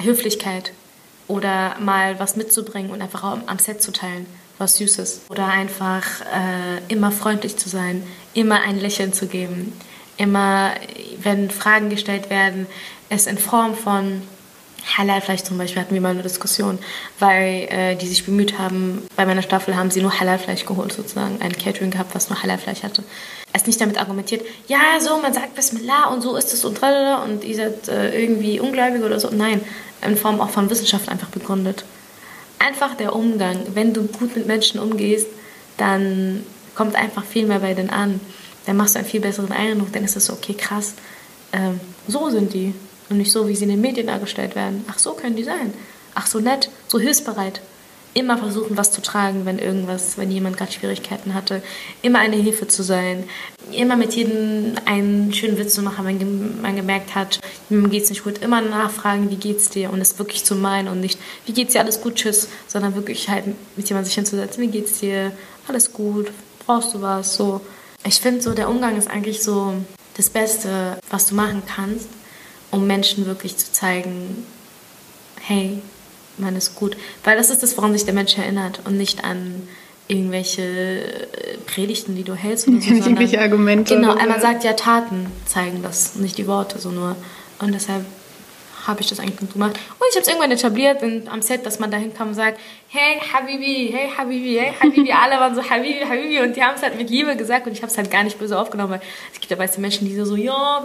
Höflichkeit 0.00 0.72
oder 1.28 1.76
mal 1.80 2.18
was 2.18 2.36
mitzubringen 2.36 2.90
und 2.90 3.02
einfach 3.02 3.24
am 3.24 3.58
Set 3.58 3.82
zu 3.82 3.92
teilen 3.92 4.26
was 4.62 4.76
Süßes. 4.76 5.22
Oder 5.28 5.48
einfach 5.48 6.22
äh, 6.22 6.80
immer 6.88 7.10
freundlich 7.10 7.56
zu 7.56 7.68
sein, 7.68 8.02
immer 8.32 8.62
ein 8.62 8.78
Lächeln 8.78 9.12
zu 9.12 9.26
geben. 9.26 9.72
Immer, 10.16 10.72
wenn 11.22 11.50
Fragen 11.50 11.90
gestellt 11.90 12.30
werden, 12.30 12.66
es 13.08 13.26
in 13.26 13.38
Form 13.38 13.74
von 13.74 14.22
Halalfleisch 14.96 15.42
zum 15.42 15.58
Beispiel 15.58 15.80
hatten 15.80 15.94
wir 15.94 16.00
mal 16.00 16.10
eine 16.10 16.22
Diskussion, 16.22 16.78
weil 17.18 17.68
äh, 17.70 17.96
die 17.96 18.06
sich 18.06 18.24
bemüht 18.24 18.58
haben, 18.58 19.02
bei 19.16 19.24
meiner 19.26 19.42
Staffel 19.42 19.76
haben 19.76 19.90
sie 19.90 20.02
nur 20.02 20.18
Halalfleisch 20.18 20.66
geholt 20.66 20.92
sozusagen, 20.92 21.40
ein 21.40 21.52
Catering 21.52 21.92
gehabt, 21.92 22.14
was 22.14 22.30
nur 22.30 22.42
Halalfleisch 22.42 22.82
hatte. 22.82 23.04
Es 23.52 23.66
nicht 23.66 23.80
damit 23.80 23.98
argumentiert, 23.98 24.44
ja, 24.66 24.98
so, 25.00 25.18
man 25.18 25.32
sagt 25.32 25.54
Bismillah 25.54 26.06
und 26.06 26.22
so 26.22 26.36
ist 26.36 26.52
es 26.52 26.64
und 26.64 26.82
und 26.82 27.44
ihr 27.44 27.54
seid 27.54 27.88
äh, 27.88 28.20
irgendwie 28.20 28.58
ungläubig 28.58 29.02
oder 29.02 29.20
so. 29.20 29.30
Nein, 29.30 29.60
in 30.04 30.16
Form 30.16 30.40
auch 30.40 30.50
von 30.50 30.68
Wissenschaft 30.68 31.08
einfach 31.08 31.28
begründet 31.28 31.84
einfach 32.62 32.96
der 32.96 33.14
Umgang. 33.14 33.58
Wenn 33.74 33.92
du 33.92 34.04
gut 34.04 34.36
mit 34.36 34.46
Menschen 34.46 34.80
umgehst, 34.80 35.26
dann 35.76 36.44
kommt 36.74 36.94
einfach 36.94 37.24
viel 37.24 37.46
mehr 37.46 37.60
bei 37.60 37.74
denen 37.74 37.90
an. 37.90 38.20
Dann 38.66 38.76
machst 38.76 38.94
du 38.94 39.00
einen 39.00 39.08
viel 39.08 39.20
besseren 39.20 39.52
Eindruck, 39.52 39.92
dann 39.92 40.04
ist 40.04 40.16
es 40.16 40.26
so, 40.26 40.34
okay, 40.34 40.54
krass, 40.54 40.94
ähm, 41.52 41.80
so 42.06 42.30
sind 42.30 42.54
die. 42.54 42.74
Und 43.10 43.18
nicht 43.18 43.32
so, 43.32 43.48
wie 43.48 43.56
sie 43.56 43.64
in 43.64 43.70
den 43.70 43.80
Medien 43.80 44.06
dargestellt 44.06 44.54
werden. 44.54 44.84
Ach, 44.88 44.98
so 44.98 45.12
können 45.12 45.36
die 45.36 45.42
sein. 45.42 45.74
Ach, 46.14 46.26
so 46.26 46.40
nett, 46.40 46.70
so 46.88 46.98
hilfsbereit 46.98 47.60
immer 48.14 48.36
versuchen, 48.36 48.76
was 48.76 48.92
zu 48.92 49.00
tragen, 49.00 49.46
wenn 49.46 49.58
irgendwas, 49.58 50.18
wenn 50.18 50.30
jemand 50.30 50.56
gerade 50.56 50.72
Schwierigkeiten 50.72 51.34
hatte. 51.34 51.62
Immer 52.02 52.18
eine 52.18 52.36
Hilfe 52.36 52.68
zu 52.68 52.82
sein. 52.82 53.24
Immer 53.70 53.96
mit 53.96 54.14
jedem 54.14 54.74
einen 54.84 55.32
schönen 55.32 55.56
Witz 55.58 55.74
zu 55.74 55.82
machen, 55.82 56.04
wenn 56.04 56.60
man 56.60 56.76
gemerkt 56.76 57.14
hat, 57.14 57.40
mir 57.68 57.88
geht's 57.88 58.10
nicht 58.10 58.24
gut. 58.24 58.38
Immer 58.38 58.60
nachfragen, 58.60 59.30
wie 59.30 59.36
geht's 59.36 59.70
dir? 59.70 59.90
Und 59.90 60.00
es 60.00 60.18
wirklich 60.18 60.44
zu 60.44 60.54
meinen 60.54 60.88
und 60.88 61.00
nicht, 61.00 61.18
wie 61.46 61.52
geht's 61.52 61.72
dir, 61.72 61.80
alles 61.80 62.00
gut, 62.00 62.16
tschüss. 62.16 62.48
Sondern 62.66 62.94
wirklich 62.94 63.28
halt 63.28 63.44
mit 63.76 63.88
jemandem 63.88 64.06
sich 64.06 64.14
hinzusetzen, 64.14 64.62
wie 64.62 64.68
geht's 64.68 65.00
dir, 65.00 65.32
alles 65.68 65.92
gut, 65.92 66.30
brauchst 66.66 66.94
du 66.94 67.02
was, 67.02 67.34
so. 67.34 67.60
Ich 68.04 68.20
finde 68.20 68.42
so, 68.42 68.52
der 68.52 68.68
Umgang 68.68 68.96
ist 68.98 69.08
eigentlich 69.08 69.42
so 69.42 69.74
das 70.16 70.28
Beste, 70.28 70.98
was 71.08 71.26
du 71.26 71.34
machen 71.34 71.62
kannst, 71.66 72.08
um 72.70 72.86
Menschen 72.86 73.26
wirklich 73.26 73.56
zu 73.56 73.70
zeigen, 73.72 74.44
hey, 75.40 75.80
man 76.38 76.56
ist 76.56 76.74
gut. 76.74 76.96
Weil 77.24 77.36
das 77.36 77.50
ist 77.50 77.62
das, 77.62 77.76
woran 77.76 77.92
sich 77.92 78.04
der 78.04 78.14
Mensch 78.14 78.36
erinnert 78.36 78.80
und 78.84 78.96
nicht 78.96 79.24
an 79.24 79.68
irgendwelche 80.08 80.62
äh, 80.62 81.56
Predigten, 81.66 82.14
die 82.16 82.24
du 82.24 82.34
hältst 82.34 82.68
oder 82.68 82.80
so. 82.80 82.90
Nicht 82.92 83.06
irgendwelche 83.06 83.40
Argumente. 83.40 83.94
Genau, 83.94 84.14
einmal 84.14 84.40
sagt 84.40 84.64
ja, 84.64 84.72
Taten 84.74 85.26
zeigen 85.46 85.82
das, 85.82 86.16
nicht 86.16 86.38
die 86.38 86.46
Worte 86.46 86.78
so 86.78 86.90
nur. 86.90 87.16
Und 87.60 87.72
deshalb 87.72 88.04
habe 88.86 89.00
ich 89.00 89.08
das 89.08 89.20
eigentlich 89.20 89.38
gut 89.38 89.52
gemacht. 89.52 89.74
Und 89.74 90.06
ich 90.10 90.16
habe 90.16 90.22
es 90.22 90.28
irgendwann 90.28 90.50
etabliert 90.50 91.02
in, 91.02 91.28
am 91.28 91.40
Set, 91.40 91.64
dass 91.64 91.78
man 91.78 91.90
dahin 91.90 92.12
kam 92.12 92.28
und 92.28 92.34
sagt, 92.34 92.58
hey 92.88 93.20
Habibi, 93.32 93.90
hey 93.92 94.10
Habibi, 94.16 94.58
hey 94.58 94.72
Habibi. 94.80 95.12
Alle 95.22 95.36
waren 95.36 95.54
so 95.54 95.62
Habibi, 95.62 96.04
Habibi. 96.04 96.40
Und 96.40 96.56
die 96.56 96.62
haben 96.62 96.74
es 96.74 96.82
halt 96.82 96.98
mit 96.98 97.08
Liebe 97.08 97.36
gesagt 97.36 97.66
und 97.66 97.72
ich 97.72 97.82
habe 97.82 97.90
es 97.92 97.96
halt 97.96 98.10
gar 98.10 98.24
nicht 98.24 98.38
böse 98.38 98.58
aufgenommen, 98.58 98.94
weil 98.94 99.02
es 99.32 99.40
gibt 99.40 99.50
ja 99.50 99.58
weiße 99.58 99.80
Menschen, 99.80 100.06
die 100.08 100.14
so, 100.16 100.36
ja, 100.36 100.84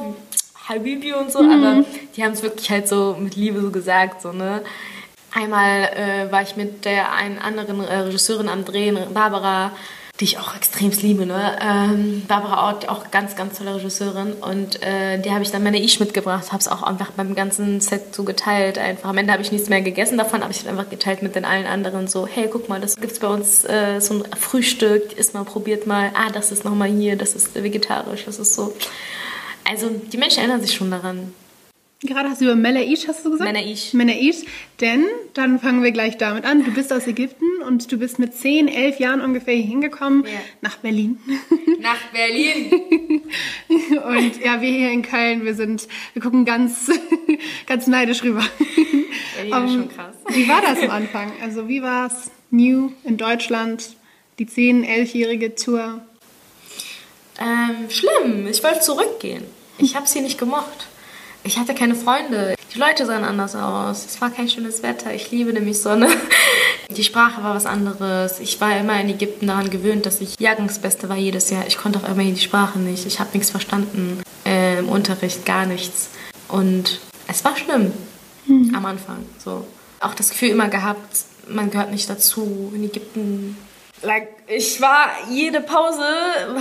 Habibi 0.70 1.14
und 1.14 1.32
so, 1.32 1.42
mhm. 1.42 1.52
aber 1.52 1.86
die 2.16 2.24
haben 2.24 2.34
es 2.34 2.44
wirklich 2.44 2.70
halt 2.70 2.88
so 2.88 3.16
mit 3.20 3.36
Liebe 3.36 3.62
so 3.62 3.72
gesagt, 3.72 4.22
so, 4.22 4.32
ne. 4.32 4.62
Einmal 5.34 5.84
äh, 5.84 6.32
war 6.32 6.42
ich 6.42 6.56
mit 6.56 6.86
der 6.86 7.12
einen 7.14 7.38
anderen 7.38 7.84
äh, 7.84 7.98
Regisseurin 7.98 8.50
am 8.50 8.66
Drehen, 8.66 8.98
Barbara. 9.14 9.72
die 10.20 10.24
ich 10.24 10.40
auch 10.40 10.56
extrem 10.56 10.90
liebe. 10.90 11.26
Ne? 11.26 11.58
Ähm, 11.62 12.24
Barbara 12.28 12.70
Ott, 12.70 12.90
auch 12.90 13.12
ganz, 13.12 13.36
ganz 13.36 13.58
tolle 13.58 13.76
Regisseurin. 13.76 14.34
Und 14.34 14.82
äh, 14.82 15.20
die 15.20 15.32
habe 15.32 15.44
ich 15.44 15.52
dann 15.52 15.64
meine 15.64 15.82
Ish 15.82 16.00
mitgebracht, 16.00 16.52
habe 16.52 16.60
es 16.60 16.68
auch 16.68 16.82
einfach 16.82 17.12
beim 17.12 17.36
ganzen 17.36 17.82
Set 17.82 18.16
so 18.16 18.24
geteilt. 18.24 18.78
Einfach. 18.78 19.10
Am 19.10 19.18
Ende 19.18 19.32
habe 19.32 19.44
ich 19.44 19.52
nichts 19.52 19.70
mehr 19.70 19.82
gegessen 19.82 20.18
davon, 20.18 20.42
aber 20.42 20.52
ich 20.52 20.60
habe 20.60 20.72
einfach 20.72 20.90
geteilt 20.90 21.22
mit 21.22 21.36
den 21.36 21.46
allen 21.46 21.68
anderen 21.68 22.08
so, 22.08 22.26
hey, 22.26 22.50
guck 22.52 22.68
mal, 22.68 22.82
das 22.82 22.96
gibt 22.96 23.12
es 23.12 23.20
bei 23.20 23.28
uns 23.28 23.64
äh, 23.66 24.00
so 24.00 24.16
ein 24.16 24.24
Frühstück, 24.36 25.14
isst 25.14 25.34
mal, 25.34 25.44
probiert 25.44 25.86
mal. 25.86 26.12
Ah, 26.16 26.32
das 26.32 26.52
ist 26.52 26.66
nochmal 26.66 26.90
hier, 26.90 27.16
das 27.16 27.36
ist 27.36 27.54
vegetarisch, 27.54 28.26
das 28.26 28.40
ist 28.40 28.56
so. 28.56 28.74
Also 29.70 29.90
die 29.90 30.18
Menschen 30.18 30.40
erinnern 30.40 30.62
sich 30.62 30.74
schon 30.74 30.90
daran. 30.90 31.34
Gerade 32.04 32.30
hast 32.30 32.42
du 32.42 32.46
über 32.46 32.56
Melaish, 32.56 33.08
hast 33.08 33.26
du 33.26 33.32
gesagt? 33.32 33.52
Menaish. 33.52 33.94
Menaish, 33.94 34.44
denn 34.82 35.04
dann 35.34 35.60
fangen 35.60 35.82
wir 35.82 35.90
gleich 35.92 36.16
damit 36.18 36.46
an. 36.46 36.64
Du 36.64 36.72
bist 36.72 36.94
aus 36.94 37.08
Ägypten 37.08 37.46
und 37.66 37.92
du 37.92 37.98
bist 37.98 38.20
mit 38.20 38.36
10, 38.36 38.68
11 38.68 39.00
Jahren 39.00 39.20
ungefähr 39.22 39.56
hier 39.56 39.66
hingekommen 39.66 40.24
Ja. 40.26 40.40
nach 40.62 40.78
Berlin. 40.78 41.18
Nach 41.80 41.98
Berlin. 42.12 42.72
Und 43.70 44.44
ja, 44.44 44.62
wir 44.62 44.70
hier 44.70 44.92
in 44.92 45.04
Köln, 45.04 45.46
wir 45.46 45.54
sind, 45.54 45.88
wir 46.14 46.22
gucken 46.24 46.44
ganz, 46.44 46.90
ganz 47.68 47.86
neidisch 47.88 48.24
rüber. 48.24 48.44
Berlin 49.36 49.52
ist 49.52 49.54
Ähm, 49.54 49.68
schon 49.70 49.90
krass. 49.90 50.16
Wie 50.30 50.48
war 50.48 50.62
das 50.62 50.82
am 50.82 50.90
Anfang? 50.90 51.32
Also 51.42 51.68
wie 51.68 51.82
war 51.84 52.08
es 52.08 52.32
new 52.50 52.92
in 53.04 53.18
Deutschland, 53.18 53.90
die 54.40 54.48
10, 54.48 54.86
11-jährige 54.86 55.54
Tour? 55.56 56.02
Ähm, 57.40 57.90
schlimm. 57.90 58.48
Ich 58.48 58.64
wollte 58.64 58.80
zurückgehen. 58.80 59.44
Ich 59.78 59.96
habe 59.96 60.08
sie 60.08 60.22
nicht 60.22 60.40
gemocht. 60.40 60.88
Ich 61.48 61.58
hatte 61.58 61.74
keine 61.74 61.96
Freunde. 61.96 62.56
Die 62.76 62.78
Leute 62.78 63.06
sahen 63.06 63.24
anders 63.24 63.56
aus. 63.56 64.06
Es 64.06 64.20
war 64.20 64.30
kein 64.32 64.50
schönes 64.50 64.84
Wetter. 64.84 65.14
Ich 65.14 65.32
liebe 65.32 65.54
nämlich 65.54 65.80
Sonne. 65.80 66.10
Die 66.90 67.06
Sprache 67.06 67.42
war 67.42 67.56
was 67.56 67.66
anderes. 67.66 68.42
Ich 68.42 68.60
war 68.60 68.78
immer 68.78 69.00
in 69.00 69.08
Ägypten 69.08 69.48
daran 69.48 69.70
gewöhnt, 69.70 70.06
dass 70.06 70.20
ich 70.20 70.38
Jahrgangsbeste 70.42 71.08
war 71.08 71.16
jedes 71.16 71.50
Jahr. 71.50 71.66
Ich 71.66 71.78
konnte 71.78 72.00
auch 72.00 72.10
immerhin 72.10 72.36
die 72.36 72.42
Sprache 72.42 72.80
nicht. 72.80 73.06
Ich 73.06 73.22
habe 73.22 73.30
nichts 73.34 73.50
verstanden. 73.50 74.22
Äh, 74.46 74.80
Im 74.80 74.90
Unterricht 74.90 75.46
gar 75.46 75.66
nichts. 75.66 76.10
Und 76.50 77.00
es 77.30 77.46
war 77.46 77.56
schlimm 77.56 77.94
am 78.76 78.86
Anfang. 78.86 79.24
So. 79.38 79.66
Auch 80.02 80.16
das 80.16 80.32
Gefühl 80.32 80.50
immer 80.50 80.68
gehabt, 80.68 81.24
man 81.48 81.72
gehört 81.72 81.92
nicht 81.92 82.10
dazu. 82.10 82.74
In 82.76 82.84
Ägypten 82.84 83.56
Like, 84.04 84.28
ich 84.48 84.80
war 84.80 85.10
jede 85.32 85.60
Pause, 85.60 86.06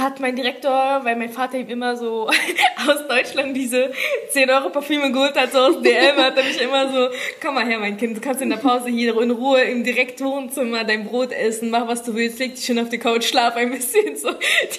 hat 0.01 0.21
mein 0.21 0.35
Direktor, 0.37 1.01
weil 1.03 1.17
mein 1.17 1.29
Vater 1.29 1.59
ihm 1.59 1.69
immer 1.69 1.95
so 1.95 2.29
aus 2.89 3.07
Deutschland 3.07 3.55
diese 3.55 3.93
10 4.31 4.49
Euro 4.51 4.71
Parfüme 4.71 5.13
geholt 5.13 5.37
hat, 5.37 5.53
so 5.53 5.59
aus 5.59 5.83
DM, 5.83 6.17
hat 6.17 6.37
er 6.39 6.45
mich 6.45 6.59
immer 6.61 6.91
so, 6.91 7.09
komm 7.43 7.57
mal 7.57 7.67
her, 7.67 7.79
mein 7.79 7.99
Kind, 7.99 8.17
du 8.17 8.23
kannst 8.23 8.41
in 8.41 8.49
der 8.49 8.57
Pause 8.57 8.89
hier 8.89 9.21
in 9.21 9.31
Ruhe 9.31 9.61
im 9.61 9.85
Direktwohnzimmer 9.85 10.85
dein 10.85 11.05
Brot 11.05 11.31
essen, 11.31 11.69
mach 11.69 11.87
was 11.87 12.03
du 12.03 12.15
willst, 12.15 12.39
leg 12.39 12.55
dich 12.55 12.65
schön 12.65 12.79
auf 12.79 12.89
die 12.89 12.99
Couch, 12.99 13.25
schlaf 13.27 13.55
ein 13.57 13.71
bisschen, 13.71 14.17
so. 14.17 14.31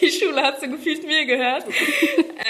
Die 0.02 0.10
Schule 0.10 0.41
hat 0.41 0.60
so 0.60 0.67
gefühlt 0.67 1.06
mir 1.06 1.26
gehört. 1.26 1.63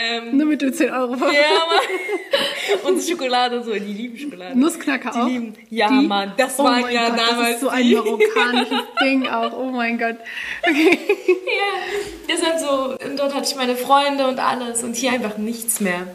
Ähm, 0.01 0.37
Nur 0.37 0.47
mit 0.47 0.61
den 0.61 0.73
10 0.73 0.89
Euro. 0.89 1.15
ja, 1.15 1.17
Mann. 1.19 2.79
Und 2.85 3.01
Schokolade, 3.03 3.61
so, 3.61 3.73
die 3.73 3.79
lieben 3.79 4.17
Schokolade. 4.17 4.57
Nussknacker 4.57 5.11
Die 5.11 5.19
auch. 5.19 5.27
lieben, 5.27 5.53
ja, 5.69 5.89
Die? 5.89 6.07
Mann, 6.07 6.31
das 6.37 6.57
oh 6.59 6.63
mein 6.63 6.93
ja 6.93 7.09
Gott, 7.09 7.19
damals 7.19 7.39
Das 7.39 7.49
ist 7.55 7.59
so 7.61 7.69
ein 7.69 7.91
marokkanisches 7.91 8.83
Ding 9.03 9.27
auch. 9.27 9.51
Oh 9.57 9.65
mein 9.71 9.96
Gott. 9.97 10.17
Okay. 10.63 10.99
Ja, 11.47 12.35
das 12.35 12.45
halt 12.45 12.59
so, 12.59 12.95
dort 13.15 13.33
hatte 13.33 13.47
ich 13.49 13.55
meine 13.55 13.75
Freunde 13.75 14.27
und 14.27 14.39
alles 14.39 14.83
und 14.83 14.95
hier 14.95 15.11
einfach 15.11 15.37
nichts 15.37 15.79
mehr. 15.79 16.07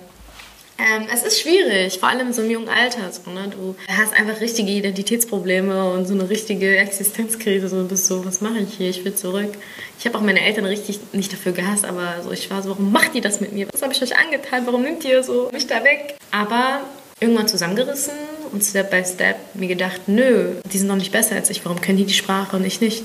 Ähm, 0.78 1.06
es 1.12 1.22
ist 1.22 1.40
schwierig, 1.40 1.98
vor 2.00 2.08
allem 2.08 2.28
in 2.28 2.32
so 2.32 2.42
einem 2.42 2.50
jungen 2.50 2.68
Alter. 2.68 3.12
So, 3.12 3.30
ne? 3.30 3.48
Du 3.50 3.76
hast 3.88 4.14
einfach 4.14 4.40
richtige 4.40 4.72
Identitätsprobleme 4.72 5.92
und 5.92 6.06
so 6.06 6.14
eine 6.14 6.28
richtige 6.28 6.76
Existenzkrise. 6.76 7.68
So, 7.68 7.82
du 7.82 7.88
bist 7.88 8.06
so, 8.06 8.24
was 8.24 8.40
mache 8.40 8.58
ich 8.58 8.74
hier? 8.78 8.90
Ich 8.90 9.04
will 9.04 9.14
zurück. 9.14 9.52
Ich 9.98 10.06
habe 10.06 10.18
auch 10.18 10.22
meine 10.22 10.40
Eltern 10.40 10.64
richtig 10.64 10.98
nicht 11.12 11.32
dafür 11.32 11.52
gehasst, 11.52 11.84
aber 11.84 12.22
so, 12.22 12.32
ich 12.32 12.50
war 12.50 12.62
so, 12.62 12.70
warum 12.70 12.90
macht 12.90 13.14
ihr 13.14 13.20
das 13.20 13.40
mit 13.40 13.52
mir? 13.52 13.68
Was 13.72 13.82
habe 13.82 13.92
ich 13.92 14.02
euch 14.02 14.16
angetan? 14.16 14.66
Warum 14.66 14.82
nimmt 14.82 15.04
ihr 15.04 15.22
so 15.22 15.50
mich 15.52 15.66
da 15.66 15.84
weg? 15.84 16.16
Aber 16.32 16.80
irgendwann 17.20 17.46
zusammengerissen 17.46 18.14
und 18.50 18.64
Step 18.64 18.90
by 18.90 19.04
Step 19.04 19.36
mir 19.54 19.68
gedacht, 19.68 20.02
nö, 20.06 20.54
die 20.72 20.78
sind 20.78 20.88
noch 20.88 20.96
nicht 20.96 21.12
besser 21.12 21.36
als 21.36 21.50
ich. 21.50 21.64
Warum 21.64 21.80
können 21.80 21.98
die 21.98 22.06
die 22.06 22.14
Sprache 22.14 22.56
und 22.56 22.64
ich 22.64 22.80
nicht? 22.80 23.04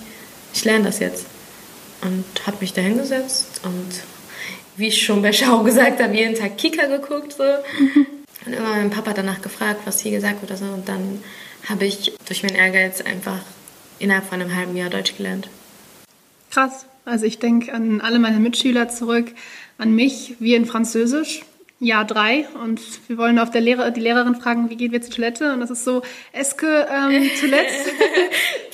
Ich 0.57 0.65
lerne 0.65 0.85
das 0.85 0.97
jetzt 0.97 1.27
und 2.01 2.25
habe 2.47 2.57
mich 2.61 2.73
da 2.73 2.81
hingesetzt 2.81 3.61
und 3.63 4.01
wie 4.75 4.87
ich 4.87 5.03
schon 5.03 5.21
bei 5.21 5.31
Schau 5.31 5.61
gesagt 5.63 6.01
habe, 6.01 6.15
jeden 6.15 6.33
Tag 6.33 6.57
Kika 6.57 6.87
geguckt. 6.87 7.33
So. 7.33 7.43
Und 8.45 8.53
immer 8.53 8.69
mein 8.69 8.89
Papa 8.89 9.13
danach 9.13 9.41
gefragt, 9.41 9.81
was 9.85 9.99
hier 9.99 10.13
gesagt 10.13 10.41
wurde. 10.41 10.57
So. 10.57 10.65
Und 10.65 10.89
dann 10.89 11.21
habe 11.69 11.85
ich 11.85 12.13
durch 12.25 12.41
meinen 12.41 12.55
Ehrgeiz 12.55 13.01
einfach 13.01 13.41
innerhalb 13.99 14.25
von 14.25 14.41
einem 14.41 14.55
halben 14.55 14.75
Jahr 14.75 14.89
Deutsch 14.89 15.15
gelernt. 15.15 15.47
Krass. 16.49 16.87
Also 17.05 17.25
ich 17.25 17.37
denke 17.37 17.71
an 17.71 18.01
alle 18.01 18.17
meine 18.17 18.39
Mitschüler 18.39 18.89
zurück, 18.89 19.33
an 19.77 19.93
mich, 19.93 20.37
wir 20.39 20.57
in 20.57 20.65
Französisch, 20.65 21.41
Jahr 21.79 22.05
drei. 22.05 22.47
Und 22.63 22.81
wir 23.07 23.17
wollen 23.17 23.39
auf 23.39 23.51
der 23.51 23.61
Lehrer, 23.61 23.91
die 23.91 24.01
Lehrerin 24.01 24.35
fragen, 24.35 24.69
wie 24.69 24.75
geht 24.75 24.91
wir 24.91 25.01
zur 25.01 25.13
Toilette? 25.13 25.53
Und 25.53 25.59
das 25.59 25.69
ist 25.69 25.83
so, 25.83 26.01
que 26.57 26.87
ähm, 26.89 27.29
Toilette? 27.39 27.91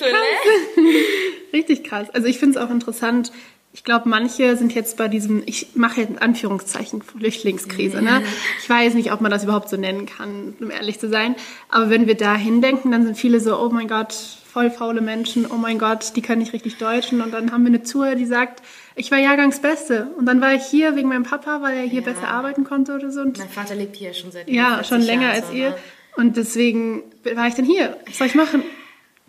Richtig 1.52 1.84
krass. 1.84 2.10
Also 2.10 2.26
ich 2.26 2.38
finde 2.38 2.58
es 2.58 2.64
auch 2.64 2.70
interessant. 2.70 3.32
Ich 3.72 3.82
glaube, 3.82 4.08
manche 4.08 4.56
sind 4.56 4.72
jetzt 4.72 4.96
bei 4.96 5.08
diesem, 5.08 5.42
ich 5.46 5.74
mache 5.74 6.00
jetzt 6.00 6.10
in 6.10 6.18
Anführungszeichen 6.18 7.02
Flüchtlingskrise. 7.02 8.00
Ne? 8.02 8.22
Ich 8.62 8.70
weiß 8.70 8.94
nicht, 8.94 9.12
ob 9.12 9.20
man 9.20 9.32
das 9.32 9.42
überhaupt 9.42 9.68
so 9.68 9.76
nennen 9.76 10.06
kann, 10.06 10.54
um 10.60 10.70
ehrlich 10.70 11.00
zu 11.00 11.08
sein. 11.08 11.34
Aber 11.68 11.90
wenn 11.90 12.06
wir 12.06 12.16
da 12.16 12.36
hindenken, 12.36 12.92
dann 12.92 13.04
sind 13.04 13.18
viele 13.18 13.40
so, 13.40 13.58
oh 13.58 13.70
mein 13.70 13.88
Gott, 13.88 14.12
voll 14.12 14.70
faule 14.70 15.00
Menschen, 15.00 15.46
oh 15.50 15.56
mein 15.56 15.80
Gott, 15.80 16.12
die 16.14 16.22
können 16.22 16.38
nicht 16.38 16.52
richtig 16.52 16.76
Deutschen. 16.76 17.20
Und 17.20 17.34
dann 17.34 17.50
haben 17.50 17.64
wir 17.64 17.70
eine 17.70 17.82
Tour, 17.82 18.14
die 18.14 18.26
sagt, 18.26 18.62
ich 18.96 19.10
war 19.10 19.18
Jahrgangsbeste. 19.18 20.08
Und 20.16 20.26
dann 20.26 20.40
war 20.40 20.54
ich 20.54 20.64
hier 20.64 20.96
wegen 20.96 21.08
meinem 21.08 21.24
Papa, 21.24 21.60
weil 21.62 21.76
er 21.76 21.82
hier 21.84 22.02
Ja. 22.02 22.12
besser 22.12 22.28
arbeiten 22.28 22.64
konnte 22.64 22.94
oder 22.94 23.10
so. 23.10 23.20
Und 23.20 23.38
Mein 23.38 23.48
Vater 23.48 23.74
lebt 23.74 23.96
hier 23.96 24.12
schon 24.14 24.32
seit 24.32 24.48
ja, 24.48 24.74
40 24.76 24.88
schon 24.88 25.00
länger 25.02 25.22
Jahren 25.22 25.34
als 25.36 25.46
so, 25.48 25.52
ihr. 25.54 25.70
ne? 25.70 25.76
Und 26.16 26.36
deswegen 26.36 27.02
war 27.34 27.48
ich 27.48 27.54
dann 27.54 27.64
hier. 27.64 27.96
Was 28.06 28.18
soll 28.18 28.26
ich 28.28 28.34
machen? 28.34 28.62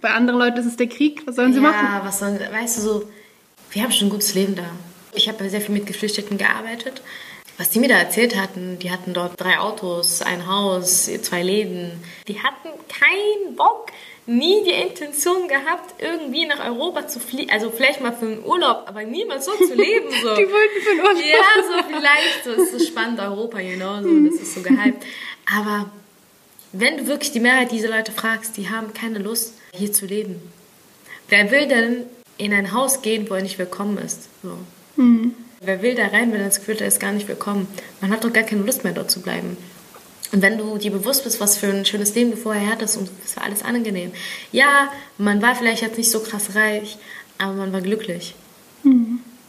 Bei 0.02 0.12
anderen 0.12 0.40
Leuten 0.40 0.58
ist 0.60 0.66
es 0.68 0.78
der 0.78 0.88
Krieg. 0.88 1.24
Was 1.26 1.36
sollen 1.36 1.54
sie 1.54 1.62
ja, 1.62 1.70
machen? 1.72 1.88
was 2.04 2.20
sollen, 2.20 2.40
weißt 2.40 2.78
du, 2.78 2.82
so, 2.82 3.12
wir 3.72 3.82
haben 3.84 3.92
schon 3.92 4.08
ein 4.08 4.12
gutes 4.12 4.36
Leben 4.36 4.56
da. 4.56 4.64
Ich 5.14 5.28
habe 5.28 5.50
sehr 5.50 5.62
viel 5.62 5.74
mit 5.74 5.88
Geflüchteten 5.88 6.38
gearbeitet. 6.38 7.02
Was 7.58 7.70
die 7.70 7.80
mir 7.80 7.88
da 7.88 7.96
erzählt 7.98 8.36
hatten, 8.36 8.78
die 8.80 8.92
hatten 8.92 9.14
dort 9.14 9.40
drei 9.40 9.58
Autos, 9.60 10.22
ein 10.22 10.46
Haus, 10.46 11.06
zwei 11.22 11.42
Läden. 11.42 11.92
Die 12.28 12.38
hatten 12.44 12.68
keinen 12.90 13.56
Bock, 13.56 13.88
nie 14.28 14.64
die 14.64 14.72
Intention 14.72 15.48
gehabt, 15.48 16.02
irgendwie 16.02 16.46
nach 16.46 16.66
Europa 16.66 17.08
zu 17.08 17.20
fliegen. 17.20 17.52
Also 17.52 17.70
vielleicht 17.70 18.02
mal 18.02 18.12
für 18.12 18.26
einen 18.26 18.44
Urlaub, 18.44 18.84
aber 18.88 19.04
niemals 19.04 19.46
so 19.46 19.52
zu 19.52 19.74
leben. 19.74 20.10
So. 20.10 20.36
Die 20.36 20.52
wollten 20.52 20.82
für 20.82 20.96
den 20.96 21.00
Urlaub. 21.00 21.18
Ja, 21.18 21.64
so 21.64 21.88
vielleicht. 21.88 22.44
So, 22.44 22.52
es 22.52 22.74
ist 22.74 22.88
spannend, 22.88 23.20
Europa, 23.20 23.60
you 23.60 23.76
know, 23.76 24.02
so, 24.02 24.30
das 24.30 24.42
ist 24.42 24.56
so 24.56 24.62
gehypt. 24.62 25.06
Aber 25.56 25.90
wenn 26.72 26.98
du 26.98 27.08
wirklich 27.08 27.32
die 27.32 27.40
Mehrheit 27.40 27.72
dieser 27.72 27.90
Leute 27.90 28.12
fragst, 28.12 28.58
die 28.58 28.70
haben 28.70 28.94
keine 28.94 29.20
Lust, 29.20 29.54
hier 29.74 29.94
zu 29.94 30.06
leben. 30.06 30.42
Wer 31.30 31.52
will 31.52 31.68
denn 31.68 32.04
in 32.38 32.54
ein 32.54 32.74
Haus 32.74 33.02
gehen, 33.02 33.30
wo 33.30 33.36
er 33.36 33.42
nicht 33.42 33.58
willkommen 33.60 33.98
ist? 33.98 34.28
So. 34.44 34.58
Wer 35.62 35.82
will 35.82 35.96
da 35.96 36.08
rein, 36.08 36.32
wenn 36.32 36.42
er 36.42 36.48
das 36.48 36.60
Gefühl 36.60 36.76
hat, 36.76 36.82
er 36.82 36.88
ist 36.88 37.00
gar 37.00 37.12
nicht 37.12 37.28
willkommen? 37.28 37.68
Man 38.02 38.12
hat 38.12 38.24
doch 38.24 38.34
gar 38.34 38.44
keine 38.44 38.64
Lust 38.64 38.84
mehr, 38.84 38.94
dort 38.94 39.10
zu 39.10 39.22
bleiben. 39.22 39.58
Und 40.32 40.42
wenn 40.42 40.58
du 40.58 40.78
dir 40.78 40.92
bewusst 40.92 41.24
bist, 41.24 41.40
was 41.40 41.58
für 41.58 41.68
ein 41.68 41.86
schönes 41.86 42.16
Leben 42.16 42.32
du 42.32 42.38
vorher 42.38 42.68
hattest 42.68 42.98
und 42.98 43.10
es 43.24 43.36
war 43.38 43.44
alles 43.44 43.64
angenehm. 43.64 44.12
Ja, 44.52 44.92
man 45.18 45.42
war 45.42 45.56
vielleicht 45.56 45.82
jetzt 45.82 45.98
nicht 45.98 46.12
so 46.12 46.20
krass 46.20 46.56
reich, 46.56 46.98
aber 47.38 47.54
man 47.54 47.72
war 47.72 47.82
glücklich. 47.82 48.36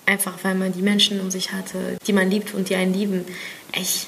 Einfach 0.06 0.38
weil 0.42 0.54
man 0.54 0.72
die 0.72 0.82
Menschen 0.82 1.20
um 1.20 1.30
sich 1.30 1.52
hatte, 1.52 1.98
die 2.06 2.12
man 2.12 2.30
liebt 2.30 2.54
und 2.54 2.68
die 2.68 2.76
einen 2.76 2.94
lieben. 2.94 3.24
Ich 3.74 4.06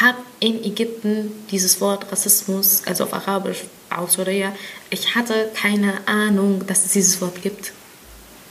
habe 0.00 0.18
in 0.38 0.62
Ägypten 0.62 1.32
dieses 1.50 1.80
Wort 1.80 2.10
Rassismus, 2.12 2.82
also 2.86 3.04
auf 3.04 3.12
Arabisch 3.12 3.64
aus 3.90 4.18
oder 4.18 4.30
ja, 4.30 4.54
ich 4.90 5.16
hatte 5.16 5.50
keine 5.54 6.06
Ahnung, 6.06 6.64
dass 6.66 6.84
es 6.84 6.92
dieses 6.92 7.20
Wort 7.20 7.42
gibt, 7.42 7.72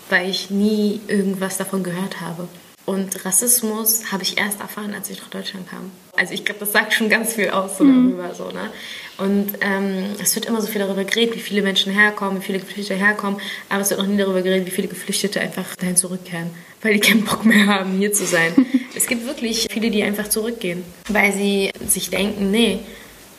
weil 0.09 0.29
ich 0.29 0.49
nie 0.49 0.99
irgendwas 1.07 1.57
davon 1.57 1.83
gehört 1.83 2.19
habe. 2.19 2.47
Und 2.85 3.23
Rassismus 3.23 4.11
habe 4.11 4.23
ich 4.23 4.37
erst 4.37 4.59
erfahren, 4.59 4.93
als 4.93 5.09
ich 5.09 5.19
nach 5.21 5.29
Deutschland 5.29 5.69
kam. 5.69 5.91
Also 6.19 6.33
ich 6.33 6.43
glaube, 6.43 6.59
das 6.59 6.73
sagt 6.73 6.91
schon 6.91 7.07
ganz 7.07 7.33
viel 7.33 7.49
aus 7.49 7.77
so 7.77 7.85
darüber. 7.85 8.35
So, 8.35 8.51
ne? 8.51 8.69
Und 9.17 9.53
ähm, 9.61 10.15
es 10.21 10.35
wird 10.35 10.45
immer 10.45 10.61
so 10.61 10.67
viel 10.67 10.81
darüber 10.81 11.05
geredet, 11.05 11.33
wie 11.33 11.39
viele 11.39 11.61
Menschen 11.61 11.93
herkommen, 11.93 12.41
wie 12.41 12.45
viele 12.45 12.59
Geflüchtete 12.59 12.99
herkommen, 12.99 13.39
aber 13.69 13.81
es 13.81 13.89
wird 13.89 14.01
noch 14.01 14.07
nie 14.07 14.17
darüber 14.17 14.41
geredet, 14.41 14.67
wie 14.67 14.71
viele 14.71 14.89
Geflüchtete 14.89 15.39
einfach 15.39 15.75
dahin 15.77 15.95
zurückkehren, 15.95 16.49
weil 16.81 16.93
die 16.93 16.99
keinen 16.99 17.23
Bock 17.23 17.45
mehr 17.45 17.67
haben, 17.67 17.97
hier 17.97 18.11
zu 18.11 18.25
sein. 18.25 18.53
es 18.95 19.07
gibt 19.07 19.25
wirklich 19.25 19.67
viele, 19.71 19.91
die 19.91 20.03
einfach 20.03 20.27
zurückgehen, 20.27 20.83
weil 21.07 21.31
sie 21.31 21.71
sich 21.87 22.09
denken, 22.09 22.51
nee, 22.51 22.79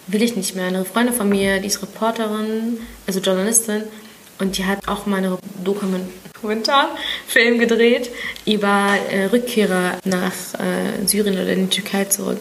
will 0.06 0.22
ich 0.22 0.36
nicht 0.36 0.56
mehr. 0.56 0.66
Eine 0.66 0.86
Freundin 0.86 1.14
von 1.14 1.28
mir, 1.28 1.61
die 1.61 1.66
ist 1.66 1.82
Reporterin, 1.82 2.78
also 3.07 3.20
Journalistin, 3.20 3.82
und 4.38 4.57
die 4.57 4.64
hat 4.64 4.88
auch 4.88 5.05
mal 5.05 5.18
einen 5.18 5.36
Dokumentarfilm 5.64 7.59
gedreht 7.59 8.11
über 8.46 8.96
äh, 9.11 9.26
Rückkehrer 9.26 9.98
nach 10.05 10.32
äh, 10.55 11.07
Syrien 11.07 11.34
oder 11.34 11.52
in 11.52 11.68
die 11.68 11.76
Türkei 11.76 12.07
zurück. 12.07 12.40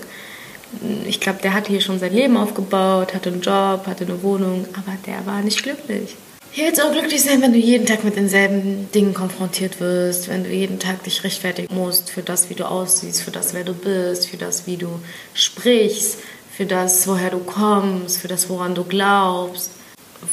Ich 1.08 1.20
glaube, 1.20 1.40
der 1.42 1.54
hatte 1.54 1.72
hier 1.72 1.82
schon 1.82 2.00
sein 2.00 2.14
Leben 2.14 2.38
aufgebaut, 2.38 3.14
hatte 3.14 3.30
einen 3.30 3.42
Job, 3.42 3.88
hatte 3.88 4.06
eine 4.06 4.22
Wohnung, 4.22 4.66
aber 4.74 4.96
der 5.06 5.26
war 5.26 5.42
nicht 5.42 5.64
glücklich. 5.64 6.16
Hier 6.52 6.66
wird 6.66 6.78
es 6.78 6.84
auch 6.84 6.92
glücklich 6.92 7.22
sein, 7.22 7.42
wenn 7.42 7.54
du 7.54 7.60
jeden 7.60 7.86
Tag 7.86 8.04
mit 8.04 8.16
denselben 8.16 8.92
Dingen 8.92 9.14
konfrontiert 9.14 9.80
wirst, 9.80 10.30
wenn 10.30 10.44
du 10.44 10.50
jeden 10.50 10.80
Tag 10.80 11.04
dich 11.04 11.24
rechtfertigen 11.24 11.74
musst 11.76 12.10
für 12.10 12.24
das, 12.24 12.50
wie 12.50 12.56
du 12.56 12.68
aussiehst, 12.68 13.22
für 13.22 13.30
das, 13.32 13.54
wer 13.54 13.64
du 13.64 13.74
bist, 13.74 14.28
für 14.28 14.38
das, 14.38 14.66
wie 14.66 14.78
du 14.78 15.00
sprichst, 15.36 16.18
für 16.52 16.66
das, 16.66 17.08
woher 17.08 17.30
du 17.30 17.40
kommst, 17.40 18.18
für 18.18 18.28
das, 18.28 18.50
woran 18.50 18.74
du 18.74 18.84
glaubst. 18.84 19.72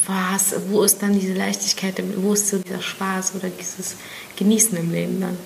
Was, 0.07 0.55
wo 0.69 0.83
ist 0.83 1.01
dann 1.01 1.17
diese 1.17 1.33
Leichtigkeit, 1.33 2.01
wo 2.17 2.33
ist 2.33 2.49
so 2.49 2.57
dieser 2.57 2.81
Spaß 2.81 3.33
oder 3.35 3.49
dieses 3.49 3.95
Genießen 4.35 4.77
im 4.77 4.91
Leben 4.91 5.21
dann? 5.21 5.37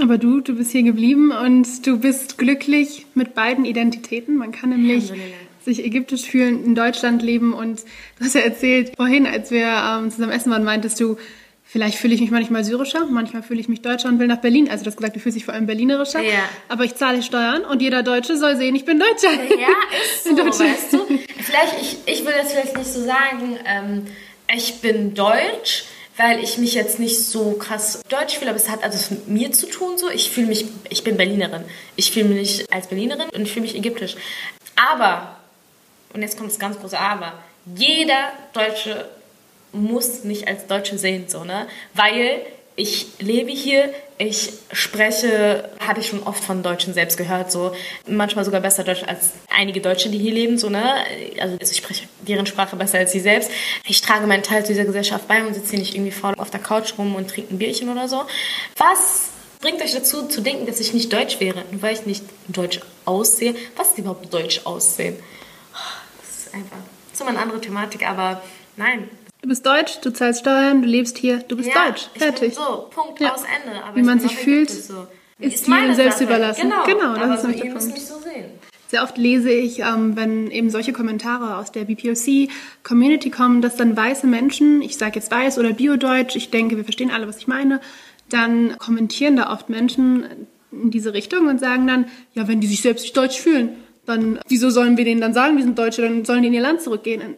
Aber 0.00 0.18
du, 0.18 0.40
du 0.40 0.54
bist 0.54 0.70
hier 0.72 0.82
geblieben 0.82 1.30
und 1.30 1.86
du 1.86 1.98
bist 1.98 2.38
glücklich 2.38 3.06
mit 3.14 3.34
beiden 3.34 3.64
Identitäten. 3.64 4.36
Man 4.36 4.52
kann 4.52 4.70
nämlich 4.70 5.12
sich 5.64 5.84
ägyptisch 5.84 6.22
fühlen, 6.22 6.64
in 6.64 6.74
Deutschland 6.74 7.22
leben 7.22 7.52
und 7.52 7.82
du 8.18 8.24
hast 8.24 8.34
ja 8.34 8.40
erzählt 8.40 8.92
vorhin, 8.96 9.26
als 9.26 9.50
wir 9.50 9.66
ähm, 9.66 10.10
zusammen 10.10 10.32
essen 10.32 10.50
waren, 10.50 10.64
meintest 10.64 10.98
du, 11.00 11.16
vielleicht 11.64 11.98
fühle 11.98 12.14
ich 12.14 12.20
mich 12.20 12.30
manchmal 12.30 12.64
syrischer, 12.64 13.06
manchmal 13.06 13.42
fühle 13.42 13.60
ich 13.60 13.68
mich 13.68 13.82
deutscher 13.82 14.08
und 14.08 14.18
will 14.18 14.26
nach 14.26 14.40
Berlin. 14.40 14.68
Also 14.70 14.84
du 14.84 14.90
hast 14.90 14.96
gesagt, 14.96 15.16
du 15.16 15.20
fühlst 15.20 15.36
dich 15.36 15.44
vor 15.44 15.54
allem 15.54 15.66
berlinerischer. 15.66 16.22
Ja. 16.22 16.48
Aber 16.68 16.84
ich 16.84 16.94
zahle 16.94 17.22
Steuern 17.22 17.64
und 17.64 17.82
jeder 17.82 18.02
Deutsche 18.02 18.36
soll 18.36 18.56
sehen, 18.56 18.74
ich 18.74 18.84
bin 18.84 18.98
Deutscher. 18.98 19.32
Ja, 19.32 19.68
ist 20.02 20.24
so, 20.24 20.64
weißt 20.64 20.92
du. 20.94 20.98
Vielleicht, 21.38 21.74
ich, 21.80 21.98
ich 22.06 22.24
will 22.24 22.32
das 22.36 22.52
vielleicht 22.52 22.76
nicht 22.76 22.90
so 22.90 23.00
sagen, 23.02 23.58
ähm, 23.66 24.06
ich 24.52 24.80
bin 24.80 25.14
deutsch, 25.14 25.84
weil 26.20 26.44
ich 26.44 26.58
mich 26.58 26.74
jetzt 26.74 26.98
nicht 26.98 27.18
so 27.18 27.52
krass 27.52 28.02
deutsch 28.08 28.36
fühle, 28.36 28.50
aber 28.50 28.58
es 28.58 28.68
hat 28.68 28.82
also 28.82 29.14
mit 29.14 29.28
mir 29.28 29.52
zu 29.52 29.66
tun 29.66 29.96
so. 29.96 30.10
Ich 30.10 30.30
fühle 30.30 30.48
mich, 30.48 30.66
ich 30.90 31.02
bin 31.02 31.16
Berlinerin. 31.16 31.64
Ich 31.96 32.12
fühle 32.12 32.26
mich 32.26 32.66
als 32.70 32.88
Berlinerin 32.88 33.30
und 33.30 33.42
ich 33.42 33.52
fühle 33.52 33.62
mich 33.62 33.74
ägyptisch. 33.74 34.16
Aber, 34.76 35.36
und 36.12 36.20
jetzt 36.20 36.36
kommt 36.36 36.50
das 36.50 36.58
ganz 36.58 36.78
große 36.78 36.98
Aber, 36.98 37.32
jeder 37.64 38.32
Deutsche 38.52 39.08
muss 39.72 40.24
mich 40.24 40.46
als 40.46 40.66
Deutsche 40.66 40.98
sehen, 40.98 41.28
so, 41.28 41.44
ne? 41.44 41.68
Weil 41.94 42.42
ich 42.76 43.06
lebe 43.18 43.50
hier, 43.50 43.92
ich 44.16 44.52
spreche, 44.72 45.68
habe 45.80 46.00
ich 46.00 46.08
schon 46.08 46.22
oft 46.22 46.42
von 46.42 46.62
Deutschen 46.62 46.94
selbst 46.94 47.16
gehört, 47.16 47.50
so 47.50 47.74
manchmal 48.06 48.44
sogar 48.44 48.60
besser 48.60 48.84
Deutsch 48.84 49.02
als 49.06 49.32
einige 49.48 49.80
Deutsche, 49.80 50.08
die 50.08 50.18
hier 50.18 50.32
leben, 50.32 50.58
so 50.58 50.68
ne. 50.68 50.82
Also 51.40 51.56
ich 51.60 51.76
spreche 51.76 52.06
deren 52.26 52.46
Sprache 52.46 52.76
besser 52.76 52.98
als 52.98 53.12
sie 53.12 53.20
selbst. 53.20 53.50
Ich 53.86 54.00
trage 54.00 54.26
meinen 54.26 54.42
Teil 54.42 54.64
zu 54.64 54.72
dieser 54.72 54.84
Gesellschaft 54.84 55.26
bei 55.26 55.44
und 55.44 55.54
sitze 55.54 55.70
hier 55.70 55.78
nicht 55.80 55.94
irgendwie 55.94 56.12
faul 56.12 56.34
auf 56.36 56.50
der 56.50 56.60
Couch 56.60 56.94
rum 56.98 57.14
und 57.14 57.30
trinke 57.30 57.54
ein 57.54 57.58
Bierchen 57.58 57.88
oder 57.88 58.08
so. 58.08 58.24
Was 58.76 59.30
bringt 59.60 59.82
euch 59.82 59.92
dazu 59.92 60.26
zu 60.28 60.40
denken, 60.40 60.66
dass 60.66 60.80
ich 60.80 60.94
nicht 60.94 61.12
deutsch 61.12 61.40
wäre, 61.40 61.64
nur 61.70 61.82
weil 61.82 61.94
ich 61.94 62.06
nicht 62.06 62.24
deutsch 62.48 62.80
aussehe? 63.04 63.54
Was 63.76 63.90
ist 63.90 63.98
überhaupt 63.98 64.32
deutsch 64.32 64.62
aussehen? 64.64 65.16
Das 66.20 66.46
ist 66.46 66.54
einfach 66.54 66.78
so 67.12 67.24
eine 67.24 67.38
andere 67.38 67.60
Thematik, 67.60 68.08
aber 68.08 68.42
nein, 68.76 69.08
Du 69.42 69.48
bist 69.48 69.64
deutsch, 69.64 70.00
du 70.02 70.12
zahlst 70.12 70.40
Steuern, 70.40 70.82
du 70.82 70.88
lebst 70.88 71.16
hier, 71.16 71.38
du 71.38 71.56
bist 71.56 71.70
ja, 71.70 71.86
deutsch. 71.86 72.08
Fertig. 72.14 72.54
so, 72.54 72.88
Punkt, 72.90 73.20
ja. 73.20 73.32
aus 73.32 73.42
Ende. 73.42 73.82
Aber 73.82 73.96
Wie 73.96 74.02
man 74.02 74.20
sich 74.20 74.36
fühlt, 74.36 74.70
so. 74.70 75.06
ist 75.38 75.66
dir 75.66 75.94
selbst 75.94 76.18
Sache. 76.18 76.24
überlassen. 76.24 76.62
Genau, 76.62 76.84
genau 76.84 77.14
das 77.14 77.44
aber 77.44 77.54
ist 77.54 77.58
so, 77.58 77.64
ihr 77.64 77.72
müsst 77.72 77.92
mich 77.92 78.04
so. 78.04 78.20
Sehr 78.90 79.04
oft 79.04 79.16
lese 79.18 79.52
ich, 79.52 79.78
ähm, 79.78 80.16
wenn 80.16 80.50
eben 80.50 80.68
solche 80.68 80.92
Kommentare 80.92 81.58
aus 81.58 81.70
der 81.70 81.84
BPOC-Community 81.84 83.30
kommen, 83.30 83.62
dass 83.62 83.76
dann 83.76 83.96
weiße 83.96 84.26
Menschen, 84.26 84.82
ich 84.82 84.96
sage 84.96 85.14
jetzt 85.14 85.30
weiß 85.30 85.58
oder 85.58 85.72
biodeutsch, 85.72 86.34
ich 86.34 86.50
denke, 86.50 86.76
wir 86.76 86.82
verstehen 86.82 87.12
alle, 87.12 87.28
was 87.28 87.36
ich 87.36 87.46
meine, 87.46 87.80
dann 88.30 88.76
kommentieren 88.78 89.36
da 89.36 89.52
oft 89.52 89.68
Menschen 89.68 90.48
in 90.72 90.90
diese 90.90 91.14
Richtung 91.14 91.46
und 91.46 91.60
sagen 91.60 91.86
dann, 91.86 92.06
ja, 92.34 92.48
wenn 92.48 92.60
die 92.60 92.66
sich 92.66 92.82
selbst 92.82 93.02
nicht 93.02 93.16
deutsch 93.16 93.38
fühlen, 93.38 93.76
dann 94.06 94.40
wieso 94.48 94.70
sollen 94.70 94.96
wir 94.96 95.04
denen 95.04 95.20
dann 95.20 95.34
sagen, 95.34 95.56
wir 95.56 95.62
sind 95.62 95.78
Deutsche, 95.78 96.02
dann 96.02 96.24
sollen 96.24 96.42
die 96.42 96.48
in 96.48 96.54
ihr 96.54 96.60
Land 96.60 96.82
zurückgehen. 96.82 97.36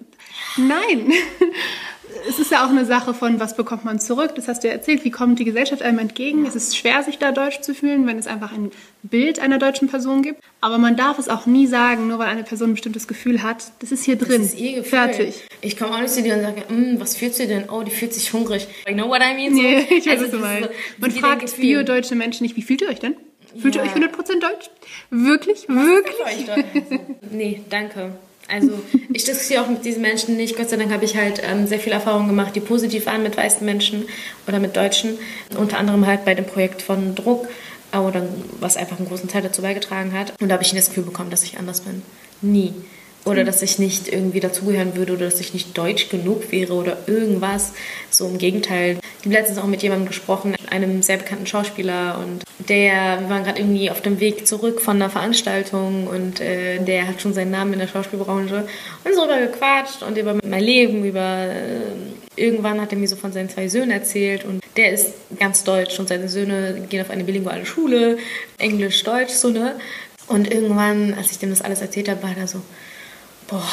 Nein. 0.56 1.12
es 2.28 2.38
ist 2.38 2.50
ja 2.50 2.64
auch 2.64 2.70
eine 2.70 2.84
Sache 2.84 3.14
von, 3.14 3.40
was 3.40 3.56
bekommt 3.56 3.84
man 3.84 3.98
zurück? 3.98 4.34
Das 4.34 4.48
hast 4.48 4.62
du 4.62 4.68
ja 4.68 4.74
erzählt. 4.74 5.04
Wie 5.04 5.10
kommt 5.10 5.38
die 5.38 5.44
Gesellschaft 5.44 5.82
einem 5.82 5.98
entgegen? 5.98 6.46
Es 6.46 6.54
ist 6.54 6.76
schwer, 6.76 7.02
sich 7.02 7.18
da 7.18 7.32
deutsch 7.32 7.60
zu 7.60 7.74
fühlen, 7.74 8.06
wenn 8.06 8.18
es 8.18 8.26
einfach 8.26 8.52
ein 8.52 8.70
Bild 9.02 9.40
einer 9.40 9.58
deutschen 9.58 9.88
Person 9.88 10.22
gibt. 10.22 10.40
Aber 10.60 10.78
man 10.78 10.96
darf 10.96 11.18
es 11.18 11.28
auch 11.28 11.46
nie 11.46 11.66
sagen, 11.66 12.08
nur 12.08 12.18
weil 12.18 12.28
eine 12.28 12.44
Person 12.44 12.70
ein 12.70 12.74
bestimmtes 12.74 13.08
Gefühl 13.08 13.42
hat. 13.42 13.72
Das 13.80 13.92
ist 13.92 14.04
hier 14.04 14.16
drin. 14.16 14.42
Das 14.42 14.52
ist 14.52 14.58
ihr 14.58 14.76
Gefühl. 14.76 14.84
Fertig. 14.84 15.42
Ich 15.60 15.76
komme 15.76 15.94
auch 15.94 16.00
nicht 16.00 16.12
zu 16.12 16.22
dir 16.22 16.34
und 16.34 16.42
sage, 16.42 16.62
mm, 16.68 17.00
was 17.00 17.16
fühlt 17.16 17.34
sie 17.34 17.46
denn? 17.46 17.68
Oh, 17.70 17.82
die 17.82 17.90
fühlt 17.90 18.14
sich 18.14 18.32
hungrig. 18.32 18.66
You 18.86 18.94
know 18.94 19.08
what 19.08 19.20
I 19.20 19.34
mean? 19.34 19.54
So, 19.54 19.62
nee, 19.62 19.86
ich 19.90 20.06
weiß, 20.06 20.20
also, 20.20 20.24
was 20.24 20.30
du 20.30 20.38
meinst. 20.38 20.68
So, 20.68 20.74
man 20.98 21.10
fragt 21.10 21.56
bio-deutsche 21.56 22.14
Menschen 22.14 22.44
nicht, 22.44 22.56
wie 22.56 22.62
fühlt 22.62 22.82
ihr 22.82 22.88
euch 22.88 23.00
denn? 23.00 23.16
Fühlt 23.58 23.74
ja. 23.74 23.84
ihr 23.84 23.90
euch 23.90 23.96
100% 23.96 24.40
deutsch? 24.40 24.70
Wirklich? 25.10 25.68
Wirklich? 25.68 27.00
nee, 27.30 27.60
danke. 27.68 28.12
Also 28.52 28.72
ich 29.12 29.24
diskutiere 29.24 29.62
auch 29.62 29.68
mit 29.68 29.84
diesen 29.84 30.02
Menschen 30.02 30.36
nicht. 30.36 30.56
Gott 30.56 30.68
sei 30.68 30.76
Dank 30.76 30.92
habe 30.92 31.06
ich 31.06 31.16
halt 31.16 31.40
ähm, 31.42 31.66
sehr 31.66 31.80
viel 31.80 31.92
Erfahrung 31.92 32.28
gemacht, 32.28 32.54
die 32.54 32.60
positiv 32.60 33.06
waren 33.06 33.22
mit 33.22 33.36
weißen 33.36 33.64
Menschen 33.64 34.04
oder 34.46 34.60
mit 34.60 34.76
Deutschen. 34.76 35.18
Unter 35.56 35.78
anderem 35.78 36.06
halt 36.06 36.26
bei 36.26 36.34
dem 36.34 36.44
Projekt 36.44 36.82
von 36.82 37.14
Druck, 37.14 37.48
oder 38.00 38.26
was 38.60 38.76
einfach 38.76 38.98
einen 38.98 39.08
großen 39.08 39.28
Teil 39.28 39.42
dazu 39.42 39.62
beigetragen 39.62 40.12
hat. 40.12 40.32
Und 40.40 40.48
da 40.48 40.54
habe 40.54 40.64
ich 40.64 40.72
das 40.72 40.88
Gefühl 40.88 41.04
bekommen, 41.04 41.30
dass 41.30 41.42
ich 41.42 41.58
anders 41.58 41.82
bin. 41.82 42.02
Nie. 42.40 42.72
Oder 43.24 43.44
dass 43.44 43.62
ich 43.62 43.78
nicht 43.78 44.08
irgendwie 44.08 44.40
dazugehören 44.40 44.96
würde 44.96 45.12
oder 45.12 45.26
dass 45.26 45.38
ich 45.38 45.54
nicht 45.54 45.78
deutsch 45.78 46.08
genug 46.08 46.50
wäre 46.50 46.72
oder 46.72 46.98
irgendwas. 47.06 47.72
So 48.10 48.26
im 48.26 48.38
Gegenteil. 48.38 48.98
Ich 49.20 49.26
habe 49.26 49.36
letztens 49.36 49.58
auch 49.58 49.66
mit 49.66 49.82
jemandem 49.82 50.08
gesprochen, 50.08 50.56
einem 50.70 51.02
sehr 51.02 51.18
bekannten 51.18 51.46
Schauspieler 51.46 52.18
und 52.18 52.42
der, 52.68 53.20
wir 53.20 53.28
waren 53.28 53.44
gerade 53.44 53.60
irgendwie 53.60 53.90
auf 53.90 54.00
dem 54.00 54.18
Weg 54.18 54.46
zurück 54.46 54.80
von 54.80 54.96
einer 54.96 55.10
Veranstaltung 55.10 56.06
und 56.08 56.40
äh, 56.40 56.82
der 56.82 57.06
hat 57.06 57.20
schon 57.20 57.32
seinen 57.32 57.52
Namen 57.52 57.74
in 57.74 57.78
der 57.78 57.86
Schauspielbranche 57.86 58.66
und 59.04 59.14
so 59.14 59.24
über 59.24 59.38
gequatscht 59.38 60.02
und 60.02 60.18
über 60.18 60.34
mein 60.44 60.62
Leben, 60.62 61.04
über 61.04 61.46
äh, 61.46 61.80
irgendwann 62.34 62.80
hat 62.80 62.92
er 62.92 62.98
mir 62.98 63.08
so 63.08 63.16
von 63.16 63.32
seinen 63.32 63.48
zwei 63.48 63.68
Söhnen 63.68 63.90
erzählt 63.90 64.44
und 64.44 64.62
der 64.76 64.92
ist 64.92 65.12
ganz 65.38 65.64
deutsch 65.64 65.98
und 66.00 66.08
seine 66.08 66.28
Söhne 66.28 66.86
gehen 66.88 67.02
auf 67.02 67.10
eine 67.10 67.24
bilinguale 67.24 67.66
Schule, 67.66 68.18
Englisch, 68.58 69.02
Deutsch, 69.04 69.32
so 69.32 69.50
ne. 69.50 69.76
Und 70.28 70.50
irgendwann, 70.50 71.14
als 71.14 71.30
ich 71.30 71.38
dem 71.38 71.50
das 71.50 71.62
alles 71.62 71.82
erzählt 71.82 72.08
habe, 72.08 72.22
war 72.22 72.34
er 72.36 72.46
so, 72.46 72.62
boah, 73.48 73.68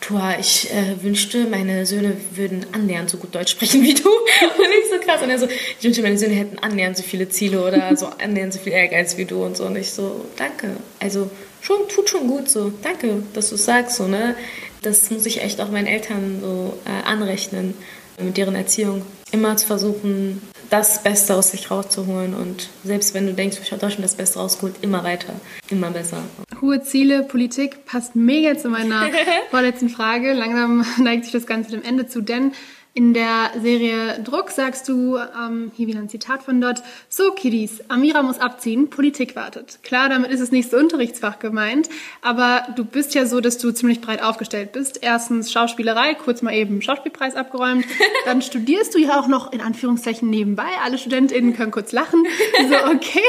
Tua, 0.00 0.38
ich 0.38 0.70
äh, 0.72 1.02
wünschte, 1.02 1.44
meine 1.44 1.84
Söhne 1.84 2.16
würden 2.34 2.64
annähernd 2.72 3.10
so 3.10 3.18
gut 3.18 3.34
Deutsch 3.34 3.52
sprechen 3.52 3.82
wie 3.82 3.94
du. 3.94 4.08
und 4.08 4.68
ich 4.82 4.90
so 4.90 4.98
krass. 5.04 5.22
Und 5.22 5.30
er 5.30 5.38
so, 5.38 5.46
ich 5.46 5.84
wünschte, 5.84 6.02
meine 6.02 6.18
Söhne 6.18 6.34
hätten 6.34 6.58
annähernd 6.58 6.96
so 6.96 7.02
viele 7.02 7.28
Ziele 7.28 7.62
oder 7.64 7.94
so 7.96 8.06
annähernd 8.06 8.52
so 8.52 8.58
viel 8.58 8.72
Ehrgeiz 8.72 9.16
wie 9.18 9.26
du 9.26 9.44
und 9.44 9.56
so. 9.56 9.66
Und 9.66 9.76
ich 9.76 9.90
so, 9.90 10.24
danke. 10.36 10.76
Also 10.98 11.30
schon, 11.60 11.86
tut 11.88 12.08
schon 12.08 12.26
gut 12.28 12.48
so. 12.48 12.72
Danke, 12.82 13.22
dass 13.34 13.50
du 13.50 13.56
es 13.56 13.64
sagst 13.66 13.96
so, 13.96 14.08
ne? 14.08 14.34
Das 14.82 15.10
muss 15.10 15.26
ich 15.26 15.42
echt 15.42 15.60
auch 15.60 15.70
meinen 15.70 15.86
Eltern 15.86 16.38
so 16.40 16.78
äh, 16.86 17.06
anrechnen 17.06 17.74
mit 18.18 18.38
deren 18.38 18.54
Erziehung. 18.54 19.02
Immer 19.32 19.56
zu 19.58 19.66
versuchen, 19.66 20.40
das 20.70 21.02
Beste 21.02 21.34
aus 21.34 21.50
sich 21.50 21.70
rauszuholen 21.70 22.34
und 22.34 22.68
selbst 22.84 23.12
wenn 23.12 23.26
du 23.26 23.34
denkst, 23.34 23.58
ich 23.60 23.72
habe 23.72 23.80
Deutschland 23.80 24.04
das 24.04 24.14
Beste 24.14 24.38
rausgeholt, 24.38 24.76
immer 24.82 25.02
weiter, 25.02 25.34
immer 25.68 25.90
besser. 25.90 26.22
Hohe 26.60 26.80
Ziele, 26.80 27.24
Politik 27.24 27.84
passt 27.84 28.14
mega 28.14 28.56
zu 28.56 28.68
meiner 28.68 29.08
vorletzten 29.50 29.88
Frage. 29.88 30.32
Langsam 30.32 30.86
neigt 30.98 31.24
sich 31.24 31.32
das 31.32 31.46
Ganze 31.46 31.72
dem 31.72 31.82
Ende 31.82 32.06
zu, 32.06 32.20
denn 32.20 32.52
in 32.92 33.14
der 33.14 33.52
Serie 33.60 34.20
Druck 34.24 34.50
sagst 34.50 34.88
du, 34.88 35.16
ähm, 35.16 35.70
hier 35.76 35.86
wieder 35.86 36.00
ein 36.00 36.08
Zitat 36.08 36.42
von 36.42 36.60
dort, 36.60 36.82
so 37.08 37.30
Kiddies, 37.30 37.82
Amira 37.88 38.22
muss 38.22 38.40
abziehen, 38.40 38.90
Politik 38.90 39.36
wartet. 39.36 39.78
Klar, 39.84 40.08
damit 40.08 40.32
ist 40.32 40.40
es 40.40 40.50
nicht 40.50 40.70
so 40.70 40.76
Unterrichtsfach 40.76 41.38
gemeint, 41.38 41.88
aber 42.20 42.66
du 42.74 42.84
bist 42.84 43.14
ja 43.14 43.26
so, 43.26 43.40
dass 43.40 43.58
du 43.58 43.70
ziemlich 43.70 44.00
breit 44.00 44.22
aufgestellt 44.22 44.72
bist. 44.72 44.98
Erstens 45.02 45.52
Schauspielerei, 45.52 46.14
kurz 46.14 46.42
mal 46.42 46.52
eben 46.52 46.82
Schauspielpreis 46.82 47.36
abgeräumt. 47.36 47.84
Dann 48.24 48.42
studierst 48.42 48.92
du 48.94 48.98
ja 48.98 49.20
auch 49.20 49.28
noch 49.28 49.52
in 49.52 49.60
Anführungszeichen 49.60 50.28
nebenbei. 50.28 50.68
Alle 50.84 50.98
StudentInnen 50.98 51.54
können 51.54 51.70
kurz 51.70 51.92
lachen. 51.92 52.24
So, 52.68 52.74
okay, 52.92 53.20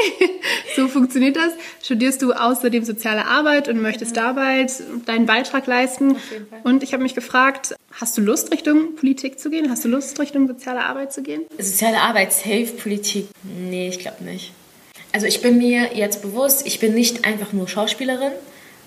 so 0.74 0.88
funktioniert 0.88 1.36
das. 1.36 1.52
Studierst 1.82 2.20
du 2.20 2.32
außerdem 2.32 2.84
soziale 2.84 3.26
Arbeit 3.26 3.68
und 3.68 3.80
möchtest 3.80 4.16
dabei 4.16 4.66
deinen 5.06 5.26
Beitrag 5.26 5.68
leisten. 5.68 6.16
Und 6.64 6.82
ich 6.82 6.92
habe 6.92 7.02
mich 7.04 7.14
gefragt, 7.14 7.74
Hast 8.00 8.16
du 8.16 8.22
Lust, 8.22 8.50
Richtung 8.50 8.96
Politik 8.96 9.38
zu 9.38 9.50
gehen? 9.52 9.70
Hast 9.70 9.84
du 9.84 9.88
Lust, 9.88 10.18
Richtung 10.18 10.48
soziale 10.48 10.82
Arbeit 10.82 11.12
zu 11.12 11.22
gehen? 11.22 11.42
Soziale 11.58 12.00
Arbeit, 12.00 12.32
Safe, 12.32 12.66
Politik? 12.82 13.28
Nee, 13.42 13.88
ich 13.88 13.98
glaube 13.98 14.24
nicht. 14.24 14.52
Also 15.12 15.26
ich 15.26 15.42
bin 15.42 15.58
mir 15.58 15.94
jetzt 15.94 16.22
bewusst, 16.22 16.66
ich 16.66 16.80
bin 16.80 16.94
nicht 16.94 17.26
einfach 17.26 17.52
nur 17.52 17.68
Schauspielerin, 17.68 18.32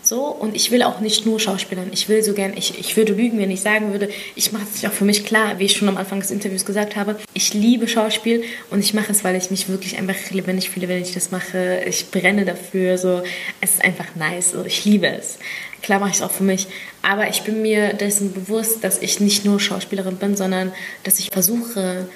so, 0.05 0.25
und 0.25 0.55
ich 0.55 0.69
will 0.69 0.83
auch 0.83 0.99
nicht 0.99 1.25
nur 1.25 1.39
Schauspielern. 1.39 1.89
Ich 1.91 2.09
will 2.09 2.21
so 2.23 2.33
gern, 2.33 2.53
ich, 2.55 2.79
ich 2.79 2.95
würde 2.95 3.13
lügen, 3.13 3.39
wenn 3.39 3.49
ich 3.49 3.61
sagen 3.61 3.91
würde, 3.91 4.09
ich 4.35 4.51
mache 4.51 4.65
es 4.71 4.85
auch 4.85 4.91
für 4.91 5.03
mich 5.03 5.25
klar, 5.25 5.57
wie 5.57 5.65
ich 5.65 5.75
schon 5.75 5.89
am 5.89 5.97
Anfang 5.97 6.19
des 6.19 6.29
Interviews 6.29 6.63
gesagt 6.63 6.95
habe. 6.95 7.17
Ich 7.33 7.55
liebe 7.55 7.87
Schauspiel 7.87 8.43
und 8.69 8.79
ich 8.79 8.93
mache 8.93 9.11
es, 9.11 9.23
weil 9.23 9.35
ich 9.35 9.49
mich 9.49 9.67
wirklich 9.67 9.97
einfach 9.97 10.15
lebendig 10.29 10.69
fühle, 10.69 10.87
wenn 10.89 11.01
ich 11.01 11.13
das 11.13 11.31
mache. 11.31 11.81
Ich 11.87 12.11
brenne 12.11 12.45
dafür, 12.45 12.99
so. 12.99 13.23
Es 13.61 13.75
ist 13.75 13.83
einfach 13.83 14.15
nice, 14.15 14.51
so. 14.51 14.63
Ich 14.63 14.85
liebe 14.85 15.07
es. 15.07 15.39
Klar 15.81 15.99
mache 15.99 16.11
ich 16.11 16.17
es 16.17 16.21
auch 16.21 16.31
für 16.31 16.43
mich. 16.43 16.67
Aber 17.07 17.29
ich 17.29 17.43
bin 17.43 17.61
mir 17.61 17.93
dessen 17.93 18.33
bewusst, 18.33 18.83
dass 18.83 18.99
ich 18.99 19.19
nicht 19.19 19.45
nur 19.45 19.59
Schauspielerin 19.59 20.15
bin, 20.15 20.35
sondern 20.35 20.71
dass 21.03 21.19
ich 21.19 21.29
versuche, 21.29 22.09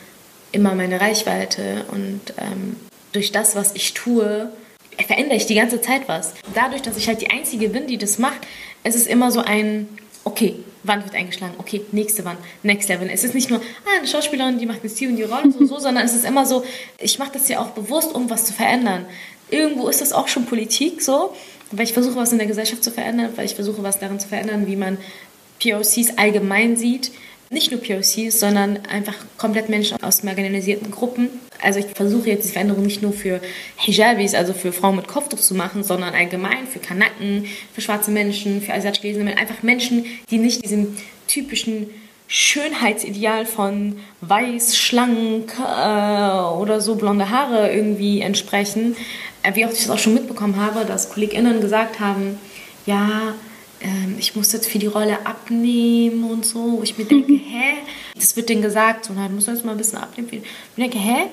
immer 0.52 0.74
meine 0.74 1.00
Reichweite 1.00 1.86
und 1.92 2.22
ähm, 2.40 2.76
durch 3.12 3.32
das, 3.32 3.56
was 3.56 3.76
ich 3.76 3.94
tue, 3.94 4.52
verändere 5.06 5.38
ich 5.38 5.46
die 5.46 5.54
ganze 5.54 5.80
Zeit 5.80 6.08
was. 6.08 6.34
Dadurch, 6.56 6.82
dass 6.82 6.98
ich 6.98 7.08
halt 7.08 7.22
die 7.22 7.30
Einzige 7.30 7.70
bin, 7.70 7.86
die 7.86 8.00
das 8.00 8.18
macht, 8.18 8.40
ist 8.84 8.96
es 8.96 9.06
immer 9.06 9.32
so 9.32 9.42
ein, 9.42 9.88
okay, 10.24 10.56
Wand 10.82 11.04
wird 11.04 11.14
eingeschlagen, 11.14 11.54
okay, 11.60 11.82
nächste 11.92 12.26
Wand, 12.26 12.40
next 12.64 12.90
level. 12.90 13.08
Es 13.12 13.24
ist 13.24 13.36
nicht 13.36 13.52
nur, 13.52 13.60
ah, 13.60 13.98
eine 14.00 14.08
Schauspielerin, 14.08 14.58
die 14.58 14.66
macht 14.66 14.84
jetzt 14.84 15.00
die 15.00 15.06
und 15.06 15.18
die 15.18 15.24
Rolle, 15.24 15.52
so, 15.52 15.66
so, 15.66 15.78
sondern 15.80 16.04
es 16.04 16.16
ist 16.16 16.26
immer 16.26 16.48
so, 16.48 16.66
ich 16.98 17.20
mache 17.20 17.34
das 17.34 17.48
ja 17.48 17.60
auch 17.60 17.70
bewusst, 17.70 18.16
um 18.16 18.28
was 18.32 18.46
zu 18.46 18.54
verändern. 18.54 19.06
Irgendwo 19.52 19.88
ist 19.88 20.02
das 20.02 20.14
auch 20.14 20.28
schon 20.28 20.48
Politik, 20.48 21.04
so, 21.04 21.36
weil 21.72 21.86
ich 21.86 21.94
versuche, 21.94 22.16
was 22.16 22.32
in 22.32 22.38
der 22.38 22.48
Gesellschaft 22.48 22.84
zu 22.84 22.92
verändern, 22.92 23.32
weil 23.36 23.46
ich 23.46 23.56
versuche, 23.56 23.84
was 23.84 24.00
darin 24.00 24.20
zu 24.20 24.28
verändern, 24.28 24.68
wie 24.68 24.76
man 24.76 24.98
POCs 25.62 26.18
allgemein 26.18 26.78
sieht. 26.78 27.12
Nicht 27.52 27.72
nur 27.72 27.82
POCs, 27.82 28.40
sondern 28.40 28.86
einfach 28.86 29.16
komplett 29.38 29.70
Menschen 29.70 30.02
aus 30.04 30.22
marginalisierten 30.22 30.92
Gruppen. 30.92 31.30
Also 31.62 31.80
ich 31.80 31.88
versuche 31.88 32.30
jetzt 32.30 32.48
die 32.48 32.52
Veränderung 32.52 32.84
nicht 32.84 33.02
nur 33.02 33.12
für 33.12 33.42
Hijabis, 33.76 34.36
also 34.36 34.54
für 34.54 34.72
Frauen 34.72 34.98
mit 34.98 35.08
Kopftuch 35.08 35.40
zu 35.40 35.56
machen, 35.56 35.84
sondern 35.84 36.14
allgemein 36.14 36.68
für 36.68 36.80
Kanaken, 36.80 37.46
für 37.74 37.82
schwarze 37.82 38.12
Menschen, 38.12 38.62
für 38.62 38.74
asiatisch 38.74 39.02
Menschen. 39.02 39.28
Einfach 39.30 39.64
Menschen, 39.64 40.06
die 40.30 40.38
nicht 40.38 40.64
diesem 40.64 40.96
typischen 41.28 41.90
Schönheitsideal 42.28 43.48
von 43.48 43.98
weiß, 44.22 44.78
schlank 44.78 45.52
äh, 45.58 46.62
oder 46.62 46.80
so 46.80 46.94
blonde 46.94 47.32
Haare 47.32 47.74
irgendwie 47.74 48.22
entsprechen. 48.22 48.96
Äh, 49.44 49.56
wie 49.56 49.66
oft 49.66 49.74
ich 49.74 49.82
das 49.82 49.90
auch 49.90 50.00
schon 50.00 50.14
mitbekommen 50.14 50.58
habe, 50.58 50.86
dass 50.86 51.10
KollegInnen 51.10 51.62
gesagt 51.62 52.00
haben, 52.00 52.38
ja, 52.86 53.34
ähm, 53.82 54.16
ich 54.20 54.36
muss 54.36 54.52
jetzt 54.52 54.68
für 54.68 54.80
die 54.80 54.88
Rolle 54.88 55.26
abnehmen 55.26 56.30
und 56.30 56.46
so. 56.46 56.80
Wo 56.80 56.84
ich 56.84 56.98
mir 56.98 57.06
denke, 57.06 57.34
hä? 57.34 57.78
Das 58.16 58.36
wird 58.36 58.50
denen 58.50 58.62
gesagt, 58.62 59.06
so, 59.06 59.14
na, 59.16 59.28
du 59.28 59.36
musst 59.36 59.48
jetzt 59.48 59.66
mal 59.66 59.72
ein 59.72 59.78
bisschen 59.78 60.00
abnehmen. 60.00 60.30
Ich 60.32 60.44
denke, 60.76 60.98
hä? 60.98 61.28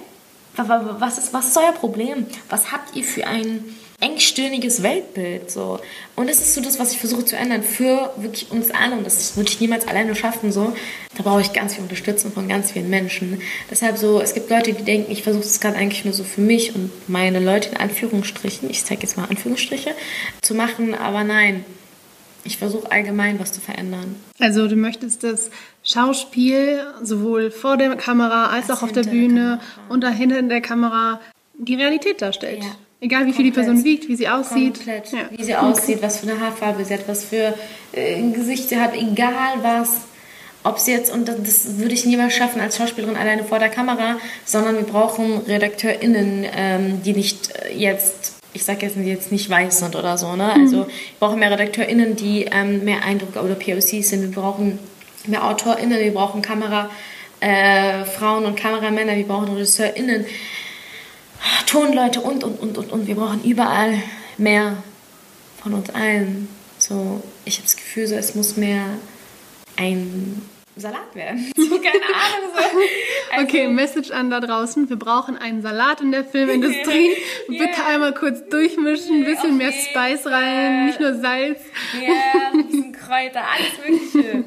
Was 0.56 1.18
ist, 1.18 1.34
was 1.34 1.48
ist 1.48 1.56
euer 1.58 1.72
Problem? 1.72 2.26
Was 2.48 2.72
habt 2.72 2.96
ihr 2.96 3.04
für 3.04 3.26
ein 3.26 3.62
engstirniges 4.00 4.82
Weltbild? 4.82 5.50
So. 5.50 5.80
Und 6.14 6.28
das 6.28 6.38
ist 6.38 6.54
so 6.54 6.60
das, 6.60 6.78
was 6.78 6.92
ich 6.92 6.98
versuche 6.98 7.24
zu 7.24 7.36
ändern 7.36 7.62
für 7.62 8.12
wirklich 8.16 8.50
uns 8.50 8.70
alle. 8.70 8.96
Und 8.96 9.04
das 9.04 9.36
würde 9.36 9.50
ich 9.50 9.60
niemals 9.60 9.86
alleine 9.88 10.14
schaffen. 10.14 10.52
So. 10.52 10.74
Da 11.16 11.22
brauche 11.22 11.40
ich 11.40 11.52
ganz 11.52 11.74
viel 11.74 11.82
Unterstützung 11.82 12.32
von 12.32 12.48
ganz 12.48 12.72
vielen 12.72 12.90
Menschen. 12.90 13.40
Deshalb 13.70 13.96
so, 13.98 14.20
es 14.20 14.34
gibt 14.34 14.50
Leute, 14.50 14.72
die 14.72 14.84
denken, 14.84 15.10
ich 15.10 15.22
versuche 15.22 15.44
das 15.44 15.60
gerade 15.60 15.76
eigentlich 15.76 16.04
nur 16.04 16.14
so 16.14 16.24
für 16.24 16.40
mich 16.40 16.74
und 16.74 16.90
meine 17.08 17.40
Leute 17.40 17.70
in 17.70 17.76
Anführungsstrichen, 17.76 18.68
ich 18.70 18.84
zeige 18.84 19.02
jetzt 19.02 19.16
mal 19.16 19.24
Anführungsstriche, 19.24 19.94
zu 20.42 20.54
machen. 20.54 20.94
Aber 20.94 21.24
nein, 21.24 21.64
ich 22.46 22.58
versuche 22.58 22.90
allgemein 22.90 23.38
was 23.40 23.52
zu 23.52 23.60
verändern. 23.60 24.16
Also 24.38 24.68
du 24.68 24.76
möchtest 24.76 25.24
das 25.24 25.50
Schauspiel 25.82 26.80
sowohl 27.02 27.50
vor 27.50 27.76
der 27.76 27.96
Kamera 27.96 28.46
als, 28.46 28.70
als 28.70 28.78
auch 28.78 28.82
auf 28.84 28.92
der 28.92 29.02
Bühne 29.02 29.60
der 29.60 29.90
und 29.90 30.02
dahinter 30.02 30.38
in 30.38 30.48
der 30.48 30.60
Kamera 30.60 31.20
die 31.58 31.74
Realität 31.74 32.22
darstellt. 32.22 32.62
Ja. 32.62 32.70
Egal 33.00 33.26
wie 33.26 33.32
viel 33.32 33.44
die 33.44 33.50
Person 33.50 33.84
wiegt, 33.84 34.08
wie 34.08 34.16
sie 34.16 34.28
aussieht. 34.28 34.76
Komplett. 34.76 35.12
Ja. 35.12 35.18
Wie 35.30 35.44
sie 35.44 35.54
aussieht, 35.54 36.02
was 36.02 36.18
für 36.18 36.30
eine 36.30 36.40
Haarfarbe 36.40 36.84
sie 36.84 36.94
hat, 36.94 37.06
was 37.06 37.24
für 37.24 37.54
äh, 37.92 38.14
ein 38.16 38.32
Gesicht 38.32 38.68
sie 38.70 38.78
hat, 38.78 38.94
egal 38.94 39.58
was. 39.62 40.02
Ob 40.64 40.78
sie 40.78 40.92
jetzt, 40.92 41.12
und 41.12 41.28
das 41.28 41.78
würde 41.78 41.94
ich 41.94 42.06
niemals 42.06 42.34
schaffen 42.34 42.60
als 42.60 42.76
Schauspielerin 42.76 43.16
alleine 43.16 43.44
vor 43.44 43.58
der 43.58 43.68
Kamera, 43.68 44.16
sondern 44.44 44.76
wir 44.76 44.82
brauchen 44.84 45.38
RedakteurInnen, 45.46 46.44
ähm, 46.56 47.02
die 47.04 47.12
nicht 47.12 47.52
äh, 47.56 47.76
jetzt 47.76 48.32
ich 48.52 48.64
sage 48.64 48.86
jetzt, 48.86 48.96
jetzt 48.96 49.32
nicht 49.32 49.50
weiß 49.50 49.80
sind 49.80 49.94
oder 49.96 50.16
so. 50.16 50.34
Ne? 50.34 50.50
Also 50.50 50.86
wir 50.86 50.92
brauchen 51.20 51.38
mehr 51.38 51.50
RedakteurInnen, 51.50 52.16
die 52.16 52.46
ähm, 52.50 52.84
mehr 52.84 53.04
Eindruck 53.04 53.36
oder 53.36 53.54
POCs 53.54 54.08
sind. 54.08 54.22
Wir 54.22 54.30
brauchen 54.30 54.78
mehr 55.26 55.44
AutorInnen, 55.44 56.00
wir 56.00 56.14
brauchen 56.14 56.40
Kamera, 56.40 56.88
äh, 57.40 58.02
und 58.20 58.56
Kameramänner, 58.56 59.16
wir 59.16 59.26
brauchen 59.26 59.52
RegisseurInnen, 59.52 60.24
Tonleute 61.66 62.20
und, 62.20 62.44
und, 62.44 62.60
und, 62.60 62.78
und, 62.78 62.92
und. 62.92 63.06
Wir 63.06 63.16
brauchen 63.16 63.42
überall 63.44 64.02
mehr 64.38 64.76
von 65.62 65.74
uns 65.74 65.90
allen. 65.90 66.48
So, 66.78 67.22
ich 67.44 67.56
habe 67.56 67.64
das 67.64 67.76
Gefühl, 67.76 68.06
so, 68.06 68.14
es 68.14 68.34
muss 68.34 68.56
mehr 68.56 68.84
ein 69.76 70.42
Salat 70.76 71.14
werden. 71.14 71.52
So, 71.56 71.76
keine 71.78 71.94
Ahnung. 71.94 72.50
So. 72.54 72.62
Also, 73.32 73.44
okay, 73.44 73.68
Message 73.68 74.10
an 74.10 74.30
da 74.30 74.40
draußen. 74.40 74.88
Wir 74.90 74.96
brauchen 74.96 75.36
einen 75.38 75.62
Salat 75.62 76.02
in 76.02 76.12
der 76.12 76.24
Filmindustrie. 76.24 77.16
yeah. 77.48 77.66
Bitte 77.66 77.84
einmal 77.86 78.12
kurz 78.12 78.46
durchmischen, 78.48 79.16
ein 79.16 79.24
bisschen 79.24 79.56
mehr 79.56 79.72
Spice 79.72 80.26
rein, 80.26 80.86
nicht 80.86 81.00
nur 81.00 81.14
Salz. 81.14 81.60
Ja, 81.94 82.08
yeah, 82.08 82.50
ein 82.52 82.66
bisschen 82.66 82.92
Kräuter, 82.92 83.42
alles 83.42 84.12
Mögliche. 84.12 84.44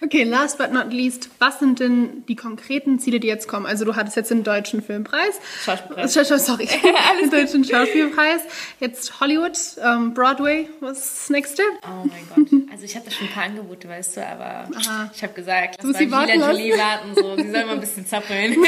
Okay, 0.00 0.22
last 0.22 0.58
but 0.58 0.72
not 0.72 0.92
least, 0.92 1.28
was 1.40 1.58
sind 1.58 1.80
denn 1.80 2.24
die 2.28 2.36
konkreten 2.36 3.00
Ziele, 3.00 3.18
die 3.18 3.26
jetzt 3.26 3.48
kommen? 3.48 3.66
Also 3.66 3.84
du 3.84 3.96
hattest 3.96 4.16
jetzt 4.16 4.30
den 4.30 4.44
deutschen 4.44 4.80
Filmpreis. 4.80 5.40
Schauspielpreis. 5.64 6.12
Sorry, 6.46 6.68
den 7.20 7.30
deutschen 7.30 7.64
Schauspielpreis. 7.64 8.42
Jetzt 8.78 9.20
Hollywood, 9.20 9.58
ähm, 9.84 10.14
Broadway, 10.14 10.68
was 10.80 10.98
ist 10.98 11.18
das 11.18 11.30
nächste? 11.30 11.62
Oh 11.82 12.06
mein 12.06 12.28
Gott. 12.34 12.62
Also 12.70 12.84
ich 12.84 12.94
hatte 12.94 13.10
schon 13.10 13.26
ein 13.26 13.32
paar 13.32 13.44
Angebote, 13.44 13.88
weißt 13.88 14.18
du, 14.18 14.26
aber 14.26 14.68
Aha. 14.76 15.10
ich 15.12 15.22
habe 15.22 15.32
gesagt, 15.32 15.78
lass 15.82 16.00
mal 16.06 16.26
Gila 16.26 16.52
Jolie 16.52 16.72
warten, 16.78 17.14
so. 17.14 17.36
Sie 17.36 17.50
soll 17.50 17.64
mal 17.64 17.74
ein 17.74 17.80
bisschen 17.80 18.06
zappeln. 18.06 18.54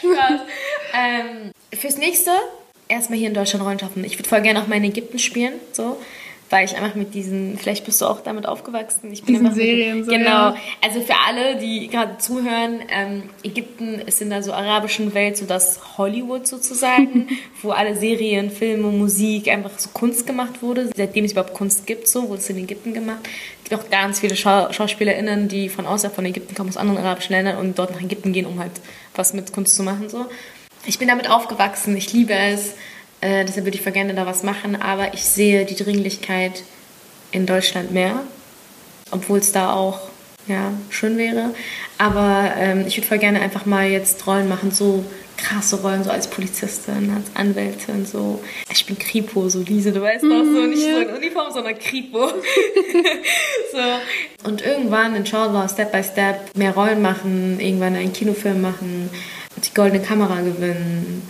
Spaß. 0.00 0.40
Ähm, 0.94 1.52
fürs 1.72 1.98
nächste 1.98 2.32
erstmal 2.88 3.18
hier 3.18 3.28
in 3.28 3.34
Deutschland 3.34 3.64
Rollen 3.64 3.78
schaffen. 3.78 4.02
Ich 4.04 4.18
würde 4.18 4.28
voll 4.28 4.40
gerne 4.40 4.60
auch 4.60 4.66
mal 4.66 4.76
in 4.76 4.84
Ägypten 4.84 5.18
spielen, 5.18 5.54
so 5.72 6.00
weil 6.50 6.64
ich 6.64 6.76
einfach 6.76 6.94
mit 6.94 7.14
diesen, 7.14 7.58
vielleicht 7.58 7.84
bist 7.84 8.00
du 8.00 8.06
auch 8.06 8.20
damit 8.20 8.46
aufgewachsen. 8.46 9.12
Ich 9.12 9.22
bin 9.22 9.34
diesen 9.34 9.54
Serien 9.54 9.98
mit, 9.98 10.06
so. 10.06 10.10
Genau. 10.10 10.28
Ja. 10.28 10.56
Also 10.82 11.00
für 11.00 11.14
alle, 11.26 11.56
die 11.56 11.88
gerade 11.88 12.18
zuhören, 12.18 12.80
ähm, 12.90 13.24
Ägypten 13.42 13.96
ist 14.00 14.22
in 14.22 14.30
der 14.30 14.42
so 14.42 14.52
arabischen 14.52 15.12
Welt 15.14 15.36
so 15.36 15.44
das 15.44 15.98
Hollywood 15.98 16.46
sozusagen, 16.46 17.28
wo 17.62 17.70
alle 17.70 17.94
Serien, 17.94 18.50
Filme, 18.50 18.88
Musik, 18.88 19.48
einfach 19.48 19.78
so 19.78 19.90
Kunst 19.92 20.26
gemacht 20.26 20.62
wurde. 20.62 20.90
Seitdem 20.96 21.24
es 21.24 21.32
überhaupt 21.32 21.54
Kunst 21.54 21.86
gibt, 21.86 22.08
so 22.08 22.28
wurde 22.28 22.40
es 22.40 22.48
in 22.48 22.58
Ägypten 22.58 22.94
gemacht. 22.94 23.20
Es 23.62 23.68
gibt 23.68 23.82
auch 23.82 23.90
ganz 23.90 24.20
viele 24.20 24.34
Schau 24.34 24.72
SchauspielerInnen, 24.72 25.48
die 25.48 25.68
von 25.68 25.86
außerhalb 25.86 26.14
von 26.14 26.24
Ägypten 26.24 26.54
kommen, 26.54 26.70
aus 26.70 26.78
anderen 26.78 26.98
arabischen 26.98 27.34
Ländern 27.34 27.58
und 27.58 27.78
dort 27.78 27.92
nach 27.92 28.00
Ägypten 28.00 28.32
gehen, 28.32 28.46
um 28.46 28.58
halt 28.58 28.72
was 29.14 29.34
mit 29.34 29.52
Kunst 29.52 29.76
zu 29.76 29.82
machen, 29.82 30.08
so. 30.08 30.26
Ich 30.86 30.98
bin 30.98 31.08
damit 31.08 31.28
aufgewachsen, 31.28 31.96
ich 31.96 32.12
liebe 32.14 32.32
es 32.32 32.74
äh, 33.20 33.44
deshalb 33.44 33.66
würde 33.66 33.76
ich 33.76 33.82
voll 33.82 33.92
gerne 33.92 34.14
da 34.14 34.26
was 34.26 34.42
machen, 34.42 34.80
aber 34.80 35.14
ich 35.14 35.24
sehe 35.24 35.64
die 35.64 35.76
Dringlichkeit 35.76 36.62
in 37.32 37.46
Deutschland 37.46 37.90
mehr, 37.90 38.22
obwohl 39.10 39.38
es 39.38 39.52
da 39.52 39.72
auch 39.72 40.00
ja, 40.46 40.72
schön 40.88 41.18
wäre. 41.18 41.54
Aber 41.98 42.52
ähm, 42.56 42.84
ich 42.86 42.96
würde 42.96 43.06
voll 43.06 43.18
gerne 43.18 43.40
einfach 43.40 43.66
mal 43.66 43.88
jetzt 43.88 44.26
Rollen 44.26 44.48
machen, 44.48 44.70
so 44.70 45.04
krasse 45.36 45.82
Rollen, 45.82 46.04
so 46.04 46.10
als 46.10 46.28
Polizistin, 46.28 47.12
als 47.14 47.34
Anwältin, 47.34 48.06
so. 48.06 48.42
Ich 48.72 48.86
bin 48.86 48.98
Kripo, 48.98 49.48
so 49.48 49.60
Lise, 49.60 49.92
du 49.92 50.00
weißt 50.00 50.24
doch, 50.24 50.44
so 50.44 50.66
nicht 50.66 50.82
so 50.82 50.98
in 50.98 51.10
Uniform, 51.10 51.52
sondern 51.52 51.78
Kripo. 51.78 52.28
so. 53.72 54.48
Und 54.48 54.62
irgendwann, 54.62 55.14
inshallah, 55.14 55.68
Step 55.68 55.92
by 55.92 56.02
Step, 56.02 56.56
mehr 56.56 56.72
Rollen 56.72 57.02
machen, 57.02 57.60
irgendwann 57.60 57.94
einen 57.94 58.12
Kinofilm 58.12 58.60
machen, 58.60 59.10
die 59.56 59.74
goldene 59.74 60.02
Kamera 60.02 60.40
gewinnen 60.40 61.22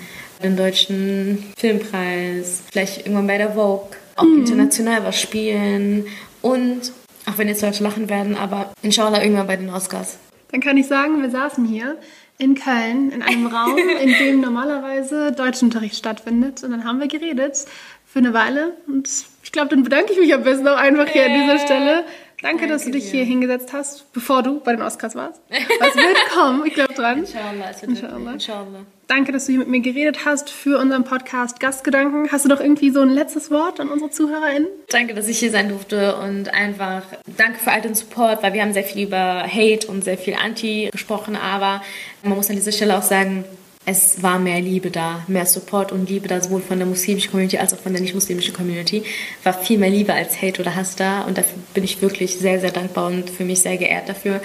den 0.43 0.57
deutschen 0.57 1.45
Filmpreis, 1.57 2.63
vielleicht 2.71 2.99
irgendwann 2.99 3.27
bei 3.27 3.39
der 3.39 3.53
Vogue, 3.53 3.89
auch 4.17 4.25
mhm. 4.25 4.41
international 4.41 5.05
was 5.05 5.21
spielen 5.21 6.07
und, 6.43 6.93
auch 7.27 7.39
wenn 7.39 7.49
jetzt 7.49 7.63
Leute 7.63 7.83
lachen 7.83 8.09
werden, 8.09 8.37
aber 8.37 8.73
inshallah 8.83 9.23
irgendwann 9.23 9.47
bei 9.47 9.57
den 9.57 9.71
Oscars. 9.71 10.19
Dann 10.51 10.61
kann 10.61 10.77
ich 10.77 10.87
sagen, 10.87 11.21
wir 11.21 11.31
saßen 11.31 11.65
hier 11.67 11.99
in 12.39 12.55
Köln 12.55 13.11
in 13.11 13.23
einem 13.23 13.47
Raum, 13.55 13.77
in 13.77 14.15
dem 14.15 14.41
normalerweise 14.41 15.33
Deutschunterricht 15.33 15.97
stattfindet. 15.97 16.63
Und 16.63 16.71
dann 16.71 16.85
haben 16.85 17.01
wir 17.01 17.09
geredet 17.09 17.65
für 18.07 18.21
eine 18.21 18.33
Weile. 18.33 18.77
Und 18.87 19.09
ich 19.43 19.53
glaube, 19.53 19.69
dann 19.69 19.83
bedanke 19.83 20.13
ich 20.13 20.19
mich 20.19 20.33
am 20.35 20.45
besten 20.45 20.67
auch 20.69 20.77
einfach 20.77 21.09
hier 21.09 21.27
an 21.27 21.35
dieser 21.35 21.59
Stelle. 21.59 22.05
Danke, 22.41 22.61
Danke 22.61 22.69
dass 22.69 22.85
du 22.85 22.93
dich 22.93 23.05
dir. 23.05 23.11
hier 23.11 23.25
hingesetzt 23.25 23.73
hast, 23.73 24.13
bevor 24.13 24.43
du 24.43 24.61
bei 24.61 24.73
den 24.73 24.83
Oscars 24.83 25.17
warst. 25.17 25.41
Was 25.81 25.97
wird 25.97 26.31
kommen? 26.33 26.65
Ich 26.67 26.75
glaube 26.75 26.95
dran. 26.95 27.19
Inshallah, 27.19 27.71
es 27.71 27.83
wird 27.83 27.91
Inshallah. 27.91 28.33
Inshallah. 28.33 28.87
Danke, 29.09 29.33
dass 29.33 29.47
du 29.47 29.53
hier 29.53 29.61
mit 29.61 29.69
mir 29.69 29.81
geredet 29.81 30.27
hast 30.27 30.51
für 30.51 30.79
unseren 30.79 31.03
Podcast 31.03 31.61
Gastgedanken. 31.61 32.31
Hast 32.31 32.45
du 32.45 32.51
noch 32.51 32.61
irgendwie 32.61 32.91
so 32.91 33.01
ein 33.01 33.09
letztes 33.09 33.51
Wort 33.51 33.81
an 33.81 33.89
unsere 33.89 34.11
ZuhörerInnen? 34.11 34.69
Danke, 34.91 35.15
dass 35.15 35.29
ich 35.29 35.39
hier 35.39 35.51
sein 35.51 35.71
durfte 35.71 36.17
und 36.17 36.53
einfach 36.53 37.05
danke 37.39 37.59
für 37.59 37.73
all 37.73 37.81
den 37.81 37.95
Support, 37.95 38.43
weil 38.43 38.53
wir 38.53 38.61
haben 38.61 38.75
sehr 38.75 38.85
viel 38.85 39.07
über 39.07 39.47
Hate 39.47 39.87
und 39.87 40.05
sehr 40.05 40.19
viel 40.19 40.35
Anti 40.35 40.91
gesprochen, 40.93 41.37
aber 41.37 41.83
man 42.23 42.37
muss 42.37 42.51
an 42.51 42.57
dieser 42.57 42.71
Stelle 42.71 42.99
auch 42.99 43.03
sagen, 43.03 43.47
es 43.87 44.23
war 44.23 44.39
mehr 44.39 44.61
Liebe 44.61 44.91
da, 44.91 45.25
mehr 45.27 45.47
Support 45.47 45.91
und 45.91 46.11
Liebe 46.11 46.29
da, 46.29 46.43
sowohl 46.43 46.61
von 46.61 46.77
der 46.77 46.87
muslimischen 46.87 47.31
Community 47.31 47.57
als 47.57 47.73
auch 47.73 47.79
von 47.79 47.95
der 47.95 48.03
nicht-muslimischen 48.03 48.53
Community. 48.53 49.05
War 49.43 49.55
viel 49.55 49.79
mehr 49.79 49.89
Liebe 49.89 50.13
als 50.13 50.43
Hate 50.43 50.61
oder 50.61 50.77
Hass 50.77 50.97
da 50.97 51.23
und 51.23 51.39
dafür 51.39 51.57
bin 51.73 51.83
ich 51.83 52.03
wirklich 52.03 52.37
sehr, 52.37 52.61
sehr 52.61 52.73
dankbar 52.73 53.07
und 53.07 53.31
für 53.31 53.47
mich 53.47 53.61
sehr 53.61 53.79
geehrt 53.79 54.07
dafür. 54.11 54.43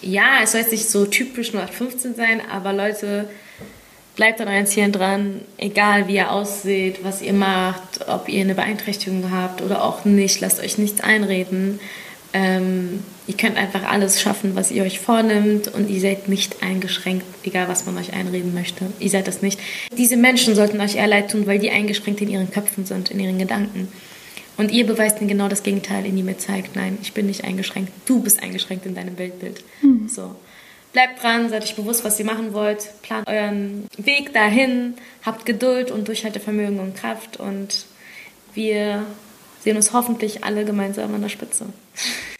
Ja, 0.00 0.42
es 0.44 0.52
soll 0.52 0.60
jetzt 0.60 0.70
nicht 0.70 0.88
so 0.88 1.06
typisch 1.06 1.48
0815 1.48 2.14
sein, 2.14 2.40
aber 2.48 2.72
Leute, 2.72 3.28
bleibt 4.16 4.40
an 4.40 4.48
euren 4.48 4.66
Zielen 4.66 4.92
dran, 4.92 5.42
egal 5.58 6.08
wie 6.08 6.16
ihr 6.16 6.32
aussieht, 6.32 7.00
was 7.04 7.22
ihr 7.22 7.34
macht, 7.34 8.08
ob 8.08 8.28
ihr 8.28 8.40
eine 8.40 8.54
Beeinträchtigung 8.54 9.30
habt 9.30 9.62
oder 9.62 9.84
auch 9.84 10.04
nicht, 10.04 10.40
lasst 10.40 10.58
euch 10.58 10.78
nichts 10.78 11.02
einreden. 11.02 11.78
Ähm, 12.32 13.00
ihr 13.26 13.36
könnt 13.36 13.56
einfach 13.56 13.84
alles 13.84 14.20
schaffen, 14.20 14.56
was 14.56 14.70
ihr 14.70 14.82
euch 14.82 14.98
vornimmt 14.98 15.68
und 15.68 15.88
ihr 15.88 16.00
seid 16.00 16.28
nicht 16.28 16.62
eingeschränkt, 16.62 17.24
egal 17.44 17.68
was 17.68 17.86
man 17.86 17.96
euch 17.98 18.14
einreden 18.14 18.52
möchte. 18.54 18.86
Ihr 18.98 19.10
seid 19.10 19.28
das 19.28 19.42
nicht. 19.42 19.60
Diese 19.96 20.16
Menschen 20.16 20.54
sollten 20.54 20.80
euch 20.80 20.96
eher 20.96 21.06
leid 21.06 21.30
tun, 21.30 21.46
weil 21.46 21.58
die 21.58 21.70
eingeschränkt 21.70 22.20
in 22.22 22.30
ihren 22.30 22.50
Köpfen 22.50 22.84
sind, 22.86 23.10
in 23.10 23.20
ihren 23.20 23.38
Gedanken. 23.38 23.88
Und 24.56 24.72
ihr 24.72 24.86
beweist 24.86 25.20
mir 25.20 25.28
genau 25.28 25.48
das 25.48 25.62
Gegenteil, 25.62 26.06
indem 26.06 26.28
ihr 26.28 26.38
zeigt, 26.38 26.76
nein, 26.76 26.96
ich 27.02 27.12
bin 27.12 27.26
nicht 27.26 27.44
eingeschränkt, 27.44 27.92
du 28.06 28.22
bist 28.22 28.42
eingeschränkt 28.42 28.86
in 28.86 28.94
deinem 28.94 29.18
Weltbild. 29.18 29.62
Mhm. 29.82 30.08
So. 30.08 30.34
Bleibt 30.96 31.22
dran, 31.22 31.50
seid 31.50 31.62
euch 31.62 31.76
bewusst, 31.76 32.06
was 32.06 32.18
ihr 32.18 32.24
machen 32.24 32.54
wollt, 32.54 32.88
plant 33.02 33.28
euren 33.28 33.86
Weg 33.98 34.32
dahin, 34.32 34.94
habt 35.26 35.44
Geduld 35.44 35.90
und 35.90 36.08
Durchhaltevermögen 36.08 36.80
und 36.80 36.96
Kraft 36.96 37.36
und 37.36 37.84
wir 38.54 39.04
sehen 39.60 39.76
uns 39.76 39.92
hoffentlich 39.92 40.42
alle 40.42 40.64
gemeinsam 40.64 41.14
an 41.14 41.20
der 41.20 41.28
Spitze. 41.28 41.66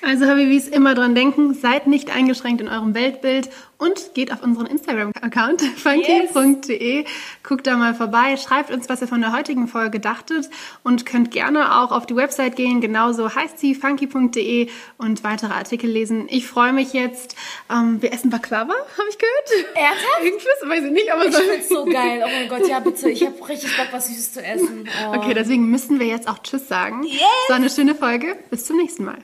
Also 0.02 0.26
Habibis 0.26 0.68
immer 0.68 0.94
dran 0.94 1.14
denken, 1.14 1.54
seid 1.54 1.86
nicht 1.86 2.14
eingeschränkt 2.14 2.60
in 2.60 2.68
eurem 2.68 2.94
Weltbild 2.94 3.50
und 3.78 4.14
geht 4.14 4.32
auf 4.32 4.42
unseren 4.42 4.66
Instagram-Account 4.66 5.62
funky.de, 5.76 7.00
yes. 7.00 7.10
guckt 7.42 7.66
da 7.66 7.76
mal 7.76 7.94
vorbei, 7.94 8.36
schreibt 8.36 8.70
uns, 8.70 8.88
was 8.88 9.02
ihr 9.02 9.08
von 9.08 9.20
der 9.20 9.32
heutigen 9.32 9.68
Folge 9.68 10.00
dachtet 10.00 10.48
und 10.82 11.04
könnt 11.04 11.30
gerne 11.30 11.80
auch 11.80 11.92
auf 11.92 12.06
die 12.06 12.16
Website 12.16 12.56
gehen, 12.56 12.80
genauso 12.80 13.34
heißt 13.34 13.58
sie 13.58 13.74
funky.de 13.74 14.68
und 14.98 15.24
weitere 15.24 15.52
Artikel 15.52 15.90
lesen. 15.90 16.26
Ich 16.30 16.46
freue 16.46 16.72
mich 16.72 16.92
jetzt. 16.92 17.36
Ähm, 17.70 18.00
wir 18.00 18.12
essen 18.12 18.30
Baklava, 18.30 18.72
habe 18.72 19.08
ich 19.10 19.18
gehört. 19.18 19.74
Ernsthaft? 19.74 20.22
Irgendwas, 20.22 20.68
weiß 20.68 20.84
ich 20.84 20.92
nicht, 20.92 21.12
aber 21.12 21.26
ich 21.26 21.34
so. 21.34 21.42
Ich 21.58 21.68
so 21.68 21.84
geil. 21.84 22.22
Oh 22.24 22.28
mein 22.28 22.48
Gott, 22.48 22.68
ja 22.68 22.80
bitte, 22.80 23.10
ich 23.10 23.24
habe 23.24 23.48
richtig 23.48 23.76
Bock, 23.76 23.88
was 23.90 24.08
Süßes 24.08 24.32
zu 24.32 24.44
essen. 24.44 24.88
Oh. 25.06 25.16
Okay, 25.16 25.34
deswegen 25.34 25.68
müssen 25.70 26.00
wir 26.00 26.06
jetzt 26.06 26.28
auch 26.28 26.38
Tschüss 26.38 26.68
sagen. 26.68 27.02
Yes. 27.04 27.20
So 27.48 27.54
eine 27.54 27.70
schöne 27.70 27.94
Folge. 27.94 28.36
Bis 28.50 28.64
zum 28.64 28.76
nächsten 28.76 29.04
Mal. 29.04 29.18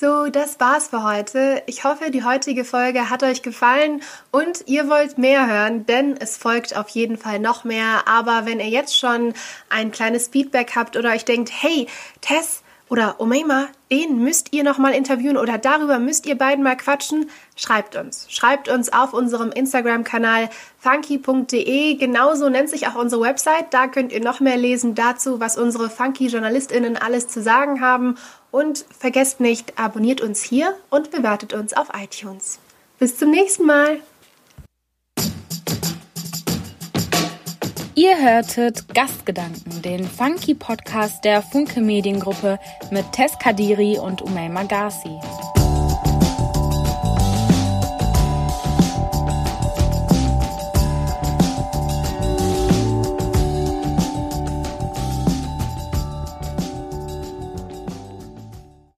So, 0.00 0.28
das 0.28 0.60
war's 0.60 0.88
für 0.88 1.02
heute. 1.02 1.62
Ich 1.66 1.82
hoffe, 1.82 2.12
die 2.12 2.22
heutige 2.22 2.64
Folge 2.64 3.10
hat 3.10 3.24
euch 3.24 3.42
gefallen 3.42 4.00
und 4.30 4.62
ihr 4.66 4.88
wollt 4.88 5.18
mehr 5.18 5.48
hören, 5.48 5.86
denn 5.86 6.16
es 6.16 6.36
folgt 6.36 6.76
auf 6.76 6.88
jeden 6.90 7.16
Fall 7.16 7.40
noch 7.40 7.64
mehr. 7.64 8.06
Aber 8.06 8.46
wenn 8.46 8.60
ihr 8.60 8.68
jetzt 8.68 8.96
schon 8.96 9.34
ein 9.70 9.90
kleines 9.90 10.28
Feedback 10.28 10.76
habt 10.76 10.96
oder 10.96 11.10
euch 11.10 11.24
denkt, 11.24 11.50
hey, 11.52 11.88
Tess, 12.20 12.62
oder 12.88 13.16
Omeima, 13.18 13.68
den 13.90 14.18
müsst 14.22 14.52
ihr 14.52 14.64
noch 14.64 14.78
mal 14.78 14.92
interviewen 14.94 15.36
oder 15.36 15.58
darüber 15.58 15.98
müsst 15.98 16.26
ihr 16.26 16.36
beiden 16.36 16.62
mal 16.64 16.76
quatschen, 16.76 17.30
schreibt 17.56 17.96
uns. 17.96 18.26
Schreibt 18.28 18.68
uns 18.68 18.92
auf 18.92 19.12
unserem 19.12 19.50
Instagram-Kanal 19.50 20.50
funky.de. 20.78 21.94
Genauso 21.94 22.48
nennt 22.48 22.70
sich 22.70 22.86
auch 22.86 22.94
unsere 22.94 23.22
Website. 23.22 23.72
Da 23.72 23.88
könnt 23.88 24.12
ihr 24.12 24.22
noch 24.22 24.40
mehr 24.40 24.56
lesen 24.56 24.94
dazu, 24.94 25.40
was 25.40 25.58
unsere 25.58 25.90
Funky-JournalistInnen 25.90 26.96
alles 26.96 27.28
zu 27.28 27.42
sagen 27.42 27.80
haben. 27.80 28.16
Und 28.50 28.84
vergesst 28.98 29.40
nicht, 29.40 29.78
abonniert 29.78 30.20
uns 30.20 30.42
hier 30.42 30.74
und 30.90 31.10
bewertet 31.10 31.52
uns 31.52 31.74
auf 31.74 31.88
iTunes. 31.94 32.58
Bis 32.98 33.16
zum 33.16 33.30
nächsten 33.30 33.66
Mal. 33.66 34.00
Ihr 37.98 38.16
hörtet 38.16 38.94
Gastgedanken, 38.94 39.82
den 39.82 40.06
funky 40.06 40.54
Podcast 40.54 41.24
der 41.24 41.42
Funke 41.42 41.80
Mediengruppe 41.80 42.60
mit 42.92 43.10
Tess 43.10 43.36
Kadiri 43.40 43.98
und 43.98 44.22
Umay 44.22 44.48
Magasi. 44.48 45.18